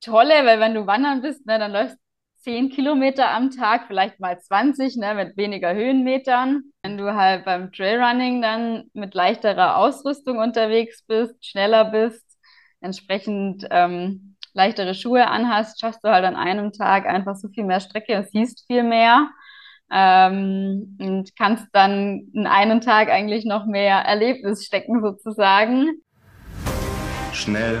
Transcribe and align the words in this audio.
Tolle, 0.00 0.44
weil 0.44 0.60
wenn 0.60 0.74
du 0.74 0.86
wandern 0.86 1.22
bist, 1.22 1.46
ne, 1.46 1.58
dann 1.58 1.72
läufst 1.72 1.98
10 2.42 2.70
Kilometer 2.70 3.30
am 3.30 3.50
Tag, 3.50 3.84
vielleicht 3.88 4.20
mal 4.20 4.38
20, 4.38 4.96
ne, 4.96 5.14
mit 5.14 5.36
weniger 5.36 5.74
Höhenmetern. 5.74 6.62
Wenn 6.82 6.96
du 6.96 7.14
halt 7.14 7.44
beim 7.44 7.72
Trailrunning 7.72 8.40
dann 8.40 8.84
mit 8.94 9.14
leichterer 9.14 9.76
Ausrüstung 9.76 10.38
unterwegs 10.38 11.04
bist, 11.06 11.44
schneller 11.44 11.86
bist, 11.86 12.24
entsprechend 12.80 13.66
ähm, 13.70 14.36
leichtere 14.54 14.94
Schuhe 14.94 15.26
anhast, 15.26 15.80
schaffst 15.80 16.04
du 16.04 16.08
halt 16.08 16.24
an 16.24 16.36
einem 16.36 16.72
Tag 16.72 17.06
einfach 17.06 17.36
so 17.36 17.48
viel 17.48 17.64
mehr 17.64 17.80
Strecke 17.80 18.16
und 18.16 18.28
siehst 18.30 18.66
viel 18.66 18.82
mehr. 18.82 19.30
Ähm, 19.90 20.96
und 21.00 21.34
kannst 21.36 21.66
dann 21.72 22.28
in 22.34 22.46
einen 22.46 22.80
Tag 22.80 23.08
eigentlich 23.08 23.46
noch 23.46 23.66
mehr 23.66 23.96
Erlebnis 23.96 24.64
stecken 24.64 25.00
sozusagen. 25.02 26.02
Schnell, 27.32 27.80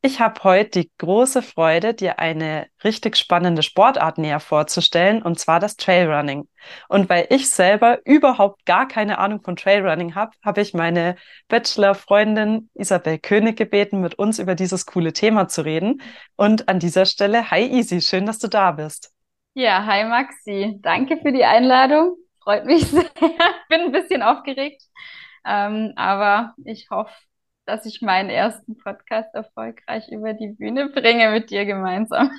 Ich 0.00 0.20
habe 0.20 0.44
heute 0.44 0.82
die 0.82 0.90
große 0.98 1.42
Freude, 1.42 1.92
dir 1.92 2.20
eine 2.20 2.68
richtig 2.84 3.16
spannende 3.16 3.64
Sportart 3.64 4.16
näher 4.16 4.38
vorzustellen, 4.38 5.22
und 5.22 5.40
zwar 5.40 5.58
das 5.58 5.76
Trailrunning. 5.76 6.48
Und 6.88 7.08
weil 7.08 7.26
ich 7.30 7.50
selber 7.50 7.98
überhaupt 8.04 8.64
gar 8.64 8.86
keine 8.86 9.18
Ahnung 9.18 9.42
von 9.42 9.56
Trailrunning 9.56 10.14
habe, 10.14 10.30
habe 10.44 10.60
ich 10.60 10.72
meine 10.72 11.16
Bachelor-Freundin 11.48 12.70
Isabel 12.74 13.18
König 13.18 13.56
gebeten, 13.56 14.00
mit 14.00 14.14
uns 14.14 14.38
über 14.38 14.54
dieses 14.54 14.86
coole 14.86 15.12
Thema 15.12 15.48
zu 15.48 15.62
reden. 15.62 16.00
Und 16.36 16.68
an 16.68 16.78
dieser 16.78 17.04
Stelle, 17.04 17.50
hi 17.50 17.66
Isi, 17.66 18.00
schön, 18.00 18.24
dass 18.24 18.38
du 18.38 18.46
da 18.46 18.70
bist. 18.70 19.12
Ja, 19.54 19.84
hi 19.84 20.04
Maxi, 20.04 20.78
danke 20.80 21.16
für 21.16 21.32
die 21.32 21.44
Einladung. 21.44 22.16
Freut 22.44 22.66
mich 22.66 22.86
sehr. 22.86 23.10
Bin 23.68 23.80
ein 23.80 23.92
bisschen 23.92 24.22
aufgeregt, 24.22 24.80
ähm, 25.44 25.92
aber 25.96 26.54
ich 26.64 26.88
hoffe, 26.88 27.10
dass 27.68 27.84
ich 27.86 28.00
meinen 28.00 28.30
ersten 28.30 28.76
Podcast 28.78 29.34
erfolgreich 29.34 30.08
über 30.08 30.32
die 30.32 30.48
Bühne 30.48 30.88
bringe 30.88 31.30
mit 31.30 31.50
dir 31.50 31.66
gemeinsam. 31.66 32.30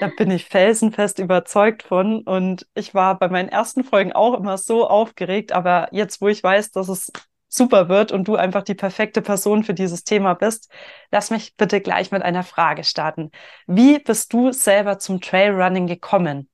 Da 0.00 0.08
bin 0.08 0.30
ich 0.30 0.44
felsenfest 0.44 1.18
überzeugt 1.18 1.82
von. 1.82 2.22
Und 2.22 2.66
ich 2.74 2.94
war 2.94 3.18
bei 3.18 3.28
meinen 3.28 3.48
ersten 3.48 3.84
Folgen 3.84 4.12
auch 4.12 4.34
immer 4.34 4.58
so 4.58 4.86
aufgeregt. 4.86 5.52
Aber 5.52 5.88
jetzt, 5.92 6.20
wo 6.20 6.28
ich 6.28 6.42
weiß, 6.42 6.70
dass 6.72 6.88
es 6.88 7.12
super 7.48 7.88
wird 7.88 8.12
und 8.12 8.26
du 8.26 8.36
einfach 8.36 8.62
die 8.62 8.74
perfekte 8.74 9.22
Person 9.22 9.62
für 9.62 9.74
dieses 9.74 10.04
Thema 10.04 10.34
bist, 10.34 10.72
lass 11.10 11.30
mich 11.30 11.56
bitte 11.56 11.80
gleich 11.80 12.10
mit 12.10 12.22
einer 12.22 12.42
Frage 12.42 12.84
starten. 12.84 13.30
Wie 13.66 13.98
bist 13.98 14.32
du 14.32 14.52
selber 14.52 14.98
zum 14.98 15.20
Trailrunning 15.20 15.86
gekommen? 15.86 16.48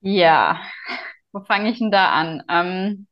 Ja, 0.00 0.60
wo 1.32 1.40
fange 1.40 1.70
ich 1.70 1.78
denn 1.78 1.90
da 1.90 2.10
an? 2.10 2.42
Ähm, 2.48 3.06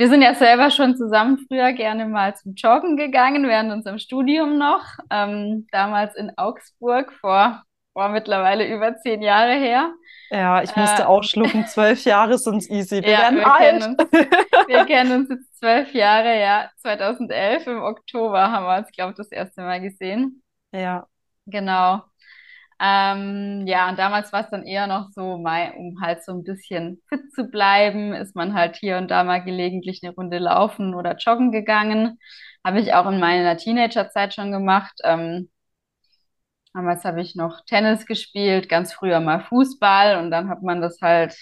wir 0.00 0.08
sind 0.08 0.22
ja 0.22 0.34
selber 0.34 0.70
schon 0.70 0.96
zusammen 0.96 1.44
früher 1.46 1.74
gerne 1.74 2.06
mal 2.06 2.34
zum 2.34 2.54
Joggen 2.54 2.96
gegangen, 2.96 3.46
während 3.46 3.70
unserem 3.70 3.98
Studium 3.98 4.56
noch. 4.56 4.82
Ähm, 5.10 5.66
damals 5.72 6.16
in 6.16 6.32
Augsburg 6.38 7.12
vor, 7.20 7.62
vor 7.92 8.08
mittlerweile 8.08 8.66
über 8.66 8.96
zehn 8.96 9.20
Jahre 9.20 9.52
her. 9.52 9.92
Ja, 10.30 10.62
ich 10.62 10.74
musste 10.74 11.02
äh, 11.02 11.04
auch 11.04 11.22
schlucken. 11.22 11.66
Zwölf 11.66 12.02
Jahre 12.06 12.38
sind 12.38 12.70
easy. 12.70 13.02
Wir 13.02 13.10
ja, 13.10 13.18
werden 13.18 13.36
wir 13.40 13.52
alt. 13.52 13.60
Kennen 13.60 13.96
uns, 13.98 14.68
wir 14.68 14.84
kennen 14.86 15.20
uns 15.20 15.28
jetzt 15.28 15.58
zwölf 15.58 15.92
Jahre, 15.92 16.40
ja. 16.40 16.70
2011 16.78 17.66
im 17.66 17.82
Oktober 17.82 18.50
haben 18.50 18.64
wir 18.64 18.78
uns, 18.78 18.90
glaube 18.92 19.10
ich, 19.10 19.18
das 19.18 19.30
erste 19.30 19.60
Mal 19.60 19.82
gesehen. 19.82 20.42
Ja. 20.72 21.06
Genau. 21.44 22.00
Ähm, 22.82 23.66
ja, 23.66 23.90
und 23.90 23.98
damals 23.98 24.32
war 24.32 24.42
es 24.44 24.50
dann 24.50 24.64
eher 24.64 24.86
noch 24.86 25.10
so, 25.10 25.36
mal, 25.38 25.72
um 25.76 26.00
halt 26.00 26.24
so 26.24 26.32
ein 26.32 26.44
bisschen 26.44 27.02
fit 27.08 27.30
zu 27.34 27.44
bleiben, 27.44 28.14
ist 28.14 28.34
man 28.34 28.54
halt 28.54 28.76
hier 28.76 28.96
und 28.96 29.10
da 29.10 29.22
mal 29.24 29.44
gelegentlich 29.44 30.00
eine 30.02 30.14
Runde 30.14 30.38
laufen 30.38 30.94
oder 30.94 31.16
joggen 31.16 31.52
gegangen. 31.52 32.18
Habe 32.64 32.80
ich 32.80 32.94
auch 32.94 33.06
in 33.10 33.20
meiner 33.20 33.56
Teenagerzeit 33.58 34.34
schon 34.34 34.50
gemacht. 34.52 34.94
Ähm, 35.04 35.50
damals 36.72 37.04
habe 37.04 37.20
ich 37.20 37.34
noch 37.34 37.64
Tennis 37.66 38.06
gespielt, 38.06 38.68
ganz 38.68 38.92
früher 38.92 39.20
mal 39.20 39.40
Fußball 39.40 40.18
und 40.22 40.30
dann 40.30 40.48
hat 40.48 40.62
man 40.62 40.80
das 40.80 41.00
halt 41.02 41.36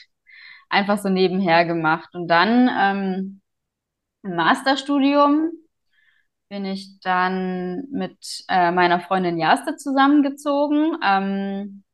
einfach 0.69 0.99
so 0.99 1.09
nebenher 1.09 1.65
gemacht. 1.65 2.15
Und 2.15 2.28
dann 2.28 2.69
ähm, 2.69 3.41
im 4.22 4.37
Masterstudium 4.37 5.53
bin 6.48 6.64
ich 6.64 7.00
dann 7.00 7.84
mit 7.91 8.44
äh, 8.48 8.70
meiner 8.70 9.00
Freundin 9.00 9.38
Jaste 9.38 9.76
zusammengezogen, 9.76 10.97
ähm, 11.04 11.84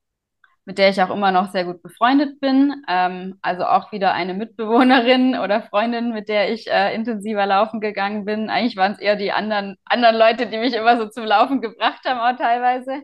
mit 0.65 0.78
der 0.78 0.88
ich 0.88 1.03
auch 1.03 1.10
immer 1.10 1.31
noch 1.31 1.50
sehr 1.50 1.65
gut 1.65 1.82
befreundet 1.82 2.41
bin. 2.41 2.72
Ähm, 2.88 3.38
also 3.43 3.64
auch 3.64 3.93
wieder 3.93 4.14
eine 4.14 4.34
Mitbewohnerin 4.34 5.37
oder 5.43 5.62
Freundin, 5.62 6.12
mit 6.12 6.28
der 6.28 6.53
ich 6.53 6.70
äh, 6.70 6.94
intensiver 6.94 7.47
laufen 7.47 7.81
gegangen 7.81 8.25
bin. 8.25 8.48
Eigentlich 8.48 8.76
waren 8.76 8.93
es 8.93 9.00
eher 9.00 9.16
die 9.16 9.32
anderen, 9.32 9.76
anderen 9.84 10.16
Leute, 10.16 10.47
die 10.47 10.59
mich 10.59 10.75
immer 10.75 10.97
so 10.98 11.09
zum 11.09 11.25
Laufen 11.25 11.60
gebracht 11.60 12.04
haben, 12.06 12.20
auch 12.20 12.38
teilweise. 12.38 13.03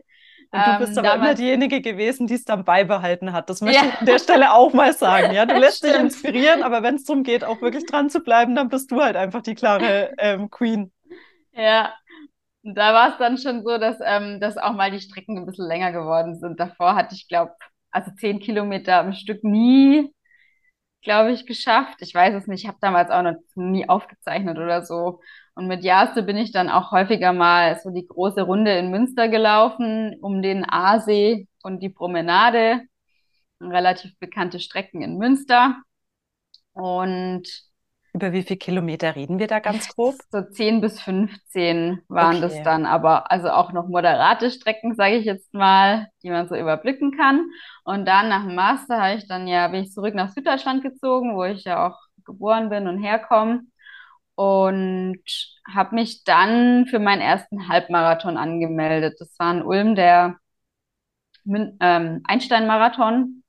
Und 0.53 0.67
du 0.67 0.79
bist 0.79 0.97
ähm, 0.97 1.05
aber 1.05 1.15
immer 1.15 1.33
diejenige 1.33 1.79
gewesen, 1.79 2.27
die 2.27 2.33
es 2.33 2.43
dann 2.43 2.65
beibehalten 2.65 3.31
hat. 3.31 3.49
Das 3.49 3.61
möchte 3.61 3.85
ja. 3.85 3.89
ich 3.89 3.99
an 3.99 4.05
der 4.05 4.19
Stelle 4.19 4.51
auch 4.51 4.73
mal 4.73 4.91
sagen. 4.91 5.33
Ja, 5.33 5.45
du 5.45 5.57
lässt 5.59 5.83
dich 5.83 5.95
inspirieren, 5.95 6.61
aber 6.61 6.83
wenn 6.83 6.95
es 6.95 7.05
darum 7.05 7.23
geht, 7.23 7.45
auch 7.45 7.61
wirklich 7.61 7.85
dran 7.85 8.09
zu 8.09 8.19
bleiben, 8.19 8.53
dann 8.53 8.67
bist 8.67 8.91
du 8.91 9.01
halt 9.01 9.15
einfach 9.15 9.41
die 9.41 9.55
klare 9.55 10.11
ähm, 10.17 10.49
Queen. 10.49 10.91
Ja, 11.61 11.93
da 12.63 12.93
war 12.93 13.11
es 13.13 13.17
dann 13.19 13.37
schon 13.37 13.63
so, 13.63 13.77
dass, 13.77 13.97
ähm, 14.03 14.39
dass 14.39 14.57
auch 14.57 14.73
mal 14.73 14.91
die 14.91 15.01
Strecken 15.01 15.37
ein 15.37 15.45
bisschen 15.45 15.67
länger 15.67 15.91
geworden 15.91 16.39
sind. 16.39 16.59
Davor 16.59 16.95
hatte 16.95 17.15
ich, 17.15 17.27
glaube 17.27 17.53
also 17.91 18.11
zehn 18.19 18.39
Kilometer 18.39 18.97
am 18.99 19.13
Stück 19.13 19.43
nie, 19.43 20.13
glaube 21.03 21.31
ich, 21.33 21.45
geschafft. 21.47 21.97
Ich 22.01 22.15
weiß 22.15 22.35
es 22.35 22.47
nicht, 22.47 22.63
ich 22.63 22.67
habe 22.69 22.77
damals 22.81 23.11
auch 23.11 23.23
noch 23.23 23.35
nie 23.55 23.89
aufgezeichnet 23.89 24.57
oder 24.57 24.83
so. 24.85 25.21
Und 25.55 25.67
mit 25.67 25.83
Jaste 25.83 26.23
bin 26.23 26.37
ich 26.37 26.51
dann 26.53 26.69
auch 26.69 26.91
häufiger 26.91 27.33
mal 27.33 27.79
so 27.81 27.91
die 27.91 28.07
große 28.07 28.43
Runde 28.43 28.77
in 28.77 28.91
Münster 28.91 29.29
gelaufen, 29.29 30.17
um 30.21 30.41
den 30.41 30.65
Aasee 30.69 31.47
und 31.63 31.81
die 31.83 31.89
Promenade. 31.89 32.81
Relativ 33.61 34.17
bekannte 34.19 34.59
Strecken 34.59 35.01
in 35.03 35.17
Münster. 35.17 35.77
Und 36.73 37.47
über 38.13 38.33
wie 38.33 38.43
viele 38.43 38.57
Kilometer 38.57 39.15
reden 39.15 39.39
wir 39.39 39.47
da 39.47 39.59
ganz 39.59 39.87
grob? 39.95 40.15
So 40.31 40.41
10 40.41 40.81
bis 40.81 40.99
15 40.99 42.01
waren 42.09 42.37
okay. 42.37 42.41
das 42.41 42.63
dann, 42.63 42.85
aber 42.85 43.31
also 43.31 43.49
auch 43.49 43.71
noch 43.71 43.87
moderate 43.87 44.51
Strecken, 44.51 44.95
sage 44.95 45.15
ich 45.15 45.25
jetzt 45.25 45.53
mal, 45.53 46.09
die 46.21 46.29
man 46.29 46.49
so 46.49 46.55
überblicken 46.55 47.15
kann. 47.15 47.49
Und 47.83 48.05
dann 48.05 48.27
nach 48.27 48.43
dem 48.43 48.55
Master 48.55 49.01
habe 49.01 49.15
ich 49.15 49.27
dann 49.27 49.47
ja, 49.47 49.67
bin 49.69 49.83
ich 49.83 49.91
zurück 49.91 50.13
nach 50.13 50.29
Süddeutschland 50.29 50.83
gezogen, 50.83 51.35
wo 51.35 51.45
ich 51.45 51.63
ja 51.63 51.87
auch 51.87 51.97
geboren 52.25 52.69
bin 52.69 52.87
und 52.87 53.01
herkomme. 53.01 53.61
Und 54.35 55.23
habe 55.73 55.95
mich 55.95 56.23
dann 56.23 56.87
für 56.87 56.99
meinen 56.99 57.21
ersten 57.21 57.69
Halbmarathon 57.69 58.37
angemeldet. 58.37 59.17
Das 59.19 59.37
war 59.39 59.53
in 59.53 59.61
Ulm 59.61 59.95
der 59.95 60.37
ähm, 61.45 62.21
Einstein-Marathon. 62.25 63.43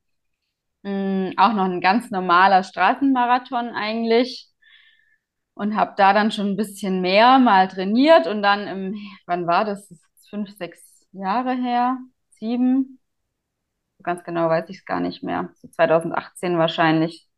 Mhm, 0.82 1.34
auch 1.36 1.52
noch 1.52 1.64
ein 1.64 1.80
ganz 1.80 2.10
normaler 2.10 2.62
Straßenmarathon 2.62 3.70
eigentlich 3.70 4.51
und 5.54 5.76
habe 5.76 5.94
da 5.96 6.12
dann 6.12 6.30
schon 6.32 6.48
ein 6.48 6.56
bisschen 6.56 7.00
mehr 7.00 7.38
mal 7.38 7.68
trainiert 7.68 8.26
und 8.26 8.42
dann 8.42 8.66
im, 8.66 8.96
wann 9.26 9.46
war 9.46 9.64
das? 9.64 9.88
Das 9.88 10.00
fünf, 10.30 10.50
sechs 10.56 11.06
Jahre 11.12 11.52
her, 11.54 11.98
sieben, 12.40 12.98
ganz 14.02 14.24
genau 14.24 14.48
weiß 14.48 14.68
ich 14.70 14.78
es 14.78 14.84
gar 14.84 15.00
nicht 15.00 15.22
mehr, 15.22 15.50
so 15.56 15.68
2018 15.68 16.58
wahrscheinlich, 16.58 17.28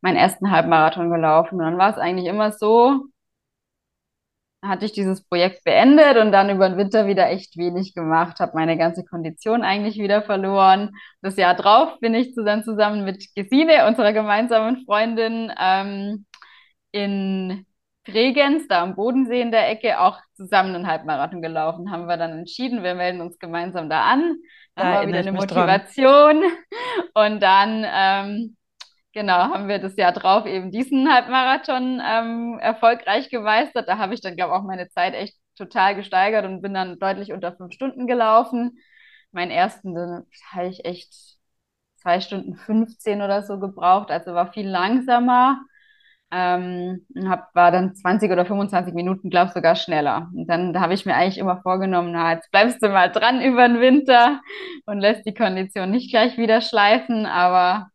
meinen 0.00 0.16
ersten 0.16 0.50
Halbmarathon 0.50 1.10
gelaufen. 1.10 1.56
Und 1.56 1.64
dann 1.64 1.78
war 1.78 1.90
es 1.90 1.98
eigentlich 1.98 2.26
immer 2.26 2.52
so, 2.52 3.06
hatte 4.62 4.84
ich 4.84 4.92
dieses 4.92 5.26
Projekt 5.28 5.64
beendet 5.64 6.16
und 6.16 6.32
dann 6.32 6.50
über 6.50 6.68
den 6.68 6.78
Winter 6.78 7.06
wieder 7.06 7.28
echt 7.30 7.56
wenig 7.56 7.94
gemacht, 7.94 8.40
habe 8.40 8.52
meine 8.54 8.76
ganze 8.76 9.04
Kondition 9.04 9.62
eigentlich 9.62 9.96
wieder 9.98 10.22
verloren. 10.22 10.90
Das 11.22 11.36
Jahr 11.36 11.54
drauf 11.54 11.98
bin 12.00 12.14
ich 12.14 12.34
dann 12.34 12.64
zusammen 12.64 13.04
mit 13.04 13.34
Gesine, 13.34 13.86
unserer 13.86 14.12
gemeinsamen 14.12 14.84
Freundin, 14.84 15.52
ähm, 15.58 16.26
in 16.92 17.66
Bregenz, 18.04 18.68
da 18.68 18.82
am 18.82 18.94
Bodensee 18.94 19.40
in 19.40 19.50
der 19.50 19.68
Ecke, 19.68 20.00
auch 20.00 20.20
zusammen 20.34 20.74
einen 20.74 20.86
Halbmarathon 20.86 21.42
gelaufen. 21.42 21.90
Haben 21.90 22.06
wir 22.06 22.16
dann 22.16 22.38
entschieden, 22.38 22.82
wir 22.82 22.94
melden 22.94 23.20
uns 23.20 23.38
gemeinsam 23.38 23.90
da 23.90 24.04
an. 24.04 24.36
Dann 24.76 24.94
war 24.94 25.06
wieder 25.06 25.18
eine 25.18 25.32
Motivation. 25.32 26.42
Dran. 26.42 26.52
Und 27.34 27.42
dann, 27.42 27.84
ähm, 27.86 28.56
genau, 29.12 29.34
haben 29.34 29.68
wir 29.68 29.78
das 29.80 29.96
Jahr 29.96 30.12
drauf 30.12 30.46
eben 30.46 30.70
diesen 30.70 31.12
Halbmarathon 31.12 32.00
ähm, 32.04 32.58
erfolgreich 32.60 33.28
gemeistert. 33.30 33.88
Da 33.88 33.98
habe 33.98 34.14
ich 34.14 34.20
dann, 34.20 34.36
glaube 34.36 34.54
ich, 34.54 34.60
auch 34.60 34.64
meine 34.64 34.88
Zeit 34.88 35.14
echt 35.14 35.36
total 35.56 35.96
gesteigert 35.96 36.44
und 36.44 36.62
bin 36.62 36.74
dann 36.74 36.98
deutlich 36.98 37.32
unter 37.32 37.56
fünf 37.56 37.72
Stunden 37.72 38.06
gelaufen. 38.06 38.78
Meinen 39.32 39.50
ersten, 39.50 39.96
habe 40.52 40.68
ich 40.68 40.84
echt 40.84 41.36
zwei 41.96 42.20
Stunden 42.20 42.54
15 42.54 43.20
oder 43.22 43.42
so 43.42 43.58
gebraucht, 43.58 44.10
also 44.10 44.32
war 44.34 44.52
viel 44.52 44.68
langsamer. 44.68 45.60
Ähm, 46.38 47.06
hab, 47.26 47.54
war 47.54 47.70
dann 47.72 47.94
20 47.94 48.30
oder 48.30 48.44
25 48.44 48.92
Minuten, 48.94 49.30
glaube 49.30 49.48
ich, 49.48 49.54
sogar 49.54 49.74
schneller. 49.74 50.28
Und 50.34 50.46
dann 50.48 50.74
da 50.74 50.80
habe 50.80 50.92
ich 50.94 51.06
mir 51.06 51.14
eigentlich 51.14 51.38
immer 51.38 51.62
vorgenommen, 51.62 52.12
na, 52.12 52.34
jetzt 52.34 52.50
bleibst 52.50 52.82
du 52.82 52.88
mal 52.90 53.10
dran 53.10 53.40
über 53.40 53.66
den 53.66 53.80
Winter 53.80 54.42
und 54.86 55.00
lässt 55.00 55.24
die 55.26 55.34
Kondition 55.34 55.90
nicht 55.90 56.10
gleich 56.10 56.36
wieder 56.36 56.60
schleifen, 56.60 57.24
aber 57.26 57.88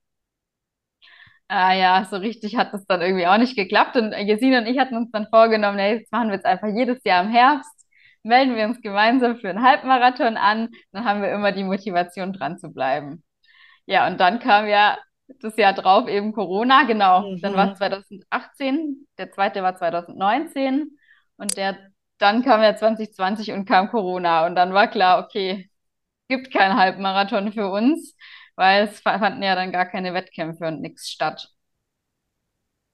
äh, 1.49 1.79
ja, 1.79 2.05
so 2.09 2.17
richtig 2.17 2.57
hat 2.57 2.73
das 2.73 2.85
dann 2.87 3.01
irgendwie 3.01 3.27
auch 3.27 3.37
nicht 3.37 3.55
geklappt. 3.55 3.95
Und 3.97 4.11
Gesine 4.25 4.59
und 4.59 4.67
ich 4.67 4.79
hatten 4.79 4.95
uns 4.97 5.11
dann 5.11 5.27
vorgenommen, 5.27 5.77
hey, 5.79 5.97
jetzt 5.99 6.11
machen 6.11 6.29
wir 6.29 6.35
jetzt 6.35 6.45
einfach 6.45 6.69
jedes 6.69 7.03
Jahr 7.03 7.23
im 7.23 7.29
Herbst, 7.31 7.85
melden 8.23 8.55
wir 8.55 8.65
uns 8.65 8.81
gemeinsam 8.81 9.37
für 9.37 9.49
einen 9.49 9.63
Halbmarathon 9.63 10.37
an, 10.37 10.69
dann 10.91 11.05
haben 11.05 11.21
wir 11.21 11.31
immer 11.31 11.51
die 11.51 11.63
Motivation 11.63 12.33
dran 12.33 12.57
zu 12.59 12.71
bleiben. 12.71 13.23
Ja, 13.85 14.07
und 14.07 14.19
dann 14.19 14.39
kam 14.39 14.67
ja 14.67 14.97
das 15.39 15.57
Jahr 15.57 15.73
drauf 15.73 16.07
eben 16.07 16.33
Corona, 16.33 16.83
genau. 16.83 17.31
Mhm. 17.31 17.41
Dann 17.41 17.53
war 17.55 17.71
es 17.71 17.77
2018, 17.77 19.07
der 19.17 19.31
zweite 19.31 19.63
war 19.63 19.75
2019 19.75 20.97
und 21.37 21.57
der 21.57 21.77
dann 22.17 22.43
kam 22.43 22.61
ja 22.61 22.75
2020 22.75 23.51
und 23.51 23.65
kam 23.65 23.89
Corona 23.89 24.45
und 24.45 24.55
dann 24.55 24.73
war 24.73 24.87
klar, 24.87 25.23
okay, 25.23 25.69
gibt 26.29 26.53
keinen 26.53 26.77
Halbmarathon 26.77 27.51
für 27.53 27.69
uns, 27.71 28.15
weil 28.55 28.85
es 28.85 29.01
fanden 29.01 29.43
ja 29.43 29.55
dann 29.55 29.71
gar 29.71 29.85
keine 29.87 30.13
Wettkämpfe 30.13 30.67
und 30.67 30.81
nichts 30.81 31.09
statt. 31.09 31.49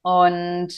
Und 0.02 0.72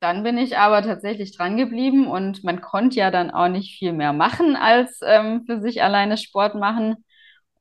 dann 0.00 0.22
bin 0.24 0.36
ich 0.38 0.58
aber 0.58 0.82
tatsächlich 0.82 1.36
dran 1.36 1.56
geblieben 1.56 2.06
und 2.08 2.44
man 2.44 2.60
konnte 2.60 2.96
ja 2.98 3.10
dann 3.10 3.30
auch 3.30 3.48
nicht 3.48 3.78
viel 3.78 3.92
mehr 3.92 4.12
machen 4.12 4.56
als 4.56 5.00
ähm, 5.04 5.44
für 5.46 5.60
sich 5.60 5.82
alleine 5.82 6.16
Sport 6.16 6.54
machen. 6.56 7.04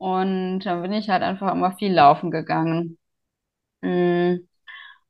Und 0.02 0.62
dann 0.62 0.82
bin 0.82 0.94
ich 0.94 1.10
halt 1.12 1.22
einfach 1.22 1.52
immer 1.52 1.74
viel 1.78 1.94
laufen 1.94 2.32
gegangen. 2.32 2.98
Mm. 3.82 4.38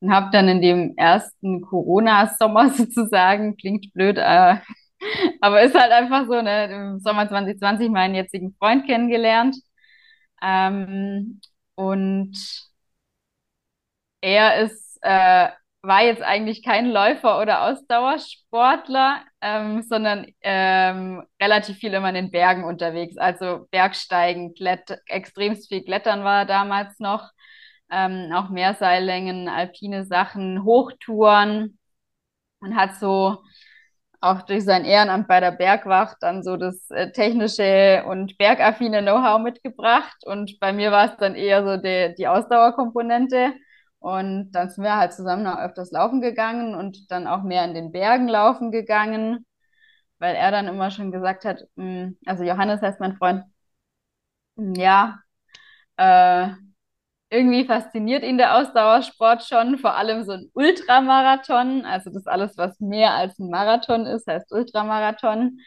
Und 0.02 0.12
habe 0.14 0.32
dann 0.32 0.50
in 0.50 0.62
dem 0.62 0.96
ersten 0.98 1.62
Corona-Sommer 1.62 2.70
sozusagen, 2.74 3.58
klingt 3.58 3.94
blöd, 3.94 4.18
äh, 4.20 4.58
aber 5.42 5.64
ist 5.64 5.76
halt 5.76 5.92
einfach 5.94 6.26
so, 6.28 6.42
ne, 6.42 6.66
im 6.74 7.00
Sommer 7.02 7.30
2020 7.30 7.90
meinen 7.92 8.16
jetzigen 8.16 8.56
Freund 8.60 8.86
kennengelernt. 8.88 9.58
Ähm, 10.44 11.42
und 11.76 12.34
er 14.22 14.62
ist, 14.64 14.98
äh, 15.02 15.50
war 15.84 16.04
jetzt 16.04 16.22
eigentlich 16.22 16.64
kein 16.64 16.92
Läufer 16.92 17.40
oder 17.42 17.64
Ausdauersportler, 17.64 19.24
ähm, 19.42 19.82
sondern 19.82 20.28
ähm, 20.42 21.24
relativ 21.42 21.78
viel 21.78 21.94
immer 21.94 22.10
in 22.10 22.16
den 22.16 22.32
Bergen 22.32 22.64
unterwegs. 22.64 23.18
Also 23.18 23.68
Bergsteigen, 23.72 24.54
Klett 24.54 25.00
extremst 25.08 25.70
viel 25.70 25.84
Klettern 25.84 26.24
war 26.24 26.46
damals 26.46 27.00
noch, 27.00 27.32
ähm, 27.90 28.32
auch 28.34 28.50
Meerseillängen, 28.50 29.50
alpine 29.50 30.06
Sachen, 30.06 30.64
Hochtouren 30.64 31.80
und 32.62 32.76
hat 32.76 32.96
so 32.96 33.44
auch 34.22 34.44
durch 34.44 34.64
sein 34.64 34.86
Ehrenamt 34.86 35.28
bei 35.28 35.40
der 35.40 35.52
Bergwacht 35.52 36.18
dann 36.22 36.44
so 36.44 36.56
das 36.58 36.90
äh, 36.92 37.12
technische 37.12 38.04
und 38.08 38.38
bergaffine 38.38 39.02
Know-how 39.02 39.42
mitgebracht. 39.42 40.18
Und 40.26 40.60
bei 40.60 40.74
mir 40.74 40.92
war 40.92 41.12
es 41.12 41.18
dann 41.18 41.36
eher 41.36 41.66
so 41.66 41.78
die, 41.82 42.14
die 42.18 42.28
Ausdauerkomponente. 42.28 43.54
Und 44.02 44.52
dann 44.54 44.70
sind 44.72 44.84
wir 44.84 44.98
halt 44.98 45.14
zusammen 45.14 45.46
auch 45.48 45.60
öfters 45.60 45.92
laufen 45.92 46.22
gegangen 46.22 46.76
und 46.76 47.12
dann 47.12 47.28
auch 47.28 47.44
mehr 47.44 47.66
in 47.66 47.76
den 47.76 47.92
Bergen 47.92 48.28
laufen 48.28 48.72
gegangen, 48.72 49.46
weil 50.20 50.36
er 50.36 50.52
dann 50.52 50.68
immer 50.68 50.92
schon 50.92 51.12
gesagt 51.12 51.46
hat, 51.46 51.62
mh, 51.76 51.86
hm, 51.86 52.18
also 52.26 52.44
Johannes 52.44 52.82
heißt 52.82 53.00
mein 53.00 53.16
Freund, 53.18 53.46
mh, 54.56 54.64
hm, 54.66 54.76
ja, 54.76 55.20
äh, 55.98 56.50
irgendwie 57.32 57.66
fasziniert 57.66 58.24
ihn 58.24 58.38
der 58.38 58.58
Ausdauersport 58.58 59.44
schon, 59.46 59.78
vor 59.80 59.96
allem 59.96 60.24
so 60.26 60.34
ein 60.34 60.52
Ultramarathon, 60.54 61.86
also 61.86 62.12
das 62.12 62.28
alles, 62.28 62.58
was 62.58 62.80
mehr 62.82 63.14
als 63.14 63.40
ein 63.40 63.50
Marathon 63.50 64.06
ist, 64.08 64.28
heißt 64.28 64.52
Ultramarathon. 64.52 65.60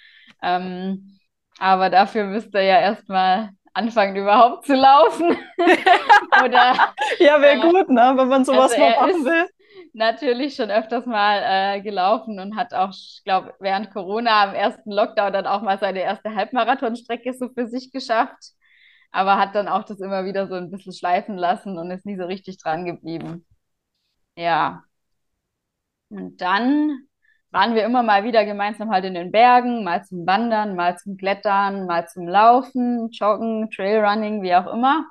Ähm, 0.42 1.19
aber 1.58 1.90
dafür 1.90 2.25
müsste 2.26 2.58
er 2.58 2.64
ja 2.64 2.81
erstmal 2.81 3.50
anfangen, 3.74 4.16
überhaupt 4.16 4.66
zu 4.66 4.74
laufen. 4.74 5.36
Oder, 6.44 6.94
ja, 7.18 7.40
wäre 7.40 7.60
gut, 7.60 7.90
ne, 7.90 8.14
wenn 8.16 8.28
man 8.28 8.44
sowas 8.44 8.72
also 8.72 8.78
mal 8.78 8.90
machen 8.96 9.24
will. 9.24 9.48
Natürlich 9.92 10.56
schon 10.56 10.70
öfters 10.70 11.06
mal 11.06 11.42
äh, 11.44 11.80
gelaufen 11.80 12.40
und 12.40 12.56
hat 12.56 12.72
auch, 12.74 12.90
ich 12.90 13.22
glaube, 13.24 13.54
während 13.60 13.92
Corona 13.92 14.44
am 14.44 14.54
ersten 14.54 14.90
Lockdown 14.90 15.32
dann 15.32 15.46
auch 15.46 15.62
mal 15.62 15.78
seine 15.78 16.00
erste 16.00 16.34
Halbmarathonstrecke 16.34 17.32
so 17.34 17.48
für 17.48 17.66
sich 17.66 17.92
geschafft 17.92 18.54
aber 19.14 19.38
hat 19.38 19.54
dann 19.54 19.68
auch 19.68 19.84
das 19.84 20.00
immer 20.00 20.24
wieder 20.24 20.48
so 20.48 20.54
ein 20.54 20.70
bisschen 20.70 20.92
schleifen 20.92 21.36
lassen 21.36 21.78
und 21.78 21.90
ist 21.90 22.04
nie 22.04 22.16
so 22.16 22.24
richtig 22.24 22.58
dran 22.58 22.84
geblieben. 22.84 23.46
Ja. 24.36 24.84
Und 26.08 26.40
dann 26.40 27.06
waren 27.54 27.74
wir 27.74 27.84
immer 27.84 28.02
mal 28.02 28.24
wieder 28.24 28.44
gemeinsam 28.44 28.90
halt 28.90 29.04
in 29.06 29.14
den 29.14 29.32
Bergen, 29.32 29.84
mal 29.84 30.04
zum 30.04 30.26
Wandern, 30.26 30.76
mal 30.76 30.98
zum 30.98 31.16
Klettern, 31.16 31.86
mal 31.86 32.06
zum 32.08 32.28
Laufen, 32.28 33.10
Joggen, 33.10 33.70
Trailrunning, 33.70 34.42
wie 34.42 34.54
auch 34.54 34.66
immer. 34.72 35.06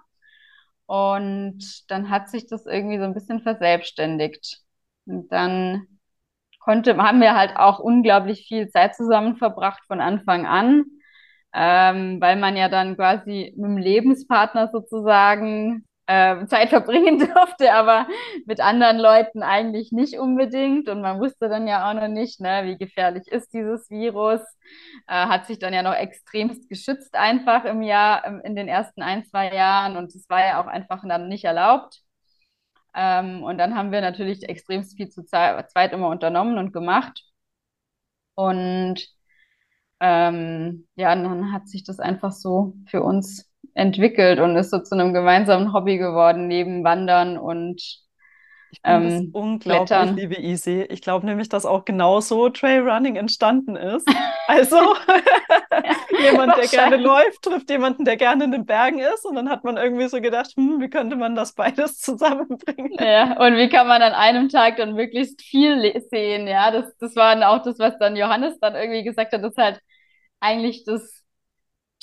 Und 0.85 1.89
dann 1.89 2.09
hat 2.09 2.29
sich 2.29 2.45
das 2.47 2.65
irgendwie 2.65 2.97
so 2.99 3.05
ein 3.05 3.13
bisschen 3.13 3.41
verselbstständigt. 3.41 4.59
Und 5.05 5.31
dann 5.31 5.87
konnte, 6.59 6.97
haben 6.97 7.21
wir 7.21 7.35
halt 7.35 7.57
auch 7.57 7.79
unglaublich 7.79 8.45
viel 8.47 8.69
Zeit 8.69 8.95
zusammen 8.95 9.37
verbracht 9.37 9.83
von 9.87 10.01
Anfang 10.01 10.45
an 10.45 10.85
ähm, 11.53 12.19
weil 12.19 12.37
man 12.37 12.57
ja 12.57 12.67
dann 12.69 12.95
quasi 12.95 13.53
mit 13.55 13.65
dem 13.65 13.77
Lebenspartner 13.77 14.69
sozusagen 14.71 15.85
äh, 16.07 16.45
Zeit 16.47 16.69
verbringen 16.69 17.19
durfte, 17.19 17.73
aber 17.73 18.07
mit 18.45 18.59
anderen 18.59 18.97
Leuten 18.99 19.43
eigentlich 19.43 19.91
nicht 19.91 20.17
unbedingt. 20.19 20.89
Und 20.89 21.01
man 21.01 21.19
wusste 21.19 21.49
dann 21.49 21.67
ja 21.67 21.89
auch 21.89 21.93
noch 21.93 22.07
nicht, 22.07 22.39
ne, 22.41 22.63
wie 22.65 22.77
gefährlich 22.77 23.27
ist 23.27 23.53
dieses 23.53 23.89
Virus. 23.89 24.41
Äh, 25.07 25.27
hat 25.27 25.45
sich 25.47 25.59
dann 25.59 25.73
ja 25.73 25.83
noch 25.83 25.95
extremst 25.95 26.69
geschützt 26.69 27.15
einfach 27.15 27.65
im 27.65 27.81
Jahr, 27.81 28.43
in 28.45 28.55
den 28.55 28.67
ersten 28.67 29.01
ein, 29.01 29.25
zwei 29.25 29.53
Jahren. 29.53 29.97
Und 29.97 30.13
es 30.15 30.29
war 30.29 30.45
ja 30.45 30.61
auch 30.61 30.67
einfach 30.67 31.03
dann 31.07 31.27
nicht 31.29 31.45
erlaubt. 31.45 32.01
Ähm, 32.95 33.43
und 33.43 33.57
dann 33.57 33.75
haben 33.75 33.91
wir 33.91 34.01
natürlich 34.01 34.47
extremst 34.47 34.95
viel 34.97 35.09
zu 35.09 35.23
zweit 35.25 35.93
immer 35.93 36.09
unternommen 36.09 36.57
und 36.57 36.73
gemacht. 36.73 37.23
Und 38.35 39.07
ähm, 39.99 40.87
ja, 40.95 41.15
dann 41.15 41.51
hat 41.53 41.67
sich 41.67 41.83
das 41.83 41.99
einfach 41.99 42.31
so 42.31 42.75
für 42.87 43.03
uns 43.03 43.52
entwickelt 43.73 44.39
und 44.39 44.55
ist 44.55 44.71
so 44.71 44.79
zu 44.79 44.95
einem 44.95 45.13
gemeinsamen 45.13 45.73
Hobby 45.73 45.97
geworden, 45.97 46.47
neben 46.47 46.83
Wandern 46.83 47.37
und 47.37 48.03
ich 48.73 48.81
finde 48.83 49.05
ähm, 49.05 49.31
das 49.31 49.41
unglaublich, 49.41 49.87
Klettern. 49.87 50.15
liebe 50.15 50.35
Easy. 50.35 50.81
Ich 50.89 51.01
glaube 51.01 51.27
nämlich, 51.27 51.47
dass 51.47 51.63
auch 51.63 51.85
genauso 51.85 52.49
Trailrunning 52.49 53.15
entstanden 53.15 53.75
ist. 53.75 54.07
Also 54.45 54.75
jemand, 56.21 56.57
der 56.57 56.67
gerne 56.67 56.97
läuft, 56.97 57.43
trifft 57.43 57.69
jemanden, 57.69 58.03
der 58.03 58.17
gerne 58.17 58.43
in 58.43 58.51
den 58.51 58.65
Bergen 58.65 58.99
ist. 58.99 59.25
Und 59.25 59.35
dann 59.35 59.49
hat 59.49 59.63
man 59.63 59.77
irgendwie 59.77 60.09
so 60.09 60.19
gedacht, 60.19 60.51
hm, 60.57 60.81
wie 60.81 60.89
könnte 60.89 61.15
man 61.15 61.33
das 61.33 61.53
beides 61.53 61.97
zusammenbringen? 62.01 62.91
Ja, 62.99 63.39
und 63.39 63.55
wie 63.55 63.69
kann 63.69 63.87
man 63.87 64.01
an 64.01 64.11
einem 64.11 64.49
Tag 64.49 64.75
dann 64.75 64.95
möglichst 64.95 65.41
viel 65.41 65.97
sehen? 66.09 66.45
Ja, 66.45 66.71
das, 66.71 66.93
das 66.99 67.15
war 67.15 67.33
dann 67.33 67.43
auch 67.43 67.63
das, 67.63 67.79
was 67.79 67.97
dann 67.99 68.17
Johannes 68.17 68.59
dann 68.59 68.75
irgendwie 68.75 69.03
gesagt 69.05 69.31
hat, 69.31 69.41
das 69.41 69.51
ist 69.51 69.57
halt 69.57 69.79
eigentlich 70.41 70.83
das 70.83 71.22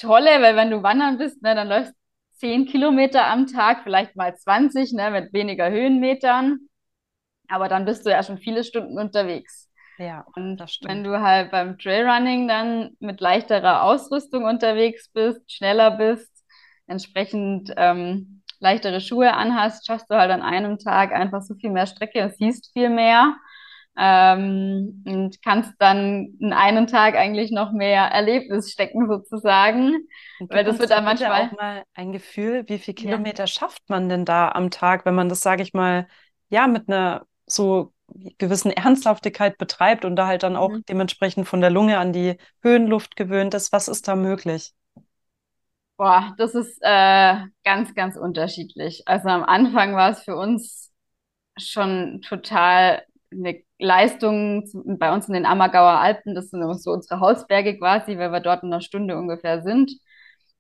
Tolle, 0.01 0.43
weil 0.43 0.57
wenn 0.57 0.71
du 0.71 0.83
wandern 0.83 1.19
bist, 1.19 1.43
ne, 1.43 1.55
dann 1.55 1.69
läufst 1.69 1.95
10 2.37 2.67
Kilometer 2.67 3.27
am 3.27 3.47
Tag, 3.47 3.83
vielleicht 3.83 4.17
mal 4.17 4.35
20, 4.35 4.93
ne, 4.93 5.11
mit 5.11 5.33
weniger 5.33 5.71
Höhenmetern. 5.71 6.59
Aber 7.49 7.69
dann 7.69 7.85
bist 7.85 8.07
du 8.07 8.11
ja 8.11 8.23
schon 8.23 8.39
viele 8.39 8.65
Stunden 8.65 8.99
unterwegs. 8.99 9.69
Ja, 9.99 10.25
und 10.35 10.61
wenn 10.83 11.05
du 11.05 11.21
halt 11.21 11.51
beim 11.51 11.79
Trailrunning 11.79 12.49
dann 12.49 12.97
mit 13.01 13.21
leichterer 13.21 13.83
Ausrüstung 13.83 14.45
unterwegs 14.45 15.11
bist, 15.11 15.53
schneller 15.53 15.91
bist, 15.91 16.31
entsprechend 16.87 17.73
ähm, 17.77 18.43
leichtere 18.61 19.01
Schuhe 19.01 19.35
anhast, 19.35 19.87
schaffst 19.87 20.11
du 20.11 20.15
halt 20.15 20.31
an 20.31 20.43
einem 20.43 20.79
Tag 20.79 21.13
einfach 21.13 21.43
so 21.43 21.55
viel 21.55 21.71
mehr 21.71 21.87
Strecke 21.87 22.23
und 22.25 22.35
siehst 22.37 22.73
viel 22.73 22.89
mehr 22.89 23.37
ähm, 24.03 25.05
und 25.07 25.43
kannst 25.43 25.75
dann 25.79 26.35
in 26.41 26.55
einen 26.55 26.87
Tag 26.87 27.17
eigentlich 27.17 27.51
noch 27.51 27.71
mehr 27.71 28.05
Erlebnis 28.05 28.73
stecken 28.73 29.07
sozusagen. 29.07 30.09
Weil 30.41 30.65
das 30.65 30.79
wird 30.79 30.91
dann 30.91 31.05
manchmal 31.05 31.49
auch 31.49 31.53
mal 31.53 31.83
ein 31.93 32.11
Gefühl, 32.11 32.65
wie 32.67 32.79
viel 32.79 32.95
Kilometer 32.95 33.43
ja. 33.43 33.47
schafft 33.47 33.91
man 33.91 34.09
denn 34.09 34.25
da 34.25 34.49
am 34.49 34.71
Tag, 34.71 35.05
wenn 35.05 35.15
man 35.15 35.29
das, 35.29 35.43
sage 35.43 35.63
ich 35.63 35.75
mal, 35.75 36.09
ja, 36.49 36.67
mit 36.67 36.89
einer 36.89 37.27
so 37.47 37.93
gewissen 38.39 38.71
Ernsthaftigkeit 38.71 39.59
betreibt 39.59 40.07
und 40.07 40.17
da 40.17 40.27
halt 40.27 40.45
dann 40.45 40.57
auch 40.57 40.71
mhm. 40.71 40.85
dementsprechend 40.89 41.47
von 41.47 41.61
der 41.61 41.71
Lunge 41.71 41.99
an 41.99 42.15
die 42.15 42.39
Höhenluft 42.63 43.17
gewöhnt 43.17 43.53
ist. 43.53 43.71
Was 43.71 43.87
ist 43.87 44.09
da 44.09 44.17
möglich? 44.17 44.73
Boah, 45.99 46.35
das 46.39 46.55
ist 46.55 46.79
äh, 46.81 47.37
ganz, 47.65 47.95
ganz 47.95 48.17
unterschiedlich. 48.17 49.03
Also 49.05 49.29
am 49.29 49.45
Anfang 49.45 49.95
war 49.95 50.11
es 50.11 50.23
für 50.23 50.37
uns 50.37 50.91
schon 51.59 52.23
total 52.23 53.03
eine 53.33 53.63
Leistung 53.79 54.65
bei 54.99 55.13
uns 55.15 55.29
in 55.29 55.35
den 55.35 55.47
Ammergauer 55.47 56.01
Alpen, 56.01 56.35
das 56.35 56.51
sind 56.51 56.63
so 56.81 56.91
unsere 56.93 57.21
Hausberge 57.21 57.79
quasi, 57.79 58.19
weil 58.19 58.33
wir 58.33 58.41
dort 58.41 58.63
in 58.63 58.73
einer 58.73 58.81
Stunde 58.83 59.17
ungefähr 59.19 59.63
sind. 59.63 59.93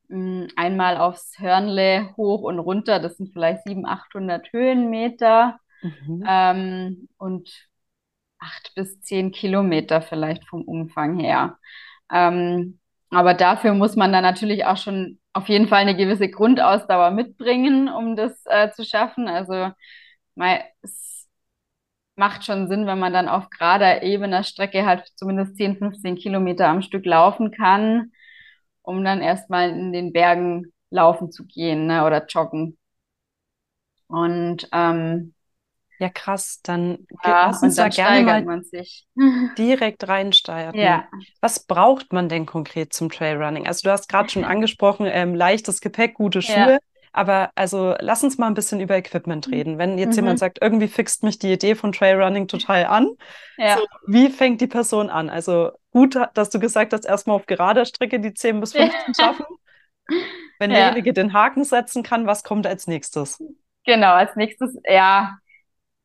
mm, 0.08 0.46
einmal 0.56 0.96
aufs 0.98 1.38
Hörnle 1.38 2.14
hoch 2.16 2.42
und 2.42 2.58
runter. 2.58 3.00
Das 3.00 3.16
sind 3.16 3.32
vielleicht 3.32 3.64
700, 3.64 3.92
800 3.92 4.52
Höhenmeter 4.52 5.58
Mhm. 5.82 6.24
ähm, 6.26 7.08
und 7.18 7.50
acht 8.38 8.72
bis 8.74 9.00
zehn 9.02 9.32
Kilometer 9.32 10.02
vielleicht 10.02 10.46
vom 10.48 10.62
Umfang 10.62 11.18
her. 11.18 11.58
Ähm, 12.12 12.78
aber 13.10 13.34
dafür 13.34 13.74
muss 13.74 13.96
man 13.96 14.12
dann 14.12 14.22
natürlich 14.22 14.64
auch 14.66 14.76
schon 14.76 15.20
auf 15.32 15.48
jeden 15.48 15.68
Fall 15.68 15.80
eine 15.80 15.96
gewisse 15.96 16.28
Grundausdauer 16.30 17.10
mitbringen, 17.12 17.88
um 17.88 18.16
das 18.16 18.42
äh, 18.46 18.70
zu 18.72 18.84
schaffen. 18.84 19.28
Also 19.28 19.70
mal, 20.34 20.62
es 20.82 21.09
macht 22.20 22.44
schon 22.44 22.68
Sinn, 22.68 22.86
wenn 22.86 22.98
man 22.98 23.14
dann 23.14 23.28
auf 23.28 23.48
gerader, 23.50 24.02
ebener 24.02 24.44
Strecke 24.44 24.84
halt 24.86 25.08
zumindest 25.16 25.56
10, 25.56 25.76
15 25.78 26.16
Kilometer 26.16 26.68
am 26.68 26.82
Stück 26.82 27.06
laufen 27.06 27.50
kann, 27.50 28.12
um 28.82 29.02
dann 29.02 29.22
erstmal 29.22 29.70
in 29.70 29.92
den 29.92 30.12
Bergen 30.12 30.72
laufen 30.90 31.32
zu 31.32 31.46
gehen, 31.46 31.86
ne, 31.86 32.04
oder 32.04 32.26
joggen. 32.26 32.76
Und 34.08 34.68
ähm, 34.72 35.34
Ja, 35.98 36.10
krass. 36.10 36.60
Dann 36.62 37.06
ja, 37.24 37.46
lass 37.46 37.62
uns 37.62 37.76
da 37.76 37.88
gerne 37.88 38.20
steigert 38.20 38.44
mal 38.44 38.46
man 38.46 38.64
sich. 38.64 39.06
direkt 39.58 40.06
reinstarten. 40.08 40.80
Ja. 40.80 41.08
Was 41.40 41.66
braucht 41.66 42.12
man 42.12 42.28
denn 42.28 42.46
konkret 42.46 42.92
zum 42.92 43.10
Trailrunning? 43.10 43.66
Also 43.66 43.80
du 43.84 43.92
hast 43.92 44.08
gerade 44.08 44.30
schon 44.30 44.44
angesprochen, 44.52 45.06
ähm, 45.10 45.34
leichtes 45.34 45.80
Gepäck, 45.80 46.14
gute 46.14 46.40
Ja. 46.40 46.78
Aber 47.12 47.50
also 47.56 47.94
lass 47.98 48.22
uns 48.22 48.38
mal 48.38 48.46
ein 48.46 48.54
bisschen 48.54 48.80
über 48.80 48.96
Equipment 48.96 49.50
reden. 49.50 49.78
Wenn 49.78 49.98
jetzt 49.98 50.16
jemand 50.16 50.36
Mhm. 50.36 50.40
sagt, 50.40 50.58
irgendwie 50.62 50.88
fixt 50.88 51.22
mich 51.24 51.38
die 51.38 51.52
Idee 51.52 51.74
von 51.74 51.92
Trailrunning 51.92 52.46
total 52.48 52.86
an, 52.86 53.10
Ja. 53.56 53.76
so, 53.76 53.86
wie 54.06 54.28
fängt 54.30 54.60
die 54.60 54.66
Person 54.68 55.10
an? 55.10 55.28
Also 55.30 55.72
gut, 55.90 56.16
dass 56.34 56.50
du 56.50 56.60
gesagt 56.60 56.92
hast, 56.92 57.04
erstmal 57.04 57.36
auf 57.36 57.46
gerader 57.46 57.84
Strecke 57.84 58.20
die 58.20 58.32
10 58.34 58.60
bis 58.60 58.72
15 58.74 59.14
schaffen. 59.14 59.44
Wenn 60.58 60.70
Ja. 60.70 60.76
derjenige 60.76 61.12
den 61.12 61.32
Haken 61.32 61.64
setzen 61.64 62.02
kann, 62.02 62.26
was 62.26 62.44
kommt 62.44 62.66
als 62.66 62.86
nächstes? 62.86 63.38
Genau, 63.86 64.12
als 64.12 64.36
nächstes, 64.36 64.76
ja, 64.84 65.38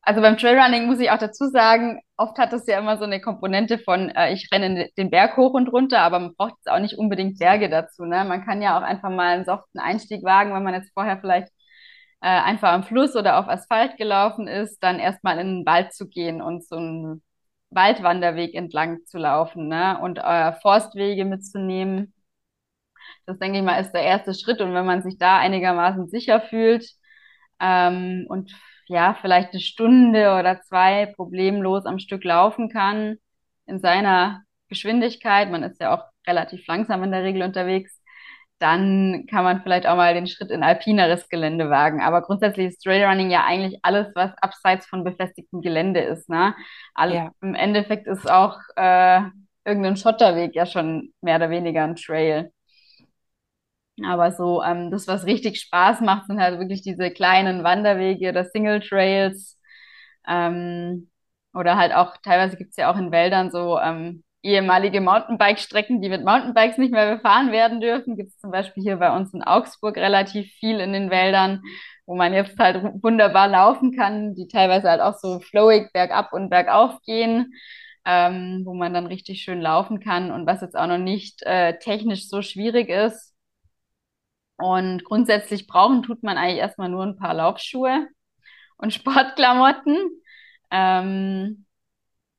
also 0.06 0.22
beim 0.22 0.38
Trailrunning 0.38 0.86
muss 0.86 1.00
ich 1.00 1.10
auch 1.12 1.18
dazu 1.18 1.48
sagen, 1.50 2.02
oft 2.16 2.38
hat 2.38 2.54
es 2.54 2.68
ja 2.68 2.80
immer 2.80 2.98
so 2.98 3.06
eine 3.06 3.20
Komponente 3.22 3.80
von, 3.80 4.10
äh, 4.10 4.34
ich 4.34 4.50
renne 4.54 4.90
den 4.98 5.10
Berg 5.10 5.36
hoch 5.38 5.54
und 5.54 5.68
runter, 5.70 6.00
aber 6.02 6.20
man 6.20 6.36
braucht 6.36 6.54
jetzt 6.58 6.70
auch 6.70 6.80
nicht 6.80 6.98
unbedingt 6.98 7.40
Berge 7.40 7.70
dazu, 7.70 8.06
ne? 8.06 8.24
Man 8.26 8.46
kann 8.46 8.62
ja 8.62 8.78
auch 8.78 8.84
einfach 8.84 9.10
mal 9.10 9.34
einen 9.36 9.46
soften 9.46 9.80
Einstieg 9.80 10.24
wagen, 10.24 10.54
wenn 10.54 10.64
man 10.64 10.76
jetzt 10.76 10.94
vorher 10.94 11.20
vielleicht 11.20 11.50
äh, 12.22 12.28
einfach 12.28 12.72
am 12.74 12.84
Fluss 12.84 13.16
oder 13.16 13.40
auf 13.40 13.48
Asphalt 13.48 13.98
gelaufen 13.98 14.48
ist, 14.48 14.80
dann 14.84 15.00
erstmal 15.00 15.40
in 15.40 15.48
den 15.60 15.66
Wald 15.66 15.94
zu 15.94 16.08
gehen 16.08 16.42
und 16.42 16.66
so 16.66 16.76
einen 16.78 17.24
Waldwanderweg 17.72 18.54
entlang 18.56 19.06
zu 19.06 19.18
laufen, 19.18 19.68
ne? 19.68 20.00
Und 20.02 20.20
äh, 20.20 20.54
Forstwege 20.62 21.26
mitzunehmen. 21.26 22.14
Das 23.26 23.40
denke 23.40 23.60
ich 23.60 23.64
mal 23.64 23.80
ist 23.80 23.92
der 23.94 24.04
erste 24.04 24.34
Schritt. 24.34 24.62
Und 24.62 24.74
wenn 24.74 24.86
man 24.86 25.02
sich 25.04 25.18
da 25.18 25.38
einigermaßen 25.40 26.08
sicher 26.10 26.42
fühlt, 26.42 26.88
ähm, 27.60 28.26
und 28.30 28.54
ja, 28.88 29.18
vielleicht 29.22 29.52
eine 29.52 29.62
Stunde 29.62 30.36
oder 30.40 30.62
zwei 30.62 31.08
problemlos 31.16 31.86
am 31.86 32.00
Stück 32.00 32.24
laufen 32.24 32.70
kann 32.70 33.18
in 33.66 33.80
seiner 33.80 34.44
Geschwindigkeit, 34.70 35.50
man 35.50 35.64
ist 35.64 35.80
ja 35.80 35.96
auch 35.96 36.06
relativ 36.28 36.66
langsam 36.68 37.04
in 37.04 37.12
der 37.12 37.24
Regel 37.24 37.44
unterwegs, 37.44 38.02
dann 38.60 39.26
kann 39.30 39.44
man 39.44 39.62
vielleicht 39.62 39.86
auch 39.86 39.98
mal 39.98 40.14
den 40.14 40.28
Schritt 40.28 40.50
in 40.50 40.64
alpineres 40.64 41.28
Gelände 41.30 41.70
wagen. 41.70 42.02
Aber 42.02 42.22
grundsätzlich 42.22 42.68
ist 42.68 42.84
Trailrunning 42.84 43.30
ja 43.30 43.44
eigentlich 43.44 43.80
alles, 43.84 44.08
was 44.16 44.32
abseits 44.42 44.88
von 44.88 45.04
befestigtem 45.04 45.62
Gelände 45.62 46.00
ist. 46.00 46.30
Ne? 46.30 46.56
All, 46.94 47.14
Ja. 47.14 47.32
Im 47.42 47.54
Endeffekt 47.54 48.08
ist 48.08 48.30
auch 48.30 48.58
äh, 48.78 49.22
irgendein 49.66 49.98
Schotterweg 49.98 50.56
ja 50.56 50.66
schon 50.66 51.14
mehr 51.22 51.36
oder 51.36 51.50
weniger 51.50 51.84
ein 51.84 51.96
Trail. 51.96 52.52
Aber 54.04 54.32
so, 54.34 54.62
ähm, 54.64 54.92
das, 54.92 55.08
was 55.08 55.26
richtig 55.26 55.60
Spaß 55.62 56.02
macht, 56.02 56.28
sind 56.28 56.40
halt 56.42 56.60
wirklich 56.60 56.82
diese 56.82 57.12
kleinen 57.12 57.64
Wanderwege 57.64 58.30
oder 58.30 58.44
Single 58.46 58.82
Trails. 58.82 59.58
Ähm, 60.28 61.10
oder 61.54 61.78
halt 61.78 61.94
auch, 61.94 62.18
teilweise 62.24 62.58
gibt's 62.58 62.76
ja 62.78 62.92
auch 62.92 62.98
in 62.98 63.12
Wäldern 63.12 63.52
so 63.52 63.80
ähm, 63.80 64.24
ehemalige 64.44 65.00
Mountainbike-Strecken, 65.02 66.02
die 66.02 66.10
mit 66.10 66.26
Mountainbikes 66.26 66.78
nicht 66.78 66.92
mehr 66.92 67.16
befahren 67.16 67.52
werden 67.54 67.80
dürfen. 67.82 68.18
Gibt's 68.18 68.38
zum 68.40 68.52
Beispiel 68.52 68.84
hier 68.84 68.98
bei 68.98 69.16
uns 69.16 69.34
in 69.34 69.44
Augsburg 69.44 69.96
relativ 69.98 70.52
viel 70.60 70.80
in 70.82 70.92
den 70.94 71.10
Wäldern, 71.10 71.62
wo 72.06 72.16
man 72.16 72.34
jetzt 72.34 72.60
halt 72.60 72.84
wunderbar 73.02 73.48
laufen 73.48 73.96
kann, 73.96 74.36
die 74.36 74.48
teilweise 74.50 74.90
halt 74.90 75.02
auch 75.02 75.18
so 75.18 75.40
flowig 75.40 75.92
bergab 75.94 76.34
und 76.34 76.50
bergauf 76.50 77.02
gehen. 77.04 77.54
Ähm, 78.08 78.62
wo 78.66 78.76
man 78.76 78.94
dann 78.94 79.08
richtig 79.08 79.42
schön 79.42 79.60
laufen 79.62 80.00
kann 80.00 80.30
und 80.32 80.46
was 80.46 80.62
jetzt 80.62 80.78
auch 80.78 80.86
noch 80.86 81.00
nicht 81.00 81.42
äh, 81.44 81.80
technisch 81.80 82.30
so 82.30 82.44
schwierig 82.44 82.90
ist. 82.90 83.35
Und 84.58 85.04
grundsätzlich 85.04 85.68
brauchen 85.68 86.04
tut 86.04 86.24
man 86.24 86.38
eigentlich 86.38 86.60
erstmal 86.60 86.90
nur 86.90 87.04
ein 87.04 87.18
paar 87.18 87.34
Laufschuhe 87.34 88.08
und 88.78 88.94
Sportklamotten. 88.96 89.98
Ähm, 90.72 91.66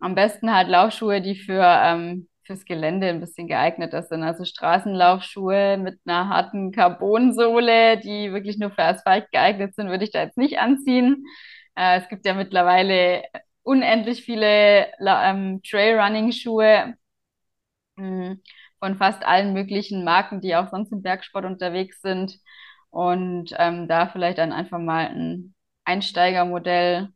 am 0.01 0.15
besten 0.15 0.53
halt 0.55 0.69
Laufschuhe, 0.69 1.21
die 1.23 1.37
für, 1.37 1.63
ähm, 1.63 2.29
fürs 2.45 2.65
Gelände 2.65 3.09
ein 3.09 3.21
bisschen 3.21 3.49
geeigneter 3.49 4.03
sind. 4.03 4.23
Also 4.23 4.45
Straßenlaufschuhe 4.45 5.79
mit 5.79 6.01
einer 6.07 6.29
harten 6.29 6.73
Carbonsohle, 6.73 7.99
die 8.01 8.33
wirklich 8.33 8.59
nur 8.59 8.71
für 8.71 8.85
Asphalt 8.85 9.31
geeignet 9.33 9.75
sind, 9.75 9.89
würde 9.91 10.05
ich 10.05 10.13
da 10.13 10.23
jetzt 10.25 10.39
nicht 10.39 10.59
anziehen. 10.59 11.25
Äh, 11.77 12.01
es 12.01 12.09
gibt 12.09 12.27
ja 12.27 12.35
mittlerweile 12.35 13.25
unendlich 13.63 14.23
viele 14.25 14.89
ähm, 15.01 15.61
Trailrunning-Schuhe. 15.69 16.95
mh, 17.97 18.37
von 18.79 18.97
fast 18.97 19.25
allen 19.25 19.53
möglichen 19.55 20.05
Marken, 20.05 20.41
die 20.41 20.57
auch 20.57 20.69
sonst 20.71 20.93
im 20.93 21.03
Bergsport 21.03 21.45
unterwegs 21.45 22.01
sind. 22.03 22.39
Und 22.91 23.55
ähm, 23.59 23.89
da 23.89 24.09
vielleicht 24.09 24.39
dann 24.39 24.53
einfach 24.53 24.79
mal 24.79 25.07
ein 25.09 25.55
Einsteigermodell 25.85 27.11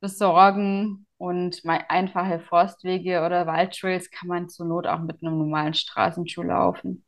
besorgen. 0.00 1.06
Und 1.16 1.64
mal 1.64 1.82
einfache 1.88 2.40
Forstwege 2.40 3.24
oder 3.24 3.46
Waldtrails 3.46 4.10
kann 4.10 4.28
man 4.28 4.48
zur 4.48 4.66
Not 4.66 4.86
auch 4.86 4.98
mit 5.00 5.22
einem 5.22 5.38
normalen 5.38 5.72
Straßenschuh 5.72 6.42
laufen. 6.42 7.04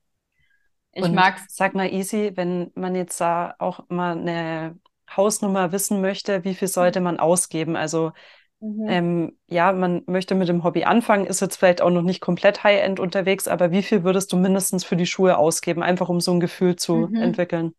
Ich 0.92 1.10
Und 1.10 1.12
mag's. 1.12 1.46
sag 1.46 1.74
mal, 1.74 1.92
Easy, 1.92 2.32
wenn 2.36 2.70
man 2.74 2.94
jetzt 2.94 3.20
da 3.20 3.54
auch 3.58 3.88
mal 3.88 4.16
eine 4.18 4.78
Hausnummer 5.14 5.72
wissen 5.72 6.00
möchte, 6.00 6.44
wie 6.44 6.54
viel 6.54 6.68
sollte 6.68 7.00
man 7.00 7.18
ausgeben? 7.20 7.76
Also 7.76 8.12
Mhm. 8.60 9.06
ähm, 9.06 9.36
ja, 9.48 9.72
man 9.72 10.02
möchte 10.06 10.34
mit 10.36 10.48
dem 10.48 10.62
Hobby 10.64 10.84
anfangen, 10.84 11.26
ist 11.26 11.40
jetzt 11.40 11.56
vielleicht 11.56 11.82
auch 11.82 11.90
noch 11.90 12.02
nicht 12.02 12.20
komplett 12.20 12.62
High-End 12.64 13.00
unterwegs, 13.00 13.48
aber 13.48 13.70
wie 13.72 13.82
viel 13.82 14.04
würdest 14.04 14.32
du 14.32 14.36
mindestens 14.36 14.84
für 14.84 14.96
die 14.96 15.06
Schuhe 15.06 15.36
ausgeben, 15.38 15.82
einfach 15.82 16.08
um 16.08 16.20
so 16.20 16.32
ein 16.32 16.40
Gefühl 16.40 16.76
zu 16.76 17.10
Mhm. 17.10 17.16
entwickeln? 17.18 17.74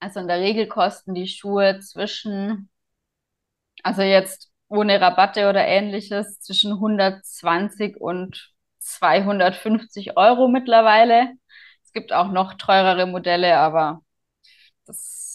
Also 0.00 0.20
in 0.20 0.26
der 0.28 0.40
Regel 0.40 0.68
kosten 0.68 1.12
die 1.14 1.28
Schuhe 1.28 1.80
zwischen, 1.80 2.70
also 3.82 4.02
jetzt 4.02 4.50
ohne 4.68 5.00
Rabatte 5.00 5.48
oder 5.48 5.64
ähnliches, 5.66 6.40
zwischen 6.40 6.78
120 6.80 7.96
und 8.00 8.52
250 8.78 10.16
Euro 10.16 10.48
mittlerweile. 10.48 11.30
Es 11.84 11.92
gibt 11.92 12.12
auch 12.12 12.30
noch 12.32 12.54
teurere 12.54 13.06
Modelle, 13.06 13.56
aber 13.58 14.00
das 14.86 15.25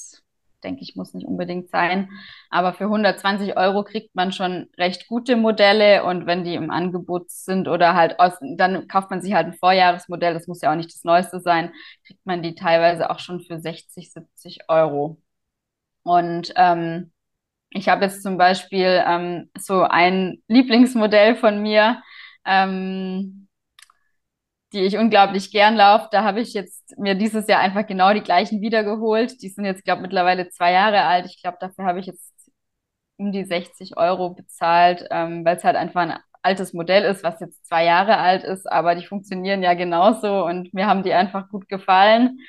denke 0.63 0.81
ich 0.81 0.95
muss 0.95 1.13
nicht 1.13 1.27
unbedingt 1.27 1.69
sein. 1.69 2.09
Aber 2.49 2.73
für 2.73 2.85
120 2.85 3.57
Euro 3.57 3.83
kriegt 3.83 4.15
man 4.15 4.31
schon 4.31 4.69
recht 4.77 5.07
gute 5.07 5.35
Modelle 5.35 6.03
und 6.05 6.25
wenn 6.25 6.43
die 6.43 6.55
im 6.55 6.71
Angebot 6.71 7.29
sind 7.31 7.67
oder 7.67 7.95
halt 7.95 8.19
aus, 8.19 8.33
dann 8.57 8.87
kauft 8.87 9.09
man 9.11 9.21
sich 9.21 9.33
halt 9.33 9.47
ein 9.47 9.53
Vorjahresmodell, 9.53 10.33
das 10.33 10.47
muss 10.47 10.61
ja 10.61 10.71
auch 10.71 10.75
nicht 10.75 10.93
das 10.93 11.03
Neueste 11.03 11.39
sein, 11.39 11.71
kriegt 12.05 12.25
man 12.25 12.43
die 12.43 12.55
teilweise 12.55 13.09
auch 13.09 13.19
schon 13.19 13.41
für 13.41 13.59
60, 13.59 14.11
70 14.11 14.69
Euro. 14.69 15.17
Und 16.03 16.53
ähm, 16.55 17.11
ich 17.69 17.89
habe 17.89 18.05
jetzt 18.05 18.23
zum 18.23 18.37
Beispiel 18.37 19.03
ähm, 19.07 19.49
so 19.57 19.83
ein 19.83 20.43
Lieblingsmodell 20.47 21.35
von 21.35 21.61
mir, 21.61 22.01
ähm, 22.45 23.47
die 24.73 24.81
ich 24.81 24.97
unglaublich 24.97 25.51
gern 25.51 25.75
laufe. 25.75 26.07
Da 26.11 26.23
habe 26.23 26.41
ich 26.41 26.53
jetzt 26.53 26.97
mir 26.97 27.15
dieses 27.15 27.47
Jahr 27.47 27.59
einfach 27.59 27.85
genau 27.87 28.13
die 28.13 28.21
gleichen 28.21 28.61
wiedergeholt. 28.61 29.41
Die 29.41 29.49
sind 29.49 29.65
jetzt, 29.65 29.83
glaube 29.83 30.01
mittlerweile 30.01 30.49
zwei 30.49 30.71
Jahre 30.73 31.03
alt. 31.03 31.25
Ich 31.25 31.41
glaube, 31.41 31.57
dafür 31.59 31.85
habe 31.85 31.99
ich 31.99 32.05
jetzt 32.07 32.31
um 33.17 33.31
die 33.31 33.45
60 33.45 33.97
Euro 33.97 34.31
bezahlt, 34.31 35.05
ähm, 35.11 35.45
weil 35.45 35.57
es 35.57 35.63
halt 35.63 35.75
einfach 35.75 36.01
ein 36.01 36.17
altes 36.41 36.73
Modell 36.73 37.03
ist, 37.03 37.23
was 37.23 37.39
jetzt 37.39 37.65
zwei 37.67 37.85
Jahre 37.85 38.17
alt 38.17 38.43
ist, 38.43 38.69
aber 38.71 38.95
die 38.95 39.05
funktionieren 39.05 39.61
ja 39.63 39.73
genauso 39.75 40.45
und 40.45 40.73
mir 40.73 40.87
haben 40.87 41.03
die 41.03 41.13
einfach 41.13 41.49
gut 41.49 41.69
gefallen. 41.69 42.39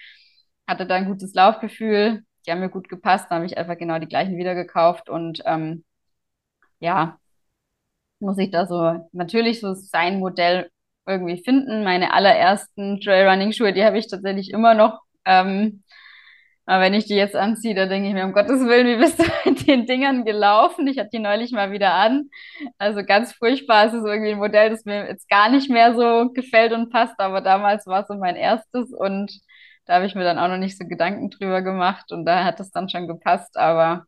Hatte 0.66 0.86
da 0.86 0.94
ein 0.96 1.06
gutes 1.06 1.34
Laufgefühl, 1.34 2.22
die 2.46 2.50
haben 2.52 2.60
mir 2.60 2.70
gut 2.70 2.88
gepasst, 2.88 3.26
da 3.30 3.36
habe 3.36 3.46
ich 3.46 3.58
einfach 3.58 3.76
genau 3.78 3.98
die 3.98 4.08
gleichen 4.08 4.38
wieder 4.38 4.54
gekauft 4.54 5.10
und 5.10 5.42
ähm, 5.46 5.84
ja, 6.80 7.18
muss 8.20 8.38
ich 8.38 8.50
da 8.50 8.66
so 8.66 9.08
natürlich 9.12 9.60
so 9.60 9.74
sein 9.74 10.18
Modell 10.20 10.70
irgendwie 11.06 11.42
finden. 11.42 11.84
Meine 11.84 12.12
allerersten 12.14 13.00
Trailrunning-Schuhe, 13.00 13.72
die 13.72 13.84
habe 13.84 13.98
ich 13.98 14.08
tatsächlich 14.08 14.50
immer 14.50 14.74
noch. 14.74 15.00
Ähm, 15.24 15.82
aber 16.64 16.84
wenn 16.84 16.94
ich 16.94 17.06
die 17.06 17.14
jetzt 17.16 17.34
anziehe, 17.34 17.74
da 17.74 17.86
denke 17.86 18.08
ich 18.08 18.14
mir, 18.14 18.24
um 18.24 18.32
Gottes 18.32 18.60
Willen, 18.66 18.86
wie 18.86 19.00
bist 19.02 19.18
du 19.18 19.24
mit 19.50 19.66
den 19.66 19.86
Dingern 19.86 20.24
gelaufen? 20.24 20.86
Ich 20.86 20.98
hatte 20.98 21.10
die 21.12 21.18
neulich 21.18 21.52
mal 21.52 21.72
wieder 21.72 21.94
an. 21.94 22.30
Also 22.78 23.04
ganz 23.04 23.32
furchtbar. 23.34 23.86
Es 23.86 23.94
ist 23.94 24.04
irgendwie 24.04 24.32
ein 24.32 24.38
Modell, 24.38 24.70
das 24.70 24.84
mir 24.84 25.06
jetzt 25.08 25.28
gar 25.28 25.48
nicht 25.50 25.70
mehr 25.70 25.94
so 25.94 26.30
gefällt 26.32 26.72
und 26.72 26.90
passt, 26.90 27.18
aber 27.18 27.40
damals 27.40 27.86
war 27.86 28.02
es 28.02 28.08
so 28.08 28.14
mein 28.14 28.36
erstes 28.36 28.92
und 28.92 29.32
Da 29.86 29.94
habe 29.94 30.06
ich 30.06 30.14
mir 30.14 30.24
dann 30.24 30.38
auch 30.38 30.48
noch 30.48 30.58
nicht 30.58 30.78
so 30.78 30.86
Gedanken 30.86 31.30
drüber 31.30 31.62
gemacht 31.62 32.12
und 32.12 32.24
da 32.24 32.44
hat 32.44 32.60
es 32.60 32.70
dann 32.70 32.88
schon 32.88 33.08
gepasst, 33.08 33.56
aber 33.56 34.06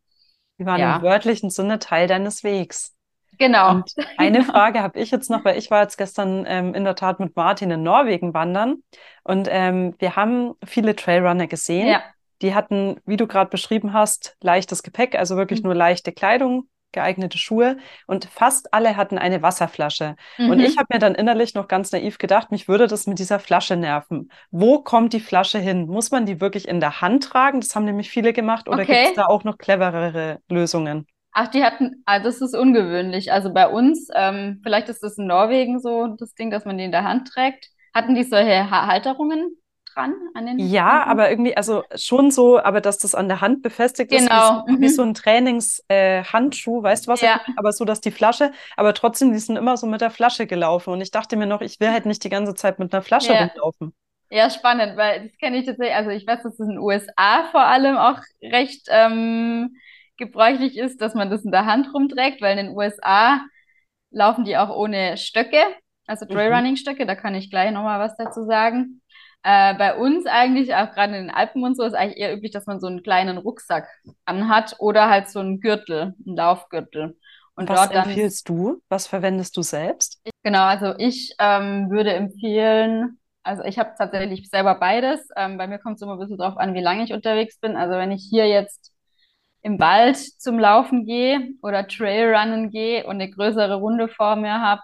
Die 0.59 0.65
waren 0.65 0.79
ja. 0.79 0.97
im 0.97 1.01
wörtlichen 1.01 1.49
Sinne 1.49 1.79
Teil 1.79 2.07
deines 2.07 2.43
Wegs. 2.43 2.93
Genau. 3.37 3.71
Und 3.71 3.93
eine. 4.17 4.43
Frage 4.43 4.81
habe 4.81 4.99
ich 4.99 5.11
jetzt 5.11 5.29
noch, 5.29 5.43
weil 5.45 5.57
ich 5.57 5.71
war 5.71 5.81
jetzt 5.81 5.97
gestern 5.97 6.45
ähm, 6.47 6.73
in 6.73 6.83
der 6.83 6.95
Tat 6.95 7.19
mit 7.19 7.35
Martin 7.35 7.71
in 7.71 7.83
Norwegen 7.83 8.33
wandern 8.33 8.77
und 9.23 9.47
ähm, 9.51 9.95
wir 9.99 10.15
haben 10.15 10.53
viele 10.65 10.95
Trailrunner 10.95 11.47
gesehen. 11.47 11.87
Ja. 11.87 12.03
Die 12.41 12.53
hatten, 12.53 12.99
wie 13.05 13.17
du 13.17 13.27
gerade 13.27 13.49
beschrieben 13.49 13.93
hast, 13.93 14.35
leichtes 14.41 14.83
Gepäck, 14.83 15.15
also 15.15 15.37
wirklich 15.37 15.61
Mhm. 15.61 15.65
nur 15.67 15.75
leichte 15.75 16.11
Kleidung, 16.11 16.67
geeignete 16.91 17.37
Schuhe 17.37 17.77
und 18.07 18.25
fast 18.25 18.73
alle 18.73 18.95
hatten 18.95 19.17
eine 19.17 19.41
Wasserflasche. 19.41 20.15
Und 20.37 20.59
Mhm. 20.59 20.63
ich 20.65 20.77
habe 20.77 20.87
mir 20.93 20.99
dann 20.99 21.15
innerlich 21.15 21.53
noch 21.53 21.67
ganz 21.67 21.91
naiv 21.91 22.17
gedacht, 22.17 22.51
mich 22.51 22.67
würde 22.69 22.87
das 22.87 23.05
mit 23.07 23.19
dieser 23.19 23.39
Flasche 23.39 23.75
nerven. 23.75 24.29
Wo 24.51 24.79
kommt 24.81 25.11
die 25.13 25.19
Flasche 25.19 25.59
hin? 25.59 25.87
Muss 25.87 26.11
man 26.11 26.25
die 26.25 26.39
wirklich 26.39 26.67
in 26.67 26.79
der 26.79 27.01
Hand 27.01 27.23
tragen? 27.25 27.59
Das 27.61 27.75
haben 27.75 27.83
nämlich 27.85 28.09
viele 28.09 28.31
gemacht. 28.33 28.69
Oder 28.69 28.85
gibt 28.85 28.97
es 28.97 29.05
Okay. 29.07 29.13
da 29.15 29.25
auch 29.25 29.43
noch 29.43 29.57
cleverere 29.57 30.39
Lösungen? 30.49 31.05
Ach, 31.37 31.47
die 31.49 31.63
hatten, 31.65 32.01
ah, 32.05 32.19
das 32.19 32.39
ist 32.41 32.55
ungewöhnlich. 32.55 33.31
Also 33.33 33.53
bei 33.53 33.67
uns, 33.67 34.07
ähm, 34.15 34.61
vielleicht 34.63 34.87
ist 34.89 35.03
das 35.03 35.17
in 35.17 35.27
Norwegen 35.27 35.79
so 35.81 36.07
das 36.17 36.33
Ding, 36.33 36.49
dass 36.49 36.63
man 36.65 36.77
die 36.77 36.85
in 36.85 36.91
der 36.91 37.03
Hand 37.03 37.27
trägt. 37.27 37.69
Hatten 37.93 38.15
die 38.15 38.23
solche 38.23 38.69
ha 38.71 38.87
Halterungen 38.87 39.57
dran 39.93 40.15
an 40.33 40.45
den 40.45 40.57
Ja, 40.57 41.03
Händen? 41.03 41.05
aber 41.05 41.29
irgendwie, 41.29 41.57
also 41.57 41.83
schon 41.95 42.31
so, 42.31 42.59
aber 42.59 42.79
dass 42.79 42.97
das 42.97 43.13
an 43.13 43.27
der 43.27 43.41
Hand 43.41 43.61
befestigt 43.61 44.13
ist, 44.13 44.31
wie 44.31 44.39
Genau. 44.39 44.41
so, 44.41 44.79
wie 44.79 44.87
Mhm. 44.87 44.89
so 44.89 45.01
ein 45.03 45.13
Trainingshandschuh, 45.13 46.79
äh, 46.79 46.83
weißt 46.83 47.07
du, 47.07 47.11
was 47.11 47.21
Ja. 47.21 47.41
Aber 47.57 47.73
so, 47.73 47.83
dass 47.85 47.99
die 48.01 48.11
Flasche, 48.11 48.51
aber 48.77 48.93
trotzdem, 48.93 49.31
die 49.33 49.39
sind 49.39 49.57
immer 49.57 49.75
so 49.77 49.85
mit 49.87 49.99
der 50.01 50.11
Flasche 50.11 50.47
gelaufen. 50.47 50.91
Und 50.93 51.01
ich 51.01 51.11
dachte 51.11 51.35
mir 51.37 51.45
noch, 51.45 51.61
ich 51.61 51.79
will 51.81 51.89
halt 51.91 52.05
nicht 52.05 52.23
die 52.23 52.29
ganze 52.29 52.53
Zeit 52.55 52.79
mit 52.79 52.93
einer 52.93 53.01
Flasche 53.03 53.33
Ja. 53.33 53.33
rumlaufen. 53.33 53.93
Ja, 54.31 54.49
spannend, 54.49 54.97
weil 54.97 55.27
das 55.29 55.37
kenne 55.37 55.57
ich 55.57 55.65
tatsächlich. 55.67 55.95
Also 55.95 56.11
ich 56.11 56.27
weiß, 56.27 56.43
dass 56.43 56.53
es 56.55 56.59
in 56.59 56.69
den 56.69 56.79
USA 56.79 57.45
vor 57.51 57.61
allem 57.65 57.97
auch 57.97 58.19
recht 58.43 58.87
ähm, 58.89 59.77
gebräuchlich 60.17 60.77
ist, 60.77 61.01
dass 61.01 61.13
man 61.15 61.29
das 61.29 61.43
in 61.45 61.51
der 61.51 61.65
Hand 61.65 61.93
rumträgt, 61.93 62.41
weil 62.41 62.57
in 62.57 62.67
den 62.67 62.75
USA 62.77 63.41
laufen 64.11 64.45
die 64.45 64.57
auch 64.57 64.69
ohne 64.75 65.17
Stöcke, 65.17 65.57
also 66.07 66.25
Mhm. 66.29 66.35
Trailrunning-Stöcke, 66.35 67.05
da 67.05 67.15
kann 67.15 67.35
ich 67.35 67.49
gleich 67.49 67.71
nochmal 67.71 67.99
was 67.99 68.15
dazu 68.17 68.45
sagen. 68.45 69.01
Äh, 69.43 69.75
bei 69.75 69.95
uns 69.95 70.25
eigentlich, 70.25 70.73
auch 70.75 70.91
gerade 70.93 71.15
in 71.17 71.27
den 71.27 71.35
Alpen 71.35 71.63
und 71.63 71.75
so, 71.77 71.83
ist 71.83 71.93
eigentlich 71.93 72.17
eher 72.17 72.35
üblich, 72.35 72.51
dass 72.51 72.65
man 72.67 72.79
so 72.79 72.87
einen 72.87 73.03
kleinen 73.03 73.37
Rucksack 73.37 73.87
anhat 74.25 74.75
oder 74.79 75.09
halt 75.09 75.29
so 75.29 75.39
einen 75.39 75.59
Gürtel, 75.61 76.15
einen 76.25 76.35
Laufgürtel. 76.35 77.17
Und 77.55 77.69
Was 77.69 77.73
dort 77.73 77.95
dann 77.95 78.21
empfiehlst 78.21 78.49
du? 78.49 78.81
Was 78.89 79.05
verwendest 79.07 79.55
du 79.57 79.61
selbst? 79.61 80.19
Genau, 80.43 80.63
also 80.65 80.93
ich 80.97 81.35
ähm, 81.39 81.89
würde 81.89 82.13
empfehlen, 82.13 83.19
also 83.43 83.63
ich 83.63 83.79
habe 83.79 83.93
tatsächlich 83.97 84.49
selber 84.49 84.75
beides. 84.75 85.27
Ähm, 85.35 85.57
bei 85.57 85.67
mir 85.67 85.79
kommt 85.79 85.95
es 85.97 86.01
immer 86.01 86.13
ein 86.13 86.19
bisschen 86.19 86.37
drauf 86.37 86.57
an, 86.57 86.73
wie 86.73 86.81
lange 86.81 87.03
ich 87.03 87.13
unterwegs 87.13 87.59
bin. 87.59 87.75
Also 87.75 87.93
wenn 87.95 88.11
ich 88.11 88.23
hier 88.29 88.47
jetzt 88.47 88.93
im 89.65 89.79
Wald 89.79 90.17
zum 90.17 90.59
Laufen 90.59 91.07
gehe 91.07 91.49
oder 91.63 91.87
Trailrunnen 91.87 92.69
gehe 92.69 93.03
und 93.07 93.15
eine 93.15 93.31
größere 93.31 93.73
Runde 93.75 94.07
vor 94.07 94.35
mir 94.35 94.61
habe, 94.61 94.83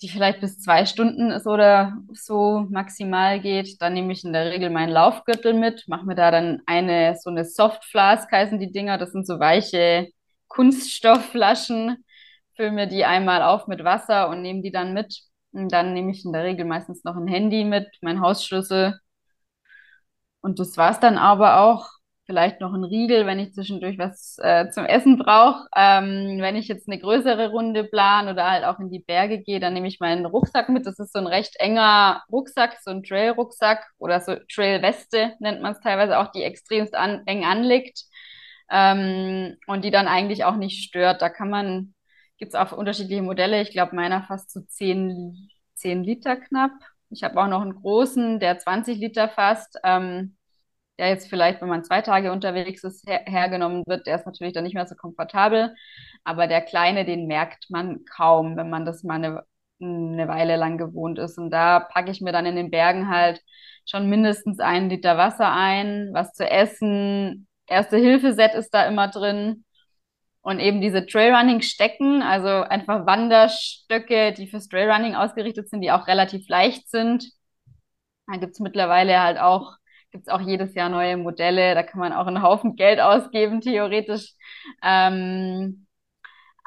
die 0.00 0.08
vielleicht 0.08 0.40
bis 0.40 0.60
zwei 0.60 0.86
Stunden 0.86 1.32
ist 1.32 1.48
oder 1.48 1.96
so 2.12 2.66
maximal 2.70 3.40
geht, 3.40 3.82
dann 3.82 3.94
nehme 3.94 4.12
ich 4.12 4.24
in 4.24 4.32
der 4.32 4.52
Regel 4.52 4.70
meinen 4.70 4.92
Laufgürtel 4.92 5.54
mit, 5.54 5.88
mache 5.88 6.06
mir 6.06 6.14
da 6.14 6.30
dann 6.30 6.62
eine, 6.66 7.16
so 7.20 7.30
eine 7.30 7.44
Softflask 7.44 8.30
heißen 8.30 8.60
die 8.60 8.70
Dinger, 8.70 8.96
das 8.96 9.10
sind 9.10 9.26
so 9.26 9.40
weiche 9.40 10.08
Kunststoffflaschen, 10.46 12.04
fülle 12.54 12.70
mir 12.70 12.86
die 12.86 13.04
einmal 13.04 13.42
auf 13.42 13.66
mit 13.66 13.82
Wasser 13.82 14.28
und 14.28 14.42
nehme 14.42 14.62
die 14.62 14.70
dann 14.70 14.94
mit. 14.94 15.20
Und 15.52 15.72
dann 15.72 15.94
nehme 15.94 16.12
ich 16.12 16.24
in 16.24 16.32
der 16.32 16.44
Regel 16.44 16.64
meistens 16.64 17.02
noch 17.02 17.16
ein 17.16 17.26
Handy 17.26 17.64
mit, 17.64 17.88
mein 18.02 18.20
Hausschlüssel. 18.20 19.00
Und 20.42 20.60
das 20.60 20.76
war's 20.76 21.00
dann 21.00 21.18
aber 21.18 21.60
auch. 21.60 21.99
Vielleicht 22.30 22.60
noch 22.60 22.72
ein 22.72 22.84
Riegel, 22.84 23.26
wenn 23.26 23.40
ich 23.40 23.54
zwischendurch 23.54 23.98
was 23.98 24.38
äh, 24.40 24.70
zum 24.70 24.84
Essen 24.84 25.18
brauche. 25.18 25.66
Ähm, 25.74 26.36
wenn 26.38 26.54
ich 26.54 26.68
jetzt 26.68 26.88
eine 26.88 27.00
größere 27.00 27.50
Runde 27.50 27.82
plane 27.82 28.30
oder 28.30 28.48
halt 28.48 28.64
auch 28.64 28.78
in 28.78 28.88
die 28.88 29.00
Berge 29.00 29.40
gehe, 29.42 29.58
dann 29.58 29.74
nehme 29.74 29.88
ich 29.88 29.98
meinen 29.98 30.24
Rucksack 30.24 30.68
mit. 30.68 30.86
Das 30.86 31.00
ist 31.00 31.12
so 31.12 31.18
ein 31.18 31.26
recht 31.26 31.56
enger 31.58 32.22
Rucksack, 32.30 32.78
so 32.84 32.92
ein 32.92 33.02
Trail-Rucksack 33.02 33.84
oder 33.98 34.20
so 34.20 34.36
Trail-Weste 34.48 35.32
nennt 35.40 35.60
man 35.60 35.72
es 35.72 35.80
teilweise 35.80 36.20
auch, 36.20 36.30
die 36.30 36.44
extremst 36.44 36.94
an, 36.94 37.22
eng 37.26 37.44
anliegt 37.44 38.04
ähm, 38.70 39.56
und 39.66 39.84
die 39.84 39.90
dann 39.90 40.06
eigentlich 40.06 40.44
auch 40.44 40.54
nicht 40.54 40.84
stört. 40.84 41.22
Da 41.22 41.30
kann 41.30 41.50
man, 41.50 41.94
gibt's 42.38 42.54
auch 42.54 42.70
unterschiedliche 42.70 43.22
Modelle. 43.22 43.60
Ich 43.60 43.72
glaube, 43.72 43.96
meiner 43.96 44.22
fasst 44.22 44.52
so 44.52 44.60
10, 44.60 45.48
10 45.74 46.04
Liter 46.04 46.36
knapp. 46.36 46.70
Ich 47.10 47.24
habe 47.24 47.42
auch 47.42 47.48
noch 47.48 47.62
einen 47.62 47.74
großen, 47.74 48.38
der 48.38 48.60
20 48.60 48.98
Liter 48.98 49.28
fasst. 49.28 49.80
Ähm, 49.82 50.36
der 51.00 51.08
jetzt 51.08 51.30
vielleicht, 51.30 51.62
wenn 51.62 51.68
man 51.70 51.82
zwei 51.82 52.02
Tage 52.02 52.30
unterwegs 52.30 52.84
ist, 52.84 53.08
her 53.08 53.22
hergenommen 53.26 53.84
wird, 53.86 54.06
der 54.06 54.16
ist 54.16 54.26
natürlich 54.26 54.52
dann 54.52 54.64
nicht 54.64 54.74
mehr 54.74 54.86
so 54.86 54.94
komfortabel. 54.94 55.74
Aber 56.24 56.46
der 56.46 56.60
kleine, 56.60 57.06
den 57.06 57.26
merkt 57.26 57.70
man 57.70 58.04
kaum, 58.04 58.56
wenn 58.58 58.68
man 58.68 58.84
das 58.84 59.02
mal 59.02 59.14
eine, 59.14 59.42
eine 59.80 60.28
Weile 60.28 60.56
lang 60.56 60.76
gewohnt 60.76 61.18
ist. 61.18 61.38
Und 61.38 61.50
da 61.50 61.80
packe 61.80 62.10
ich 62.10 62.20
mir 62.20 62.32
dann 62.32 62.44
in 62.44 62.54
den 62.54 62.70
Bergen 62.70 63.08
halt 63.08 63.40
schon 63.86 64.10
mindestens 64.10 64.60
einen 64.60 64.90
Liter 64.90 65.16
Wasser 65.16 65.50
ein, 65.50 66.10
was 66.12 66.34
zu 66.34 66.48
essen. 66.48 67.48
Erste-Hilfe-Set 67.66 68.54
ist 68.54 68.74
da 68.74 68.86
immer 68.86 69.08
drin. 69.08 69.64
Und 70.42 70.60
eben 70.60 70.82
diese 70.82 71.06
Trailrunning-Stecken, 71.06 72.22
also 72.22 72.48
einfach 72.48 73.06
Wanderstöcke, 73.06 74.34
die 74.34 74.48
fürs 74.48 74.68
Trailrunning 74.68 75.14
ausgerichtet 75.14 75.70
sind, 75.70 75.80
die 75.80 75.92
auch 75.92 76.06
relativ 76.06 76.46
leicht 76.48 76.90
sind. 76.90 77.32
Da 78.26 78.36
gibt's 78.36 78.60
mittlerweile 78.60 79.22
halt 79.22 79.38
auch 79.38 79.79
gibt's 80.10 80.28
auch 80.28 80.40
jedes 80.40 80.74
Jahr 80.74 80.88
neue 80.88 81.16
Modelle. 81.16 81.74
Da 81.74 81.82
kann 81.82 82.00
man 82.00 82.12
auch 82.12 82.26
einen 82.26 82.42
Haufen 82.42 82.76
Geld 82.76 83.00
ausgeben, 83.00 83.60
theoretisch. 83.60 84.34
Ähm, 84.82 85.86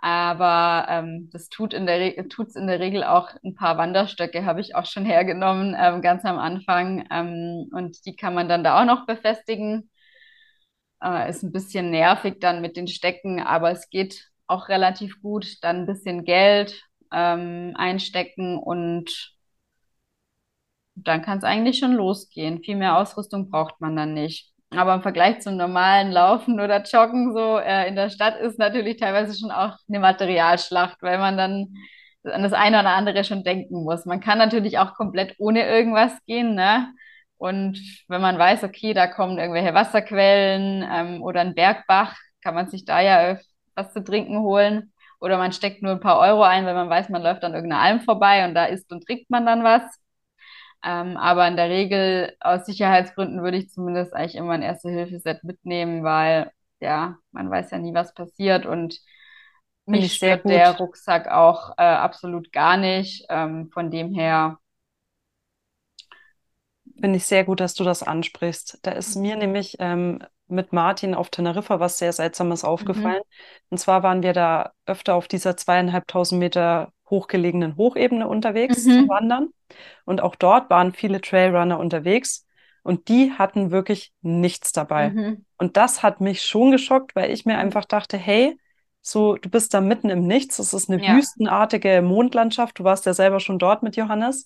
aber 0.02 0.86
ähm, 0.90 1.30
das 1.32 1.48
tut 1.50 1.74
in 1.74 1.86
der 1.86 2.00
Re 2.00 2.28
tut's 2.28 2.56
in 2.58 2.68
der 2.68 2.82
Regel 2.82 3.06
auch 3.06 3.30
ein 3.44 3.56
paar 3.56 3.78
Wanderstöcke, 3.78 4.44
habe 4.46 4.60
ich 4.62 4.76
auch 4.76 4.86
schon 4.86 5.06
hergenommen, 5.08 5.76
ähm, 5.80 6.02
ganz 6.02 6.26
am 6.26 6.38
Anfang. 6.40 7.08
Ähm, 7.10 7.70
und 7.74 8.06
die 8.06 8.16
kann 8.16 8.34
man 8.34 8.50
dann 8.50 8.64
da 8.64 8.82
auch 8.82 8.86
noch 8.86 9.06
befestigen. 9.06 9.90
Äh, 11.02 11.30
ist 11.30 11.44
ein 11.44 11.52
bisschen 11.52 11.90
nervig 11.90 12.40
dann 12.40 12.62
mit 12.62 12.78
den 12.78 12.88
Stecken, 12.88 13.40
aber 13.42 13.72
es 13.72 13.90
geht 13.90 14.30
auch 14.48 14.70
relativ 14.70 15.22
gut. 15.22 15.64
Dann 15.64 15.82
ein 15.82 15.86
bisschen 15.86 16.26
Geld 16.26 16.84
ähm, 17.12 17.74
einstecken 17.76 18.58
und 18.58 19.34
dann 20.96 21.22
kann 21.22 21.38
es 21.40 21.44
eigentlich 21.44 21.80
schon 21.80 21.94
losgehen. 21.94 22.64
Viel 22.64 22.76
mehr 22.76 22.98
Ausrüstung 22.98 23.50
braucht 23.50 23.82
man 23.82 23.96
dann 23.96 24.14
nicht. 24.14 24.52
Aber 24.72 24.96
im 24.96 25.02
Vergleich 25.02 25.42
zum 25.42 25.58
normalen 25.58 26.12
Laufen 26.12 26.60
oder 26.60 26.82
Joggen 26.84 27.34
so 27.34 27.58
äh, 27.60 27.88
in 27.88 27.96
der 27.96 28.10
Stadt 28.10 28.40
ist 28.40 28.58
natürlich 28.60 28.98
teilweise 28.98 29.38
schon 29.38 29.52
auch 29.52 29.78
eine 29.88 30.00
Materialschlacht, 30.00 31.02
weil 31.02 31.18
man 31.20 31.38
dann 31.38 31.76
an 32.24 32.44
das 32.44 32.54
eine 32.54 32.80
oder 32.80 32.90
andere 32.90 33.24
schon 33.24 33.44
denken 33.44 33.84
muss. 33.84 34.06
Man 34.06 34.20
kann 34.20 34.38
natürlich 34.38 34.80
auch 34.80 34.94
komplett 34.96 35.36
ohne 35.38 35.68
irgendwas 35.68 36.14
gehen, 36.26 36.56
ne? 36.56 36.88
Und 37.38 37.78
wenn 38.08 38.22
man 38.22 38.40
weiß, 38.40 38.64
okay, 38.64 38.94
da 38.94 39.08
kommen 39.08 39.38
irgendwelche 39.38 39.74
Wasserquellen 39.74 40.88
ähm, 40.90 41.22
oder 41.22 41.42
ein 41.42 41.56
Bergbach, 41.56 42.16
kann 42.42 42.56
man 42.56 42.70
sich 42.70 42.86
da 42.86 43.02
ja 43.02 43.38
was 43.76 43.92
zu 43.94 44.04
trinken 44.04 44.40
holen. 44.40 44.94
Oder 45.20 45.38
man 45.38 45.52
steckt 45.52 45.82
nur 45.84 45.94
ein 45.94 46.00
paar 46.00 46.20
Euro 46.20 46.44
ein, 46.44 46.66
wenn 46.66 46.76
man 46.76 46.90
weiß, 46.90 47.10
man 47.10 47.22
läuft 47.24 47.44
an 47.44 47.54
irgendeiner 47.54 47.82
Alm 47.82 48.02
vorbei 48.02 48.46
und 48.46 48.56
da 48.56 48.66
isst 48.66 48.92
und 48.92 49.06
trinkt 49.06 49.30
man 49.30 49.46
dann 49.46 49.64
was. 49.64 49.84
Ähm, 50.84 51.18
aber 51.18 51.48
in 51.48 51.56
der 51.56 51.70
Regel, 51.70 52.36
aus 52.42 52.66
Sicherheitsgründen, 52.66 53.42
würde 53.44 53.58
ich 53.58 53.70
zumindest 53.72 54.14
eigentlich 54.14 54.36
immer 54.36 54.54
ein 54.54 54.62
Erste-Hilfe-Set 54.64 55.44
mitnehmen, 55.44 56.04
weil 56.04 56.52
ja, 56.82 57.18
man 57.32 57.50
weiß 57.50 57.72
ja 57.72 57.78
nie, 57.80 57.94
was 57.94 58.14
passiert 58.14 58.66
und 58.66 59.00
Finde 59.90 60.08
mich 60.08 60.14
stört 60.14 60.48
der. 60.50 60.72
Rucksack 60.80 61.28
auch 61.30 61.72
äh, 61.78 61.84
absolut 61.84 62.52
gar 62.52 62.78
nicht. 62.78 63.26
Ähm, 63.30 63.70
von 63.72 63.92
dem 63.92 64.14
her, 64.14 64.60
Finde 67.00 67.18
ich 67.18 67.26
sehr 67.26 67.44
gut, 67.44 67.60
dass 67.60 67.74
du 67.74 67.84
das 67.84 68.04
ansprichst. 68.04 68.80
Da 68.84 68.92
ist 68.92 69.16
mir 69.16 69.36
nämlich 69.36 69.78
ähm, 69.80 70.20
mit 70.48 70.74
Martin 70.74 71.16
auf 71.16 71.30
Teneriffa 71.30 71.80
was 71.80 71.98
sehr 71.98 72.14
Seltsames 72.14 72.64
aufgefallen. 72.64 73.22
mhm, 73.22 73.24
Und 73.70 73.78
zwar 73.80 74.04
waren 74.04 74.24
wir 74.24 74.34
da 74.34 74.74
öfter 74.86 75.16
auf 75.16 75.28
dieser 75.28 75.58
zweieinhalbtausend 75.58 76.40
Meter 76.40 76.94
hochgelegenen 77.14 77.78
Hochebene 77.78 78.28
unterwegs 78.28 78.90
zum 78.90 79.04
mhm, 79.04 79.10
Wandern. 79.10 79.50
Und 80.06 80.22
auch 80.22 80.36
dort 80.36 80.70
waren 80.70 80.94
viele 80.94 81.22
Trailrunner 81.22 81.80
unterwegs 81.80 82.46
und 82.84 83.08
die 83.10 83.32
hatten 83.34 83.72
wirklich 83.72 84.14
nichts 84.22 84.72
dabei. 84.74 85.16
mhm, 85.16 85.44
Und 85.58 85.78
das 85.78 86.04
hat 86.04 86.22
mich 86.22 86.42
schon 86.44 86.72
geschockt, 86.72 87.16
weil 87.16 87.32
ich 87.32 87.46
mir 87.46 87.58
mhm, 87.58 87.60
einfach 87.60 87.86
dachte, 87.86 88.18
hey, 88.18 88.58
so, 89.02 89.36
du 89.36 89.50
bist 89.50 89.74
da 89.74 89.82
mitten 89.82 90.10
im 90.10 90.28
Nichts. 90.28 90.60
Es 90.60 90.74
ist 90.74 90.90
eine 90.90 91.06
ja, 91.06 91.08
wüstenartige 91.08 92.02
Mondlandschaft. 92.02 92.80
Du 92.80 92.84
warst 92.86 93.06
ja 93.06 93.14
selber 93.14 93.40
schon 93.40 93.60
dort 93.60 93.84
mit 93.84 93.96
Johannes. 93.98 94.46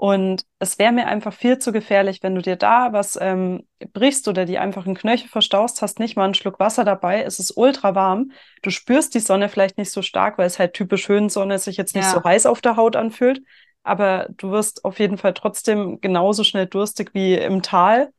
Und 0.00 0.46
es 0.58 0.78
wäre 0.78 0.92
mir 0.92 1.08
einfach 1.08 1.34
viel 1.34 1.58
zu 1.58 1.72
gefährlich, 1.72 2.22
wenn 2.22 2.34
du 2.34 2.40
dir 2.40 2.56
da 2.56 2.94
was 2.94 3.18
ähm, 3.20 3.66
brichst 3.92 4.28
oder 4.28 4.46
die 4.46 4.56
einfach 4.56 4.86
einen 4.86 4.94
Knöchel 4.94 5.28
verstaust, 5.28 5.82
hast 5.82 5.98
nicht 5.98 6.16
mal 6.16 6.24
einen 6.24 6.32
Schluck 6.32 6.58
Wasser 6.58 6.86
dabei, 6.86 7.22
es 7.22 7.38
ist 7.38 7.54
ultra 7.54 7.94
warm. 7.94 8.30
Du 8.62 8.70
spürst 8.70 9.14
die 9.14 9.20
Sonne 9.20 9.50
vielleicht 9.50 9.76
nicht 9.76 9.90
so 9.90 10.00
stark, 10.00 10.38
weil 10.38 10.46
es 10.46 10.58
halt 10.58 10.72
typisch 10.72 11.06
Höhensonne 11.06 11.58
sich 11.58 11.76
jetzt 11.76 11.94
nicht 11.94 12.06
so 12.06 12.16
ja, 12.16 12.24
heiß 12.24 12.46
auf 12.46 12.62
der 12.62 12.76
Haut 12.76 12.96
anfühlt. 12.96 13.42
Aber 13.82 14.26
du 14.30 14.50
wirst 14.52 14.86
auf 14.86 14.98
jeden 14.98 15.18
Fall 15.18 15.34
trotzdem 15.34 16.00
genauso 16.00 16.44
schnell 16.44 16.64
durstig 16.64 17.10
wie 17.12 17.34
im 17.34 17.60
Tal. 17.60 18.10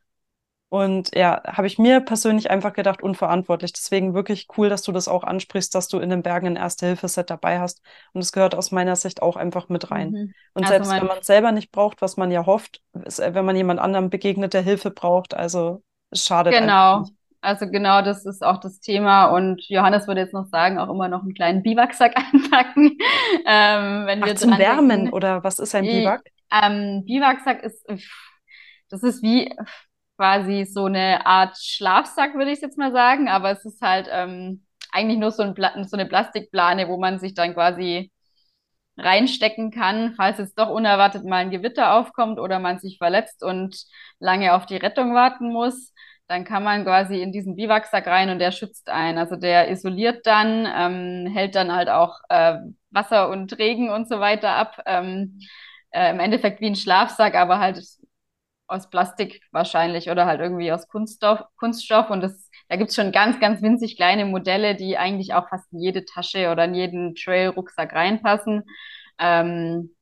Und 0.71 1.13
ja, 1.13 1.41
habe 1.45 1.67
ich 1.67 1.77
mir 1.79 1.99
persönlich 1.99 2.49
einfach 2.49 2.71
gedacht, 2.71 3.03
unverantwortlich. 3.03 3.73
Deswegen 3.73 4.13
wirklich 4.13 4.47
cool, 4.55 4.69
dass 4.69 4.83
du 4.83 4.93
das 4.93 5.09
auch 5.09 5.25
ansprichst, 5.25 5.75
dass 5.75 5.89
du 5.89 5.99
in 5.99 6.09
den 6.09 6.23
Bergen 6.23 6.47
ein 6.47 6.55
Erste-Hilfe-Set 6.55 7.29
dabei 7.29 7.59
hast. 7.59 7.81
Und 8.13 8.21
es 8.21 8.31
gehört 8.31 8.55
aus 8.55 8.71
meiner 8.71 8.95
Sicht 8.95 9.21
auch 9.21 9.35
einfach 9.35 9.67
mit 9.67 9.91
rein. 9.91 10.11
Mhm. 10.11 10.33
Und 10.53 10.63
also 10.63 10.69
selbst 10.69 10.91
wenn 10.91 11.07
man 11.07 11.17
es 11.19 11.27
selber 11.27 11.51
nicht 11.51 11.73
braucht, 11.73 12.01
was 12.01 12.15
man 12.15 12.31
ja 12.31 12.45
hofft, 12.45 12.81
ist, 13.03 13.19
äh, 13.19 13.33
wenn 13.33 13.43
man 13.43 13.57
jemand 13.57 13.81
anderem 13.81 14.09
begegnet, 14.09 14.53
der 14.53 14.61
Hilfe 14.61 14.91
braucht, 14.91 15.33
also 15.33 15.83
es 16.09 16.25
schadet 16.25 16.53
Genau. 16.53 17.03
Also 17.41 17.67
genau, 17.67 18.01
das 18.01 18.25
ist 18.25 18.41
auch 18.41 18.61
das 18.61 18.79
Thema. 18.79 19.25
Und 19.25 19.67
Johannes 19.67 20.07
würde 20.07 20.21
jetzt 20.21 20.33
noch 20.33 20.45
sagen, 20.45 20.79
auch 20.79 20.89
immer 20.89 21.09
noch 21.09 21.23
einen 21.23 21.33
kleinen 21.33 21.63
Biwaksack 21.63 22.15
einpacken. 22.33 22.97
ähm, 23.45 24.05
wenn 24.05 24.23
Ach, 24.23 24.27
wir 24.27 24.35
zum 24.37 24.57
Wärmen 24.57 24.89
denken. 24.89 25.13
oder 25.13 25.43
was 25.43 25.59
ist 25.59 25.75
ein 25.75 25.83
Biwak? 25.83 26.21
Ähm, 26.49 27.03
Biwaksack 27.05 27.61
ist, 27.61 27.85
das 28.89 29.03
ist 29.03 29.21
wie, 29.21 29.53
quasi 30.21 30.65
so 30.65 30.85
eine 30.85 31.25
Art 31.25 31.57
Schlafsack, 31.57 32.35
würde 32.35 32.51
ich 32.51 32.61
jetzt 32.61 32.77
mal 32.77 32.91
sagen, 32.91 33.27
aber 33.27 33.49
es 33.51 33.65
ist 33.65 33.81
halt 33.81 34.07
ähm, 34.11 34.63
eigentlich 34.91 35.17
nur 35.17 35.31
so, 35.31 35.41
ein 35.41 35.55
so 35.87 35.97
eine 35.97 36.05
Plastikplane, 36.05 36.87
wo 36.87 36.99
man 36.99 37.17
sich 37.19 37.33
dann 37.33 37.55
quasi 37.55 38.11
reinstecken 38.97 39.71
kann, 39.71 40.13
falls 40.15 40.37
jetzt 40.37 40.59
doch 40.59 40.69
unerwartet 40.69 41.25
mal 41.25 41.37
ein 41.37 41.49
Gewitter 41.49 41.93
aufkommt 41.95 42.39
oder 42.39 42.59
man 42.59 42.77
sich 42.77 42.99
verletzt 42.99 43.43
und 43.43 43.83
lange 44.19 44.53
auf 44.53 44.67
die 44.67 44.77
Rettung 44.77 45.15
warten 45.15 45.51
muss. 45.51 45.91
Dann 46.27 46.45
kann 46.45 46.63
man 46.63 46.83
quasi 46.83 47.19
in 47.19 47.31
diesen 47.31 47.55
Biwaksack 47.55 48.05
rein 48.05 48.29
und 48.29 48.37
der 48.37 48.51
schützt 48.51 48.89
einen. 48.89 49.17
Also 49.17 49.37
der 49.37 49.71
isoliert 49.71 50.27
dann, 50.27 50.67
ähm, 50.71 51.33
hält 51.33 51.55
dann 51.55 51.73
halt 51.73 51.89
auch 51.89 52.19
äh, 52.29 52.57
Wasser 52.91 53.29
und 53.29 53.57
Regen 53.57 53.89
und 53.89 54.07
so 54.07 54.19
weiter 54.19 54.51
ab. 54.51 54.83
Ähm, 54.85 55.39
äh, 55.89 56.11
Im 56.11 56.19
Endeffekt 56.19 56.61
wie 56.61 56.67
ein 56.67 56.75
Schlafsack, 56.75 57.33
aber 57.33 57.57
halt 57.57 57.81
aus 58.71 58.89
Plastik 58.89 59.41
wahrscheinlich 59.51 60.09
oder 60.09 60.25
halt 60.25 60.41
irgendwie 60.41 60.71
aus 60.71 60.87
Kunststoff. 60.87 61.43
Kunststoff. 61.57 62.09
Und 62.09 62.21
das, 62.21 62.49
da 62.69 62.77
gibt's 62.77 62.95
schon 62.95 63.11
ganz, 63.11 63.39
ganz 63.39 63.61
winzig 63.61 63.97
kleine 63.97 64.25
Modelle, 64.25 64.75
die 64.75 64.97
eigentlich 64.97 65.33
auch 65.33 65.49
fast 65.49 65.71
in 65.73 65.79
jede 65.79 66.05
Tasche 66.05 66.51
oder 66.51 66.65
in 66.65 66.75
jeden 66.75 67.15
Trail-Rucksack 67.15 67.93
reinpassen. 67.93 68.63
Ähm, 69.19 69.95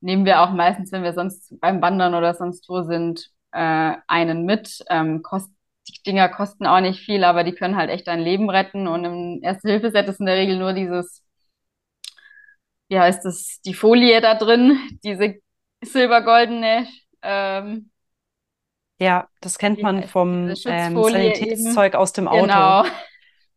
nehmen 0.00 0.24
wir 0.26 0.40
auch 0.42 0.52
meistens, 0.52 0.92
wenn 0.92 1.02
wir 1.02 1.14
sonst 1.14 1.54
beim 1.60 1.82
Wandern 1.82 2.14
oder 2.14 2.34
sonst 2.34 2.68
wo 2.68 2.82
sind, 2.82 3.30
äh, 3.52 3.96
einen 4.06 4.44
mit. 4.44 4.84
Ähm, 4.90 5.22
kost, 5.22 5.50
die 5.88 6.02
Dinger 6.04 6.28
kosten 6.28 6.66
auch 6.66 6.80
nicht 6.80 7.00
viel, 7.00 7.24
aber 7.24 7.44
die 7.44 7.52
können 7.54 7.76
halt 7.76 7.90
echt 7.90 8.06
dein 8.08 8.20
Leben 8.20 8.50
retten. 8.50 8.86
Und 8.88 9.04
im 9.04 9.40
Erste-Hilfe-Set 9.42 10.08
ist 10.08 10.20
in 10.20 10.26
der 10.26 10.36
Regel 10.36 10.58
nur 10.58 10.72
dieses, 10.72 11.22
wie 12.88 12.98
heißt 12.98 13.24
das, 13.24 13.60
die 13.64 13.74
Folie 13.74 14.20
da 14.20 14.34
drin, 14.34 14.78
diese 15.02 15.36
silbergoldene 15.82 16.86
ähm, 17.22 17.90
ja, 18.98 19.28
das 19.40 19.58
kennt 19.58 19.82
man 19.82 20.04
vom 20.04 20.48
ähm, 20.66 21.02
Sanitätszeug 21.02 21.94
aus 21.94 22.12
dem 22.12 22.28
Auto. 22.28 22.42
Genau. 22.42 22.84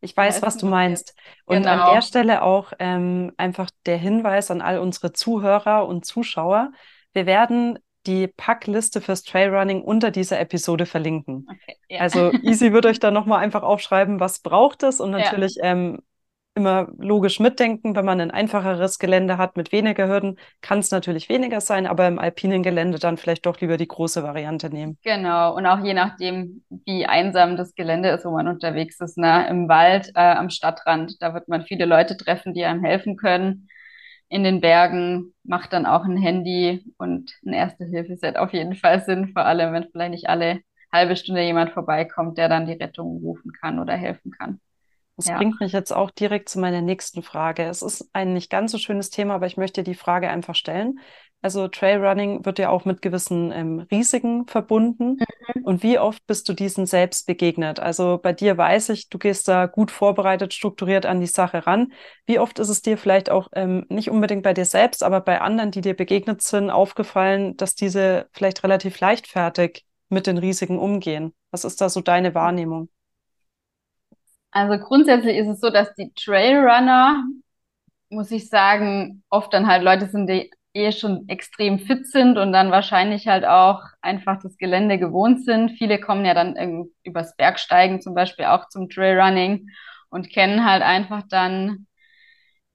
Ich 0.02 0.16
weiß, 0.16 0.42
was 0.42 0.58
du 0.58 0.68
meinst. 0.68 1.16
Und 1.46 1.64
genau. 1.64 1.72
an 1.72 1.96
der 1.96 2.02
Stelle 2.02 2.44
auch 2.44 2.72
ähm, 2.80 3.34
einfach 3.38 3.70
der 3.86 3.98
Hinweis 3.98 4.52
an 4.52 4.62
all 4.62 4.80
unsere 4.80 5.12
Zuhörer 5.12 5.88
und 5.88 6.06
Zuschauer. 6.06 6.72
Wir 7.14 7.26
werden 7.26 7.80
die 8.06 8.28
Packliste 8.28 9.02
fürs 9.02 9.24
Trailrunning 9.24 9.82
unter 9.82 10.12
dieser 10.12 10.40
Episode 10.40 10.86
verlinken. 10.86 11.48
Okay, 11.50 11.78
ja. 11.90 12.00
Also 12.00 12.32
Easy 12.42 12.72
wird 12.72 12.86
euch 12.86 13.00
da 13.00 13.12
nochmal 13.12 13.40
einfach 13.40 13.64
aufschreiben, 13.64 14.20
was 14.20 14.40
braucht 14.40 14.84
es 14.84 15.00
und 15.00 15.12
natürlich 15.12 15.56
ja. 15.56 15.72
ähm, 15.72 16.00
immer 16.58 16.90
logisch 16.98 17.40
mitdenken. 17.40 17.96
Wenn 17.96 18.04
man 18.04 18.20
ein 18.20 18.32
einfacheres 18.32 19.00
Gelände 19.00 19.38
hat 19.38 19.56
mit 19.56 19.72
weniger 19.72 20.08
Hürden, 20.08 20.38
kann 20.62 20.80
es 20.80 20.92
natürlich 20.92 21.30
weniger 21.30 21.62
sein, 21.62 21.88
aber 21.88 22.08
im 22.08 22.20
alpinen 22.20 22.64
Gelände 22.64 23.00
dann 23.00 23.18
vielleicht 23.18 23.46
doch 23.46 23.62
lieber 23.62 23.78
die 23.78 23.88
große 23.88 24.24
Variante 24.24 24.70
nehmen. 24.70 24.98
Genau, 25.04 25.56
und 25.56 25.66
auch 25.66 25.84
je 25.84 25.94
nachdem, 25.94 26.64
wie 26.86 27.06
einsam 27.06 27.56
das 27.56 27.76
Gelände 27.76 28.10
ist, 28.10 28.26
wo 28.26 28.32
man 28.32 28.48
unterwegs 28.48 29.00
ist, 29.00 29.18
ne? 29.18 29.48
im 29.48 29.70
Wald, 29.70 30.12
äh, 30.16 30.20
am 30.20 30.50
Stadtrand, 30.50 31.22
da 31.22 31.34
wird 31.34 31.48
man 31.48 31.64
viele 31.64 31.86
Leute 31.86 32.18
treffen, 32.18 32.54
die 32.54 32.66
einem 32.66 32.84
helfen 32.84 33.16
können. 33.16 33.70
In 34.28 34.44
den 34.44 34.60
Bergen 34.60 35.34
macht 35.44 35.72
dann 35.72 35.86
auch 35.86 36.04
ein 36.04 36.18
Handy 36.18 36.84
und 36.98 37.32
ein 37.46 37.54
Erste-Hilfe-Set 37.54 38.36
auf 38.36 38.52
jeden 38.52 38.76
Fall 38.76 39.02
Sinn, 39.06 39.30
vor 39.30 39.46
allem 39.46 39.72
wenn 39.74 39.88
vielleicht 39.92 40.12
nicht 40.12 40.28
alle 40.28 40.60
halbe 40.92 41.16
Stunde 41.16 41.44
jemand 41.44 41.72
vorbeikommt, 41.72 42.38
der 42.38 42.50
dann 42.50 42.66
die 42.66 42.74
Rettung 42.74 43.20
rufen 43.22 43.52
kann 43.54 43.80
oder 43.80 43.94
helfen 43.94 44.32
kann. 44.32 44.60
Das 45.18 45.28
ja. 45.28 45.38
bringt 45.38 45.60
mich 45.60 45.72
jetzt 45.72 45.92
auch 45.92 46.12
direkt 46.12 46.48
zu 46.48 46.60
meiner 46.60 46.82
nächsten 46.82 47.24
Frage. 47.24 47.64
Es 47.64 47.82
ist 47.82 48.08
ein 48.14 48.34
nicht 48.34 48.52
ganz 48.52 48.72
so 48.72 48.78
schönes 48.78 49.10
Thema, 49.10 49.34
aber 49.34 49.48
ich 49.48 49.58
möchte 49.58 49.84
die 49.84 49.96
Frage 49.96 50.30
einfach 50.30 50.54
stellen. 50.56 51.00
Also 51.42 51.68
Trailrunning 51.68 52.46
wird 52.46 52.60
ja 52.60 52.70
auch 52.70 52.86
mit 52.86 53.02
gewissen 53.02 53.52
ähm, 53.52 53.80
Risiken 53.92 54.48
verbunden. 54.48 55.18
Mhm. 55.56 55.64
Und 55.64 55.84
wie 55.84 56.00
oft 56.00 56.26
bist 56.26 56.48
du 56.50 56.54
diesen 56.54 56.86
selbst 56.86 57.26
begegnet? 57.28 57.80
Also 57.80 58.20
bei 58.22 58.34
dir 58.34 58.58
weiß 58.58 58.90
ich, 58.90 59.10
du 59.10 59.18
gehst 59.18 59.48
da 59.48 59.66
gut 59.66 59.92
vorbereitet, 59.92 60.54
strukturiert 60.54 61.06
an 61.06 61.20
die 61.20 61.28
Sache 61.28 61.66
ran. 61.66 61.94
Wie 62.26 62.40
oft 62.40 62.60
ist 62.60 62.70
es 62.70 62.82
dir 62.82 62.98
vielleicht 62.98 63.30
auch 63.30 63.50
ähm, 63.54 63.86
nicht 63.90 64.10
unbedingt 64.10 64.44
bei 64.44 64.54
dir 64.54 64.66
selbst, 64.66 65.04
aber 65.04 65.22
bei 65.22 65.42
anderen, 65.42 65.72
die 65.72 65.82
dir 65.82 65.96
begegnet 65.96 66.42
sind, 66.42 66.70
aufgefallen, 66.70 67.56
dass 67.58 67.76
diese 67.76 68.28
vielleicht 68.34 68.64
relativ 68.64 69.00
leichtfertig 69.00 69.86
mit 70.10 70.28
den 70.28 70.38
Risiken 70.38 70.80
umgehen? 70.80 71.34
Was 71.52 71.66
ist 71.66 71.82
da 71.82 71.90
so 71.90 72.02
deine 72.02 72.36
Wahrnehmung? 72.36 72.90
Also 74.58 74.84
grundsätzlich 74.84 75.38
ist 75.38 75.48
es 75.48 75.60
so, 75.60 75.70
dass 75.70 75.94
die 75.94 76.12
Trailrunner, 76.16 77.24
muss 78.10 78.32
ich 78.32 78.50
sagen, 78.50 79.24
oft 79.30 79.54
dann 79.54 79.68
halt 79.68 79.84
Leute 79.84 80.08
sind, 80.08 80.28
die 80.28 80.50
eh 80.74 80.92
schon 80.92 81.30
extrem 81.30 81.78
fit 81.80 82.08
sind 82.08 82.40
und 82.40 82.54
dann 82.54 82.72
wahrscheinlich 82.72 83.28
halt 83.28 83.46
auch 83.46 83.82
einfach 84.02 84.42
das 84.42 84.58
Gelände 84.58 84.98
gewohnt 84.98 85.46
sind. 85.46 85.72
Viele 85.78 86.00
kommen 86.00 86.26
ja 86.26 86.34
dann 86.34 86.88
übers 87.04 87.36
Bergsteigen 87.36 88.02
zum 88.02 88.16
Beispiel 88.16 88.46
auch 88.46 88.68
zum 88.70 88.90
Trailrunning 88.90 89.70
und 90.10 90.32
kennen 90.32 90.66
halt 90.66 90.82
einfach 90.82 91.22
dann 91.30 91.87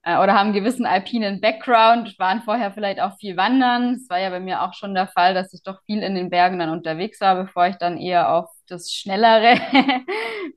äh, 0.02 0.18
oder 0.18 0.34
haben 0.34 0.48
einen 0.48 0.54
gewissen 0.54 0.86
alpinen 0.86 1.40
Background, 1.40 2.18
waren 2.18 2.42
vorher 2.42 2.72
vielleicht 2.72 3.00
auch 3.00 3.16
viel 3.18 3.36
wandern. 3.36 3.94
Es 3.94 4.08
war 4.10 4.18
ja 4.18 4.30
bei 4.30 4.40
mir 4.40 4.62
auch 4.62 4.74
schon 4.74 4.94
der 4.94 5.08
Fall, 5.08 5.34
dass 5.34 5.52
ich 5.54 5.62
doch 5.62 5.80
viel 5.86 6.02
in 6.02 6.14
den 6.14 6.30
Bergen 6.30 6.58
dann 6.58 6.70
unterwegs 6.70 7.20
war, 7.20 7.36
bevor 7.36 7.66
ich 7.66 7.76
dann 7.76 7.98
eher 7.98 8.32
auf 8.32 8.50
das 8.68 8.92
schnellere 8.92 9.56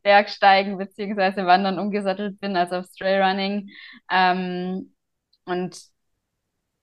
Bergsteigen 0.03 0.77
beziehungsweise 0.77 1.45
Wandern 1.45 1.79
umgesattelt 1.79 2.39
bin 2.39 2.55
als 2.57 2.71
aufs 2.71 2.93
Trailrunning. 2.93 3.69
Ähm, 4.11 4.91
und 5.45 5.77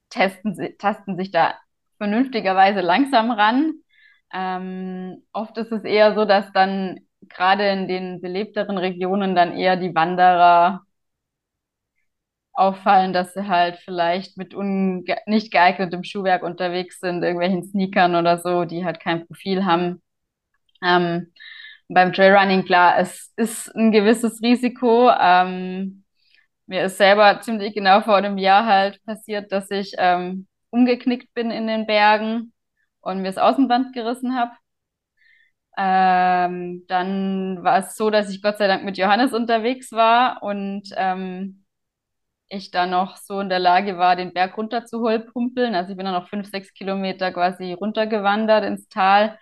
testen, 0.09 0.55
tasten 0.77 1.17
sich 1.17 1.31
da 1.31 1.55
vernünftigerweise 1.97 2.81
langsam 2.81 3.31
ran. 3.31 3.73
Ähm, 4.33 5.23
oft 5.31 5.57
ist 5.57 5.71
es 5.71 5.83
eher 5.83 6.15
so, 6.15 6.25
dass 6.25 6.51
dann 6.53 7.01
gerade 7.29 7.67
in 7.69 7.87
den 7.87 8.21
belebteren 8.21 8.77
Regionen 8.77 9.35
dann 9.35 9.53
eher 9.57 9.77
die 9.77 9.95
Wanderer 9.95 10.81
auffallen, 12.53 13.13
dass 13.13 13.33
sie 13.33 13.47
halt 13.47 13.77
vielleicht 13.77 14.37
mit 14.37 14.53
unge 14.53 15.03
nicht 15.25 15.51
geeignetem 15.51 16.03
Schuhwerk 16.03 16.43
unterwegs 16.43 16.99
sind, 16.99 17.23
irgendwelchen 17.23 17.63
Sneakern 17.63 18.15
oder 18.15 18.37
so, 18.39 18.65
die 18.65 18.85
halt 18.85 18.99
kein 18.99 19.25
Profil 19.27 19.65
haben. 19.65 20.01
Ähm, 20.83 21.33
beim 21.89 22.13
Trailrunning, 22.13 22.65
klar, 22.65 22.97
es 22.99 23.31
ist 23.37 23.69
ein 23.75 23.91
gewisses 23.91 24.41
Risiko. 24.41 25.09
Ähm, 25.19 26.03
mir 26.67 26.85
ist 26.85 26.97
selber 26.97 27.41
ziemlich 27.41 27.73
genau 27.75 28.01
vor 28.01 28.15
einem 28.17 28.37
Jahr 28.37 28.65
halt 28.65 29.03
passiert, 29.05 29.51
dass 29.51 29.69
ich 29.71 29.93
ähm, 29.97 30.47
umgeknickt 30.71 31.33
bin 31.33 31.51
in 31.51 31.67
den 31.67 31.85
Bergen 31.87 32.53
und 33.01 33.19
mir 33.21 33.29
das 33.29 33.37
Außenband 33.37 33.93
gerissen 33.93 34.35
habe. 34.35 34.51
Ähm, 35.77 36.85
dann 36.87 37.63
war 37.63 37.79
es 37.79 37.95
so, 37.95 38.09
dass 38.11 38.29
ich 38.29 38.41
Gott 38.43 38.57
sei 38.59 38.67
Dank 38.67 38.83
mit 38.83 38.97
Johannes 38.97 39.33
unterwegs 39.33 39.91
war 39.91 40.43
und 40.43 40.83
ähm, 40.95 41.62
ich 42.53 42.71
dann 42.71 42.91
noch 42.91 43.17
so 43.17 43.39
in 43.39 43.49
der 43.49 43.59
Lage 43.59 43.97
war, 43.97 44.15
den 44.15 44.33
Berg 44.33 44.57
runter 44.57 44.85
zu 44.85 45.01
pumpeln. 45.33 45.75
Also 45.75 45.91
ich 45.91 45.97
bin 45.97 46.05
dann 46.05 46.13
noch 46.15 46.29
fünf, 46.29 46.49
sechs 46.49 46.73
Kilometer 46.73 47.31
quasi 47.31 47.73
runtergewandert 47.73 48.63
ins 48.65 48.87
Tal, 48.89 49.37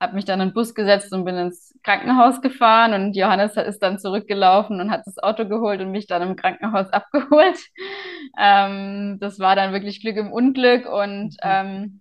habe 0.00 0.14
mich 0.14 0.24
dann 0.24 0.40
in 0.40 0.48
den 0.48 0.54
Bus 0.54 0.74
gesetzt 0.74 1.12
und 1.12 1.24
bin 1.24 1.36
ins 1.36 1.74
Krankenhaus 1.82 2.40
gefahren 2.42 2.92
und 2.94 3.16
Johannes 3.16 3.56
ist 3.56 3.80
dann 3.82 3.98
zurückgelaufen 3.98 4.80
und 4.80 4.90
hat 4.90 5.02
das 5.06 5.18
Auto 5.18 5.46
geholt 5.48 5.80
und 5.80 5.90
mich 5.92 6.06
dann 6.06 6.22
im 6.22 6.36
Krankenhaus 6.36 6.88
abgeholt. 6.92 7.58
Ähm, 8.38 9.18
das 9.20 9.38
war 9.40 9.56
dann 9.56 9.72
wirklich 9.72 10.00
Glück 10.00 10.16
im 10.16 10.32
Unglück 10.32 10.86
und 10.86 11.34
mhm. 11.34 11.38
ähm, 11.42 12.00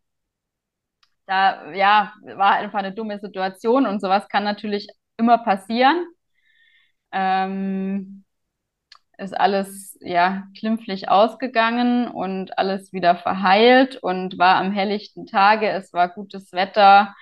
da 1.26 1.72
ja 1.74 2.14
war 2.36 2.54
einfach 2.56 2.80
eine 2.80 2.94
dumme 2.94 3.20
Situation 3.20 3.86
und 3.86 4.02
sowas 4.02 4.28
kann 4.30 4.44
natürlich 4.44 4.88
immer 5.18 5.38
passieren. 5.40 6.06
Ähm, 7.12 8.23
ist 9.18 9.34
alles 9.40 9.98
ja 10.02 10.44
klimpflich 10.58 11.10
ausgegangen 11.10 12.08
und 12.08 12.58
alles 12.58 12.94
wieder 12.94 13.16
verheilt 13.16 13.98
und 13.98 14.38
war 14.38 14.56
am 14.58 14.72
helllichten 14.72 15.26
Tage. 15.28 15.70
Es 15.70 15.94
war 15.94 16.10
gutes 16.10 16.52
Wetter. 16.54 17.16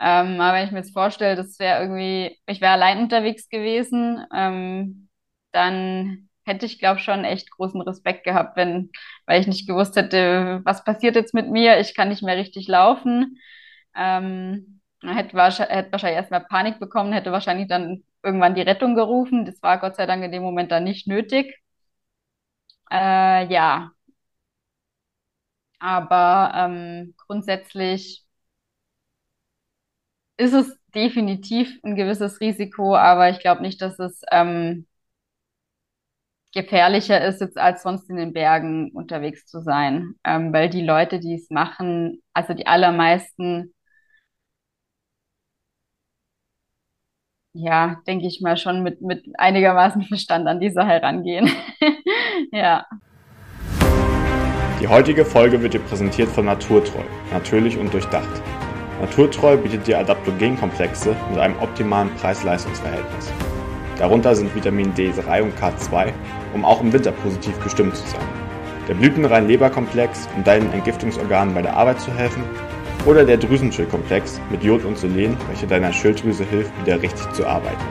Ähm, 0.00 0.40
aber 0.40 0.56
wenn 0.58 0.66
ich 0.66 0.72
mir 0.72 0.78
jetzt 0.78 0.92
vorstelle, 0.92 1.36
das 1.36 1.58
wäre 1.58 1.80
irgendwie, 1.82 2.38
ich 2.46 2.60
wäre 2.60 2.72
allein 2.72 2.98
unterwegs 3.00 3.48
gewesen, 3.48 4.24
ähm, 4.34 5.08
dann 5.52 6.28
hätte 6.44 6.66
ich, 6.66 6.78
glaube 6.78 7.00
schon 7.00 7.24
echt 7.24 7.50
großen 7.50 7.80
Respekt 7.80 8.24
gehabt, 8.24 8.56
wenn, 8.56 8.90
weil 9.26 9.40
ich 9.40 9.46
nicht 9.46 9.66
gewusst 9.66 9.96
hätte, 9.96 10.60
was 10.64 10.84
passiert 10.84 11.16
jetzt 11.16 11.34
mit 11.34 11.48
mir, 11.50 11.78
ich 11.80 11.94
kann 11.94 12.08
nicht 12.08 12.22
mehr 12.22 12.36
richtig 12.36 12.68
laufen. 12.68 13.38
Ähm, 13.96 14.80
hätte 15.02 15.36
hätte 15.38 15.92
wahrscheinlich 15.92 16.16
erstmal 16.16 16.44
Panik 16.44 16.80
bekommen, 16.80 17.12
hätte 17.12 17.32
wahrscheinlich 17.32 17.68
dann 17.68 18.02
irgendwann 18.24 18.54
die 18.54 18.62
Rettung 18.62 18.94
gerufen. 18.94 19.44
Das 19.44 19.62
war 19.62 19.78
Gott 19.78 19.96
sei 19.96 20.06
Dank 20.06 20.24
in 20.24 20.32
dem 20.32 20.42
Moment 20.42 20.72
dann 20.72 20.84
nicht 20.84 21.06
nötig. 21.06 21.60
Äh, 22.90 23.46
ja. 23.52 23.92
Aber 25.78 26.52
ähm, 26.56 27.14
grundsätzlich 27.26 28.24
ist 30.36 30.52
es 30.54 30.78
definitiv 30.94 31.78
ein 31.84 31.96
gewisses 31.96 32.40
Risiko, 32.40 32.96
aber 32.96 33.30
ich 33.30 33.40
glaube 33.40 33.62
nicht, 33.62 33.80
dass 33.82 33.98
es 33.98 34.22
ähm, 34.30 34.86
gefährlicher 36.52 37.24
ist, 37.26 37.40
jetzt 37.40 37.58
als 37.58 37.82
sonst 37.82 38.08
in 38.10 38.16
den 38.16 38.32
Bergen 38.32 38.90
unterwegs 38.92 39.46
zu 39.46 39.60
sein. 39.62 40.14
Ähm, 40.24 40.52
weil 40.52 40.70
die 40.70 40.82
Leute, 40.84 41.18
die 41.20 41.34
es 41.34 41.50
machen, 41.50 42.22
also 42.32 42.54
die 42.54 42.66
allermeisten, 42.66 43.74
ja, 47.54 47.96
denke 48.06 48.26
ich 48.26 48.40
mal, 48.40 48.56
schon 48.56 48.82
mit, 48.82 49.00
mit 49.00 49.24
einigermaßen 49.38 50.02
Verstand 50.02 50.46
an 50.48 50.60
die 50.60 50.70
Sache 50.70 50.88
herangehen. 50.88 51.48
ja. 52.52 52.84
Die 54.80 54.88
heutige 54.88 55.24
Folge 55.24 55.62
wird 55.62 55.72
dir 55.72 55.80
präsentiert 55.80 56.28
von 56.28 56.44
Naturtreu, 56.44 57.00
natürlich 57.32 57.78
und 57.78 57.94
durchdacht. 57.94 58.42
Naturtreu 59.00 59.56
bietet 59.56 59.86
dir 59.86 59.98
Adaptogenkomplexe 59.98 61.16
mit 61.30 61.38
einem 61.38 61.56
optimalen 61.60 62.10
Preis-Leistungs-Verhältnis. 62.16 63.32
Darunter 63.98 64.34
sind 64.34 64.54
Vitamin 64.54 64.92
D3 64.92 65.42
und 65.42 65.56
K2, 65.56 66.12
um 66.52 66.64
auch 66.64 66.80
im 66.80 66.92
Winter 66.92 67.12
positiv 67.12 67.58
gestimmt 67.62 67.96
zu 67.96 68.06
sein. 68.08 68.26
Der 68.88 68.94
blütenrein 68.94 69.46
Leberkomplex, 69.46 70.28
um 70.36 70.44
deinen 70.44 70.72
Entgiftungsorganen 70.72 71.54
bei 71.54 71.62
der 71.62 71.76
Arbeit 71.76 72.00
zu 72.00 72.12
helfen. 72.12 72.42
Oder 73.06 73.22
der 73.22 73.36
Drüsenschildkomplex 73.36 74.40
mit 74.50 74.64
Jod 74.64 74.82
und 74.86 74.96
Selen, 74.96 75.36
welcher 75.48 75.66
deiner 75.66 75.92
Schilddrüse 75.92 76.42
hilft, 76.42 76.72
wieder 76.80 77.02
richtig 77.02 77.30
zu 77.34 77.46
arbeiten. 77.46 77.84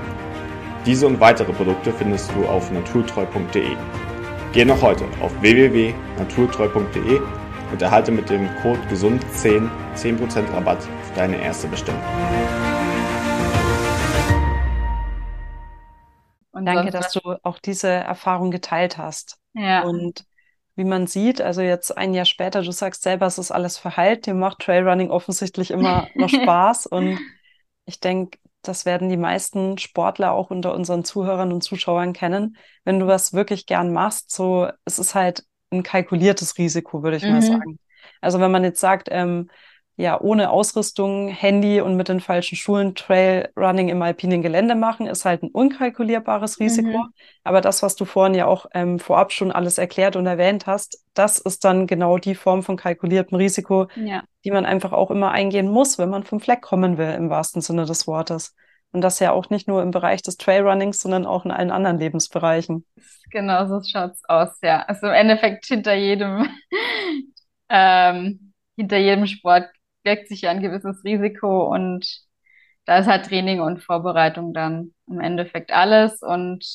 Diese 0.87 1.05
und 1.05 1.19
weitere 1.19 1.53
Produkte 1.53 1.93
findest 1.93 2.31
du 2.35 2.47
auf 2.47 2.71
naturtreu.de. 2.71 3.77
Geh 4.53 4.65
noch 4.65 4.81
heute 4.81 5.05
auf 5.21 5.31
www.naturtreu.de 5.39 7.21
und 7.71 7.81
erhalte 7.81 8.11
mit 8.11 8.27
dem 8.31 8.49
Code 8.63 8.79
GESUND10 8.89 9.69
10% 9.95 10.51
Rabatt 10.51 10.79
auf 10.79 11.13
deine 11.15 11.39
erste 11.39 11.67
Bestellung. 11.67 12.01
Und 16.53 16.65
Danke, 16.65 16.89
dass 16.89 17.13
du 17.13 17.19
auch 17.43 17.59
diese 17.59 17.89
Erfahrung 17.89 18.49
geteilt 18.49 18.97
hast. 18.97 19.37
Ja. 19.53 19.83
Und 19.83 20.25
wie 20.75 20.83
man 20.85 21.07
sieht, 21.07 21.41
also 21.41 21.61
jetzt 21.61 21.95
ein 21.97 22.13
Jahr 22.13 22.25
später, 22.25 22.61
du 22.63 22.71
sagst 22.71 23.03
selber, 23.03 23.25
es 23.27 23.37
ist 23.37 23.51
alles 23.51 23.77
verheilt, 23.77 24.25
dir 24.25 24.33
macht 24.33 24.59
Trailrunning 24.59 25.11
offensichtlich 25.11 25.71
immer 25.71 26.07
noch 26.15 26.29
Spaß. 26.29 26.87
und 26.87 27.19
ich 27.85 27.99
denke, 27.99 28.39
das 28.63 28.85
werden 28.85 29.09
die 29.09 29.17
meisten 29.17 29.77
Sportler 29.77 30.31
auch 30.31 30.49
unter 30.49 30.73
unseren 30.73 31.03
Zuhörern 31.03 31.51
und 31.51 31.63
Zuschauern 31.63 32.13
kennen. 32.13 32.57
Wenn 32.85 32.99
du 32.99 33.07
was 33.07 33.33
wirklich 33.33 33.65
gern 33.65 33.91
machst, 33.91 34.31
so, 34.31 34.69
es 34.85 34.99
ist 34.99 35.15
halt 35.15 35.43
ein 35.69 35.83
kalkuliertes 35.83 36.57
Risiko, 36.57 37.03
würde 37.03 37.17
ich 37.17 37.23
mhm. 37.23 37.31
mal 37.31 37.41
sagen. 37.41 37.79
Also 38.21 38.39
wenn 38.39 38.51
man 38.51 38.63
jetzt 38.63 38.79
sagt, 38.79 39.09
ähm, 39.11 39.49
ja, 39.95 40.19
ohne 40.19 40.49
Ausrüstung, 40.49 41.27
Handy 41.27 41.79
und 41.79 41.95
mit 41.95 42.09
den 42.09 42.19
falschen 42.19 42.55
Schulen 42.55 42.95
Trailrunning 42.95 43.89
im 43.89 44.01
alpinen 44.01 44.41
Gelände 44.41 44.73
machen, 44.73 45.05
ist 45.05 45.23
halt 45.23 45.43
ein 45.43 45.51
unkalkulierbares 45.51 46.59
Risiko. 46.59 46.97
Mhm. 47.03 47.13
Aber 47.43 47.61
das, 47.61 47.83
was 47.83 47.95
du 47.95 48.05
vorhin 48.05 48.33
ja 48.33 48.47
auch 48.47 48.65
ähm, 48.73 48.97
vorab 48.97 49.31
schon 49.31 49.51
alles 49.51 49.77
erklärt 49.77 50.15
und 50.15 50.25
erwähnt 50.25 50.65
hast, 50.65 51.03
das 51.13 51.37
ist 51.37 51.63
dann 51.63 51.85
genau 51.85 52.17
die 52.17 52.33
Form 52.33 52.63
von 52.63 52.75
kalkuliertem 52.75 53.37
Risiko, 53.37 53.87
ja. 53.95 54.23
die 54.43 54.49
man 54.49 54.65
einfach 54.65 54.93
auch 54.93 55.11
immer 55.11 55.31
eingehen 55.31 55.69
muss, 55.69 55.99
wenn 55.99 56.09
man 56.09 56.23
vom 56.23 56.39
Fleck 56.39 56.61
kommen 56.61 56.97
will, 56.97 57.11
im 57.11 57.29
wahrsten 57.29 57.61
Sinne 57.61 57.85
des 57.85 58.07
Wortes. 58.07 58.55
Und 58.93 59.01
das 59.01 59.19
ja 59.19 59.31
auch 59.31 59.51
nicht 59.51 59.67
nur 59.67 59.83
im 59.83 59.91
Bereich 59.91 60.23
des 60.23 60.37
Trailrunnings, 60.37 60.99
sondern 60.99 61.27
auch 61.27 61.45
in 61.45 61.51
allen 61.51 61.71
anderen 61.71 61.99
Lebensbereichen. 61.99 62.85
Genau, 63.29 63.67
so 63.67 63.81
schaut's 63.83 64.21
aus, 64.27 64.57
ja. 64.63 64.81
Also 64.83 65.07
im 65.07 65.13
Endeffekt 65.13 65.65
hinter 65.65 65.93
jedem, 65.93 66.47
ähm, 67.69 68.53
hinter 68.75 68.97
jedem 68.97 69.27
Sport 69.27 69.65
birgt 70.03 70.27
sich 70.27 70.41
ja 70.41 70.51
ein 70.51 70.61
gewisses 70.61 71.03
Risiko 71.03 71.73
und 71.73 72.05
da 72.85 72.97
ist 72.97 73.07
halt 73.07 73.25
Training 73.25 73.61
und 73.61 73.81
Vorbereitung 73.81 74.53
dann 74.53 74.93
im 75.07 75.19
Endeffekt 75.19 75.71
alles 75.71 76.21
und 76.21 76.65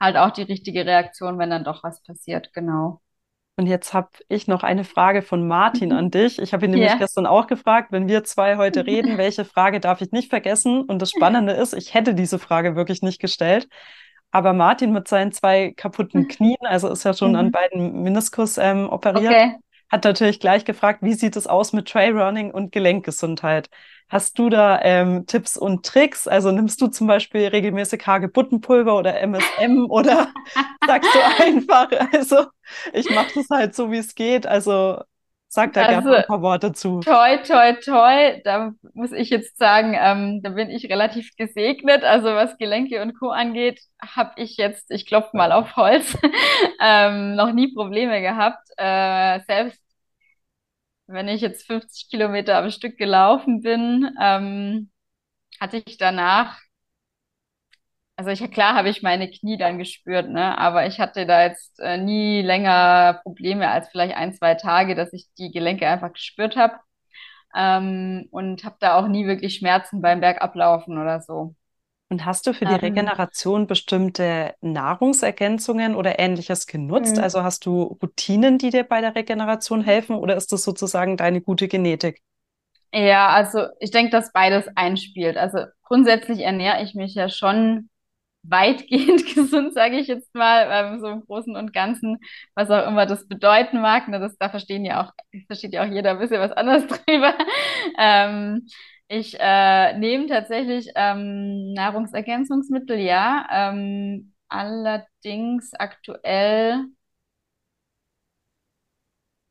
halt 0.00 0.16
auch 0.16 0.30
die 0.30 0.42
richtige 0.42 0.86
Reaktion, 0.86 1.38
wenn 1.38 1.50
dann 1.50 1.64
doch 1.64 1.82
was 1.82 2.02
passiert, 2.02 2.52
genau. 2.52 3.00
Und 3.58 3.66
jetzt 3.66 3.94
habe 3.94 4.10
ich 4.28 4.48
noch 4.48 4.62
eine 4.62 4.84
Frage 4.84 5.22
von 5.22 5.48
Martin 5.48 5.92
an 5.92 6.10
dich. 6.10 6.38
Ich 6.38 6.52
habe 6.52 6.66
ihn 6.66 6.72
nämlich 6.72 6.90
yeah. 6.90 6.98
gestern 6.98 7.26
auch 7.26 7.46
gefragt, 7.46 7.90
wenn 7.90 8.08
wir 8.08 8.24
zwei 8.24 8.56
heute 8.56 8.86
reden, 8.86 9.16
welche 9.16 9.44
Frage 9.44 9.80
darf 9.80 10.00
ich 10.00 10.12
nicht 10.12 10.28
vergessen? 10.28 10.82
Und 10.82 11.00
das 11.00 11.10
Spannende 11.10 11.52
ist, 11.52 11.72
ich 11.72 11.94
hätte 11.94 12.14
diese 12.14 12.38
Frage 12.38 12.76
wirklich 12.76 13.02
nicht 13.02 13.20
gestellt. 13.20 13.68
Aber 14.30 14.52
Martin 14.52 14.92
mit 14.92 15.08
seinen 15.08 15.32
zwei 15.32 15.72
kaputten 15.74 16.28
Knien, 16.28 16.58
also 16.62 16.88
ist 16.88 17.04
ja 17.04 17.14
schon 17.14 17.30
mhm. 17.30 17.36
an 17.36 17.50
beiden 17.50 18.02
Meniskus 18.02 18.58
ähm, 18.58 18.88
operiert, 18.90 19.32
okay. 19.32 19.56
Hat 19.90 20.04
natürlich 20.04 20.40
gleich 20.40 20.64
gefragt, 20.64 21.00
wie 21.02 21.14
sieht 21.14 21.36
es 21.36 21.46
aus 21.46 21.72
mit 21.72 21.88
Trailrunning 21.88 22.50
und 22.50 22.72
Gelenkgesundheit? 22.72 23.70
Hast 24.08 24.38
du 24.38 24.48
da 24.50 24.80
ähm, 24.82 25.26
Tipps 25.26 25.56
und 25.56 25.84
Tricks? 25.84 26.28
Also 26.28 26.52
nimmst 26.52 26.80
du 26.80 26.86
zum 26.88 27.06
Beispiel 27.06 27.46
regelmäßig 27.48 28.06
Hagebuttenpulver 28.06 28.96
oder 28.96 29.20
MSM 29.20 29.86
oder 29.88 30.32
sagst 30.86 31.10
du 31.14 31.44
einfach, 31.44 31.90
also 32.12 32.46
ich 32.92 33.10
mache 33.10 33.30
das 33.34 33.46
halt 33.50 33.74
so, 33.74 33.90
wie 33.90 33.98
es 33.98 34.14
geht. 34.14 34.46
Also 34.46 35.00
sag 35.48 35.72
da 35.72 35.82
also, 35.82 36.02
gerne 36.02 36.16
ein 36.18 36.26
paar 36.26 36.42
Worte 36.42 36.72
zu. 36.72 37.00
Toi, 37.00 37.36
toi, 37.38 37.72
toi. 37.74 38.40
Da 38.44 38.72
muss 38.94 39.12
ich 39.12 39.30
jetzt 39.30 39.58
sagen, 39.58 39.96
ähm, 39.98 40.42
da 40.42 40.50
bin 40.50 40.70
ich 40.70 40.90
relativ 40.90 41.30
gesegnet. 41.36 42.04
Also 42.04 42.28
was 42.28 42.58
Gelenke 42.58 43.02
und 43.02 43.18
Co. 43.18 43.30
angeht, 43.30 43.80
habe 44.02 44.32
ich 44.36 44.56
jetzt, 44.56 44.90
ich 44.90 45.06
klopfe 45.06 45.36
mal 45.36 45.52
auf 45.52 45.76
Holz, 45.76 46.16
ähm, 46.80 47.34
noch 47.36 47.52
nie 47.52 47.72
Probleme 47.74 48.20
gehabt. 48.20 48.68
Äh, 48.76 49.40
selbst 49.46 49.82
wenn 51.06 51.28
ich 51.28 51.40
jetzt 51.40 51.66
50 51.66 52.08
Kilometer 52.10 52.58
am 52.58 52.70
Stück 52.70 52.98
gelaufen 52.98 53.60
bin, 53.62 54.10
ähm, 54.20 54.90
hatte 55.60 55.82
ich 55.84 55.98
danach, 55.98 56.58
also 58.16 58.30
ich, 58.30 58.50
klar 58.50 58.74
habe 58.74 58.88
ich 58.88 59.02
meine 59.02 59.30
Knie 59.30 59.58
dann 59.58 59.78
gespürt, 59.78 60.28
ne, 60.30 60.56
aber 60.58 60.86
ich 60.86 60.98
hatte 60.98 61.26
da 61.26 61.44
jetzt 61.44 61.78
äh, 61.80 61.98
nie 61.98 62.42
länger 62.42 63.20
Probleme 63.22 63.68
als 63.70 63.88
vielleicht 63.88 64.16
ein, 64.16 64.34
zwei 64.34 64.54
Tage, 64.54 64.94
dass 64.94 65.12
ich 65.12 65.26
die 65.38 65.50
Gelenke 65.50 65.86
einfach 65.86 66.12
gespürt 66.12 66.56
habe. 66.56 66.74
Ähm, 67.54 68.28
und 68.30 68.64
habe 68.64 68.76
da 68.80 68.96
auch 68.96 69.08
nie 69.08 69.26
wirklich 69.26 69.56
Schmerzen 69.56 70.02
beim 70.02 70.20
Bergablaufen 70.20 70.98
oder 70.98 71.20
so. 71.20 71.54
Und 72.08 72.24
hast 72.24 72.46
du 72.46 72.54
für 72.54 72.66
die 72.66 72.72
ähm, 72.72 72.80
Regeneration 72.80 73.66
bestimmte 73.66 74.54
Nahrungsergänzungen 74.60 75.94
oder 75.96 76.18
ähnliches 76.18 76.66
genutzt? 76.66 77.16
Mhm. 77.16 77.24
Also 77.24 77.42
hast 77.42 77.66
du 77.66 77.82
Routinen, 77.82 78.58
die 78.58 78.70
dir 78.70 78.84
bei 78.84 79.00
der 79.00 79.14
Regeneration 79.14 79.82
helfen 79.82 80.16
oder 80.16 80.36
ist 80.36 80.52
das 80.52 80.62
sozusagen 80.62 81.16
deine 81.16 81.40
gute 81.40 81.66
Genetik? 81.68 82.22
Ja, 82.92 83.28
also 83.28 83.66
ich 83.80 83.90
denke, 83.90 84.10
dass 84.10 84.32
beides 84.32 84.68
einspielt. 84.76 85.36
Also 85.36 85.58
grundsätzlich 85.82 86.40
ernähre 86.40 86.82
ich 86.82 86.94
mich 86.94 87.14
ja 87.14 87.28
schon 87.28 87.90
weitgehend 88.48 89.26
gesund, 89.34 89.74
sage 89.74 89.98
ich 89.98 90.08
jetzt 90.08 90.34
mal, 90.34 90.68
ähm, 90.70 91.00
so 91.00 91.08
im 91.08 91.24
Großen 91.24 91.56
und 91.56 91.72
Ganzen, 91.72 92.18
was 92.54 92.70
auch 92.70 92.86
immer 92.86 93.06
das 93.06 93.26
bedeuten 93.28 93.80
mag. 93.80 94.08
Ne, 94.08 94.20
das, 94.20 94.36
da 94.38 94.48
verstehen 94.50 94.84
ja 94.84 95.04
auch, 95.04 95.12
versteht 95.46 95.72
ja 95.72 95.82
auch 95.84 95.90
jeder 95.92 96.10
ein 96.12 96.18
bisschen 96.18 96.40
was 96.40 96.52
anderes 96.52 96.86
drüber. 97.06 97.34
Ähm, 97.98 98.66
ich 99.08 99.36
äh, 99.38 99.96
nehme 99.98 100.26
tatsächlich 100.26 100.90
ähm, 100.96 101.72
Nahrungsergänzungsmittel, 101.74 102.98
ja. 102.98 103.46
Ähm, 103.50 104.32
allerdings 104.48 105.72
aktuell 105.74 106.86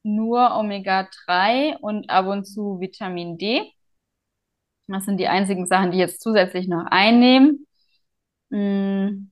nur 0.04 0.56
Omega-3 0.58 1.78
und 1.80 2.10
ab 2.10 2.28
und 2.28 2.46
zu 2.46 2.80
Vitamin 2.80 3.38
D. 3.38 3.72
Das 4.88 5.06
sind 5.06 5.18
die 5.20 5.28
einzigen 5.28 5.66
Sachen, 5.66 5.92
die 5.92 5.98
ich 5.98 6.02
jetzt 6.02 6.22
zusätzlich 6.22 6.68
noch 6.68 6.86
einnehmen. 6.86 7.66
Mm. 8.56 9.32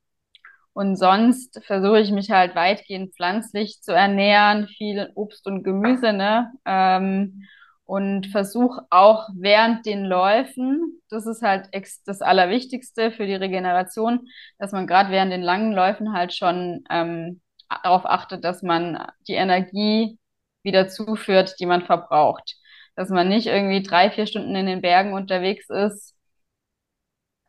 Und 0.73 0.97
sonst 0.97 1.61
versuche 1.65 1.99
ich 2.01 2.11
mich 2.11 2.31
halt 2.31 2.55
weitgehend 2.55 3.15
pflanzlich 3.15 3.81
zu 3.81 3.93
ernähren, 3.93 4.67
viel 4.67 5.11
Obst 5.15 5.47
und 5.47 5.63
Gemüse, 5.63 6.13
ne? 6.13 6.51
Ähm, 6.65 7.43
und 7.85 8.27
versuche 8.27 8.85
auch 8.89 9.29
während 9.35 9.85
den 9.85 10.05
Läufen, 10.05 11.01
das 11.09 11.27
ist 11.27 11.41
halt 11.43 11.69
das 12.05 12.21
Allerwichtigste 12.21 13.11
für 13.11 13.27
die 13.27 13.35
Regeneration, 13.35 14.27
dass 14.57 14.71
man 14.71 14.87
gerade 14.87 15.11
während 15.11 15.31
den 15.31 15.41
langen 15.41 15.73
Läufen 15.73 16.13
halt 16.13 16.33
schon 16.33 16.83
ähm, 16.89 17.41
darauf 17.69 18.05
achtet, 18.05 18.43
dass 18.43 18.63
man 18.63 19.05
die 19.27 19.33
Energie 19.33 20.17
wieder 20.63 20.87
zuführt, 20.87 21.55
die 21.59 21.65
man 21.65 21.83
verbraucht. 21.85 22.55
Dass 22.95 23.09
man 23.09 23.29
nicht 23.29 23.47
irgendwie 23.47 23.83
drei, 23.83 24.11
vier 24.11 24.27
Stunden 24.27 24.55
in 24.55 24.65
den 24.65 24.81
Bergen 24.81 25.13
unterwegs 25.13 25.69
ist 25.69 26.12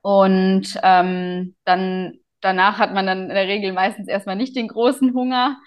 und 0.05 0.79
ähm, 0.83 1.57
dann 1.64 2.19
danach 2.43 2.79
hat 2.79 2.93
man 2.95 3.07
dann 3.07 3.25
in 3.25 3.29
der 3.31 3.49
Regel 3.49 3.73
meistens 3.73 4.09
erstmal 4.09 4.37
nicht 4.37 4.57
den 4.57 4.69
großen 4.69 5.14
Hunger 5.14 5.59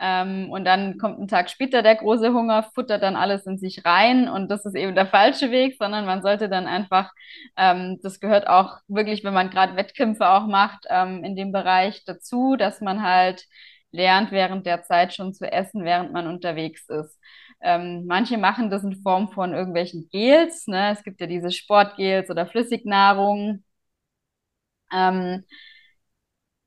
Ähm, 0.00 0.50
und 0.50 0.64
dann 0.64 0.98
kommt 0.98 1.20
ein 1.20 1.28
Tag 1.28 1.50
später 1.50 1.82
der 1.82 1.94
große 1.96 2.32
Hunger, 2.34 2.64
futtert 2.74 3.02
dann 3.02 3.14
alles 3.16 3.46
in 3.46 3.58
sich 3.58 3.84
rein 3.86 4.28
und 4.28 4.50
das 4.50 4.66
ist 4.66 4.74
eben 4.76 4.94
der 4.96 5.06
falsche 5.06 5.52
Weg, 5.52 5.76
sondern 5.78 6.04
man 6.06 6.22
sollte 6.22 6.48
dann 6.48 6.66
einfach, 6.66 7.12
ähm, 7.56 8.00
das 8.02 8.18
gehört 8.20 8.48
auch 8.48 8.78
wirklich, 8.88 9.22
wenn 9.24 9.34
man 9.34 9.50
gerade 9.50 9.76
Wettkämpfe 9.76 10.28
auch 10.28 10.46
macht, 10.48 10.86
ähm, 10.90 11.22
in 11.24 11.36
dem 11.36 11.52
Bereich 11.52 12.04
dazu, 12.06 12.56
dass 12.58 12.82
man 12.82 13.02
halt 13.04 13.44
lernt, 13.92 14.32
während 14.32 14.66
der 14.66 14.82
Zeit 14.82 15.14
schon 15.14 15.32
zu 15.34 15.50
essen, 15.50 15.84
während 15.84 16.12
man 16.12 16.26
unterwegs 16.26 16.88
ist. 16.88 17.18
Ähm, 17.62 18.04
manche 18.06 18.38
machen 18.38 18.70
das 18.70 18.84
in 18.84 18.96
Form 19.02 19.28
von 19.30 19.54
irgendwelchen 19.54 20.08
Gels, 20.10 20.66
ne? 20.66 20.90
Es 20.92 21.02
gibt 21.04 21.20
ja 21.20 21.26
diese 21.28 21.50
Sportgels 21.52 22.30
oder 22.30 22.46
Flüssignahrung. 22.46 23.62
Ähm, 24.94 25.44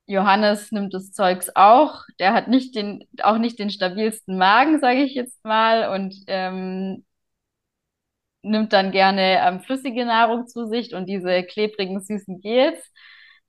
Johannes 0.07 0.71
nimmt 0.71 0.93
das 0.93 1.11
Zeugs 1.11 1.49
auch. 1.55 2.03
Der 2.19 2.33
hat 2.33 2.47
nicht 2.47 2.75
den, 2.75 3.05
auch 3.21 3.37
nicht 3.37 3.59
den 3.59 3.69
stabilsten 3.69 4.37
Magen, 4.37 4.79
sage 4.79 5.03
ich 5.03 5.13
jetzt 5.15 5.43
mal, 5.43 5.89
und 5.93 6.15
ähm, 6.27 7.05
nimmt 8.41 8.73
dann 8.73 8.91
gerne 8.91 9.39
ähm, 9.45 9.59
flüssige 9.61 10.05
Nahrung 10.05 10.47
zu 10.47 10.65
sich 10.67 10.93
und 10.93 11.07
diese 11.07 11.43
klebrigen, 11.43 11.99
süßen 12.01 12.39
Gels. 12.41 12.93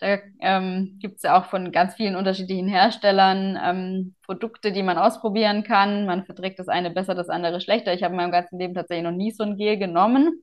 Da 0.01 0.19
ähm, 0.41 0.99
gibt 1.01 1.17
es 1.17 1.23
ja 1.23 1.39
auch 1.41 1.47
von 1.47 1.73
ganz 1.73 1.95
vielen 1.95 2.15
unterschiedlichen 2.17 2.69
Herstellern 2.69 3.59
ähm, 3.63 4.15
Produkte, 4.25 4.73
die 4.73 4.83
man 4.83 4.99
ausprobieren 4.99 5.65
kann. 5.65 6.07
Man 6.07 6.25
verträgt 6.25 6.59
das 6.59 6.69
eine 6.69 6.91
besser, 6.91 7.15
das 7.15 7.29
andere 7.29 7.61
schlechter. 7.61 7.93
Ich 7.95 8.03
habe 8.03 8.13
in 8.15 8.19
meinem 8.19 8.33
ganzen 8.33 8.59
Leben 8.59 8.75
tatsächlich 8.75 9.05
noch 9.05 9.17
nie 9.17 9.33
so 9.33 9.43
ein 9.45 9.57
Gel 9.57 9.77
genommen. 9.79 10.43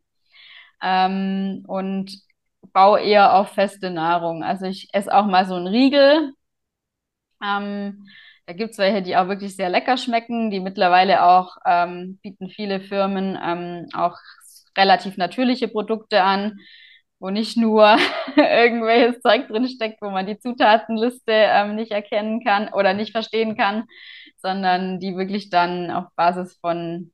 Ähm, 0.83 1.63
und 1.67 2.11
baue 2.73 3.01
eher 3.01 3.33
auf 3.35 3.49
feste 3.53 3.89
Nahrung. 3.91 4.43
Also 4.43 4.65
ich 4.65 4.89
esse 4.93 5.13
auch 5.13 5.25
mal 5.25 5.45
so 5.47 5.55
einen 5.55 5.67
Riegel. 5.67 6.33
Ähm, 7.43 8.07
da 8.45 8.53
gibt 8.53 8.71
es 8.71 8.77
welche, 8.77 9.01
die 9.01 9.17
auch 9.17 9.27
wirklich 9.27 9.55
sehr 9.55 9.69
lecker 9.69 9.97
schmecken, 9.97 10.51
die 10.51 10.59
mittlerweile 10.59 11.23
auch 11.23 11.57
ähm, 11.65 12.19
bieten 12.21 12.49
viele 12.49 12.79
Firmen 12.81 13.37
ähm, 13.43 13.87
auch 13.93 14.17
relativ 14.77 15.17
natürliche 15.17 15.67
Produkte 15.67 16.21
an, 16.23 16.59
wo 17.19 17.29
nicht 17.29 17.57
nur 17.57 17.97
irgendwelches 18.35 19.21
Zeug 19.21 19.47
drin 19.47 19.67
steckt, 19.67 20.01
wo 20.01 20.09
man 20.11 20.27
die 20.27 20.37
Zutatenliste 20.39 21.31
ähm, 21.31 21.75
nicht 21.75 21.91
erkennen 21.91 22.43
kann 22.43 22.69
oder 22.73 22.93
nicht 22.93 23.11
verstehen 23.11 23.57
kann, 23.57 23.85
sondern 24.37 24.99
die 24.99 25.15
wirklich 25.17 25.49
dann 25.49 25.89
auf 25.91 26.05
Basis 26.15 26.57
von 26.61 27.11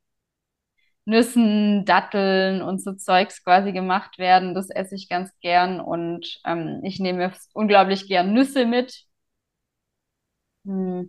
Nüssen, 1.06 1.86
Datteln 1.86 2.62
und 2.62 2.82
so 2.82 2.94
Zeugs 2.94 3.44
quasi 3.44 3.72
gemacht 3.74 4.18
werden. 4.20 4.54
Das 4.54 4.70
esse 4.70 4.96
ich 4.96 5.10
ganz 5.10 5.32
gern 5.42 5.80
und 5.82 6.40
ähm, 6.46 6.82
ich 6.84 7.00
nehme 7.00 7.34
unglaublich 7.54 8.08
gern 8.08 8.34
Nüsse 8.34 8.66
mit. 8.66 9.06
Hm. 10.66 11.08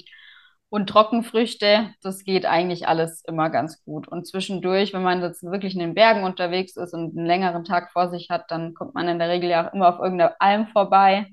Und 0.70 0.88
Trockenfrüchte, 0.88 1.94
das 2.02 2.24
geht 2.24 2.46
eigentlich 2.46 2.88
alles 2.88 3.22
immer 3.26 3.50
ganz 3.50 3.84
gut. 3.84 4.08
Und 4.08 4.26
zwischendurch, 4.26 4.94
wenn 4.94 5.02
man 5.02 5.20
jetzt 5.20 5.42
wirklich 5.42 5.74
in 5.74 5.80
den 5.80 5.94
Bergen 5.94 6.24
unterwegs 6.24 6.76
ist 6.76 6.94
und 6.94 7.16
einen 7.16 7.26
längeren 7.26 7.64
Tag 7.64 7.92
vor 7.92 8.10
sich 8.10 8.30
hat, 8.30 8.50
dann 8.50 8.72
kommt 8.72 8.94
man 8.94 9.06
in 9.08 9.18
der 9.18 9.28
Regel 9.28 9.50
ja 9.50 9.68
auch 9.68 9.74
immer 9.74 9.90
auf 9.94 10.00
irgendeiner 10.00 10.34
Alm 10.40 10.68
vorbei 10.68 11.26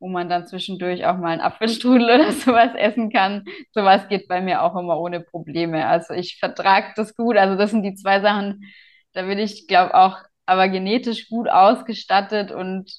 wo 0.00 0.08
man 0.08 0.28
dann 0.28 0.46
zwischendurch 0.46 1.06
auch 1.06 1.16
mal 1.18 1.28
einen 1.32 1.40
Apfelstrudel 1.42 2.04
oder 2.04 2.32
sowas 2.32 2.74
essen 2.76 3.10
kann. 3.12 3.44
Sowas 3.72 4.08
geht 4.08 4.28
bei 4.28 4.40
mir 4.40 4.62
auch 4.62 4.76
immer 4.76 4.98
ohne 4.98 5.20
Probleme. 5.20 5.86
Also 5.86 6.14
ich 6.14 6.38
vertrage 6.38 6.92
das 6.96 7.14
gut. 7.14 7.36
Also 7.36 7.56
das 7.56 7.70
sind 7.70 7.82
die 7.84 7.94
zwei 7.94 8.20
Sachen, 8.20 8.64
da 9.12 9.22
bin 9.22 9.38
ich, 9.38 9.66
glaube 9.68 9.94
auch, 9.94 10.18
aber 10.46 10.68
genetisch 10.68 11.28
gut 11.28 11.48
ausgestattet 11.48 12.50
und 12.50 12.90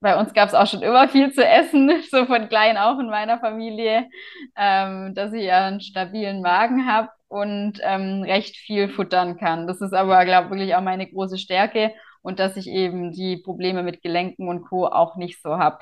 bei 0.00 0.18
uns 0.18 0.32
gab 0.32 0.48
es 0.48 0.54
auch 0.54 0.66
schon 0.66 0.82
immer 0.82 1.08
viel 1.08 1.32
zu 1.32 1.44
essen, 1.46 1.90
so 2.10 2.24
von 2.26 2.48
klein 2.48 2.76
auch 2.78 2.98
in 2.98 3.08
meiner 3.10 3.38
Familie, 3.38 4.08
ähm, 4.56 5.14
dass 5.14 5.32
ich 5.32 5.44
ja 5.44 5.66
einen 5.66 5.80
stabilen 5.80 6.42
Magen 6.42 6.86
habe 6.86 7.10
und 7.28 7.80
ähm, 7.82 8.22
recht 8.22 8.56
viel 8.56 8.88
futtern 8.88 9.36
kann. 9.38 9.66
Das 9.66 9.80
ist 9.80 9.92
aber, 9.92 10.24
glaube 10.24 10.46
ich, 10.46 10.50
wirklich 10.52 10.74
auch 10.74 10.80
meine 10.82 11.06
große 11.10 11.38
Stärke 11.38 11.92
und 12.22 12.38
dass 12.40 12.56
ich 12.56 12.66
eben 12.68 13.12
die 13.12 13.36
Probleme 13.38 13.82
mit 13.82 14.02
Gelenken 14.02 14.48
und 14.48 14.62
Co. 14.62 14.86
auch 14.86 15.16
nicht 15.16 15.40
so 15.42 15.58
habe 15.58 15.80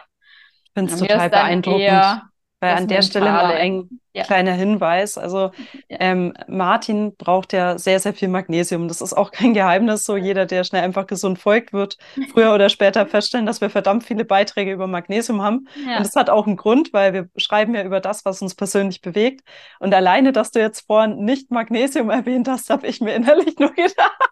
finde 0.79 0.95
es 0.95 1.01
total 1.01 1.31
beeindruckend. 1.31 2.23
Weil 2.61 2.75
an 2.75 2.89
der 2.89 3.03
Stelle 3.03 3.31
mal 3.31 3.53
ein 3.53 3.89
ja. 4.13 4.25
kleiner 4.25 4.53
Hinweis. 4.53 5.17
Also 5.17 5.53
ja. 5.89 5.97
ähm, 6.01 6.35
Martin 6.49 7.15
braucht 7.17 7.53
ja 7.53 7.79
sehr, 7.79 8.01
sehr 8.01 8.15
viel 8.15 8.27
Magnesium. 8.27 8.89
Das 8.89 9.01
ist 9.01 9.13
auch 9.13 9.31
kein 9.31 9.55
Geheimnis. 9.55 10.05
So 10.05 10.17
jeder, 10.17 10.45
der 10.45 10.65
schnell 10.65 10.83
einfach 10.83 11.07
gesund 11.07 11.39
folgt, 11.39 11.73
wird 11.73 11.99
früher 12.33 12.53
oder 12.53 12.69
später 12.69 13.07
feststellen, 13.07 13.47
dass 13.47 13.61
wir 13.61 13.71
verdammt 13.71 14.03
viele 14.03 14.25
Beiträge 14.25 14.73
über 14.73 14.89
Magnesium 14.89 15.41
haben. 15.41 15.69
Ja. 15.87 15.99
Und 15.99 16.07
das 16.07 16.17
hat 16.17 16.31
auch 16.31 16.49
einen 16.49 16.57
Grund, 16.57 16.93
weil 16.93 17.13
wir 17.13 17.29
schreiben 17.37 17.77
ja 17.77 17.85
über 17.85 18.01
das, 18.01 18.25
was 18.25 18.43
uns 18.43 18.57
persönlich 18.57 19.03
bewegt. 19.03 19.43
Und 19.79 19.95
alleine, 19.95 20.33
dass 20.33 20.51
du 20.51 20.59
jetzt 20.59 20.87
vorhin 20.87 21.25
nicht 21.25 21.53
Magnesium 21.53 22.11
erwähnt 22.11 22.49
hast, 22.49 22.71
habe 22.71 22.89
ich 22.89 23.01
mir 23.01 23.15
innerlich 23.15 23.59
nur 23.59 23.73
gedacht. 23.73 23.95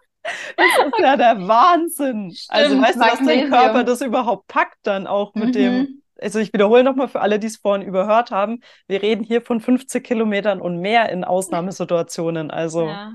Das 0.57 0.65
ist 0.85 0.99
ja 0.99 1.15
der 1.15 1.47
Wahnsinn. 1.47 2.35
Also 2.49 2.75
Stimmt, 2.75 2.75
also 2.75 2.81
weißt 2.81 2.97
Magnesium. 2.97 3.27
du, 3.27 3.31
dass 3.31 3.49
dein 3.49 3.49
Körper 3.49 3.83
das 3.85 4.01
überhaupt 4.01 4.47
packt 4.47 4.79
dann 4.83 5.07
auch 5.07 5.33
mit 5.35 5.47
mhm. 5.47 5.51
dem 5.53 6.01
also 6.21 6.39
ich 6.39 6.53
wiederhole 6.53 6.83
nochmal 6.83 7.07
für 7.07 7.21
alle, 7.21 7.39
die 7.39 7.47
es 7.47 7.57
vorhin 7.57 7.85
überhört 7.85 8.31
haben, 8.31 8.61
wir 8.87 9.01
reden 9.01 9.23
hier 9.23 9.41
von 9.41 9.59
50 9.59 10.03
Kilometern 10.03 10.61
und 10.61 10.79
mehr 10.79 11.09
in 11.09 11.23
Ausnahmesituationen. 11.23 12.51
Also. 12.51 12.87
Ja. 12.87 13.13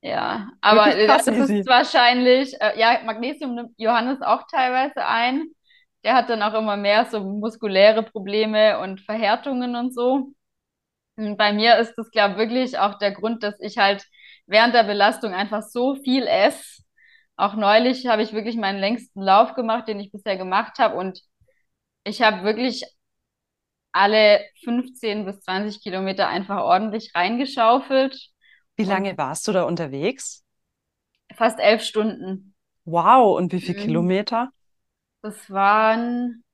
Ja, 0.00 0.50
aber 0.60 0.94
das 1.06 1.26
ist 1.26 1.66
wahrscheinlich, 1.66 2.54
äh, 2.60 2.78
ja, 2.78 3.00
Magnesium 3.04 3.56
nimmt 3.56 3.72
Johannes 3.78 4.22
auch 4.22 4.44
teilweise 4.48 5.04
ein. 5.04 5.48
Der 6.04 6.14
hat 6.14 6.30
dann 6.30 6.42
auch 6.42 6.54
immer 6.54 6.76
mehr 6.76 7.06
so 7.06 7.20
muskuläre 7.20 8.04
Probleme 8.04 8.78
und 8.78 9.00
Verhärtungen 9.00 9.74
und 9.74 9.92
so. 9.92 10.32
Und 11.16 11.36
bei 11.36 11.52
mir 11.52 11.78
ist 11.78 11.94
das, 11.96 12.10
glaube 12.12 12.34
ich, 12.34 12.38
wirklich 12.38 12.78
auch 12.78 12.98
der 12.98 13.10
Grund, 13.10 13.42
dass 13.42 13.58
ich 13.60 13.76
halt 13.76 14.04
während 14.46 14.72
der 14.72 14.84
Belastung 14.84 15.34
einfach 15.34 15.62
so 15.62 15.96
viel 15.96 16.26
esse. 16.28 16.82
Auch 17.36 17.54
neulich 17.54 18.06
habe 18.06 18.22
ich 18.22 18.32
wirklich 18.32 18.56
meinen 18.56 18.78
längsten 18.78 19.20
Lauf 19.20 19.54
gemacht, 19.54 19.88
den 19.88 19.98
ich 19.98 20.12
bisher 20.12 20.36
gemacht 20.36 20.78
habe. 20.78 20.96
Und 20.96 21.20
ich 22.04 22.22
habe 22.22 22.44
wirklich 22.44 22.84
alle 23.92 24.40
15 24.64 25.24
bis 25.24 25.40
20 25.40 25.82
Kilometer 25.82 26.28
einfach 26.28 26.62
ordentlich 26.62 27.14
reingeschaufelt. 27.14 28.30
Wie 28.76 28.84
lange 28.84 29.16
warst 29.18 29.48
du 29.48 29.52
da 29.52 29.64
unterwegs? 29.64 30.44
Fast 31.34 31.58
elf 31.58 31.82
Stunden. 31.82 32.54
Wow, 32.84 33.36
und 33.36 33.52
wie 33.52 33.60
viele 33.60 33.78
mhm. 33.78 33.82
Kilometer? 33.82 34.50
Das 35.22 35.50
waren 35.50 36.44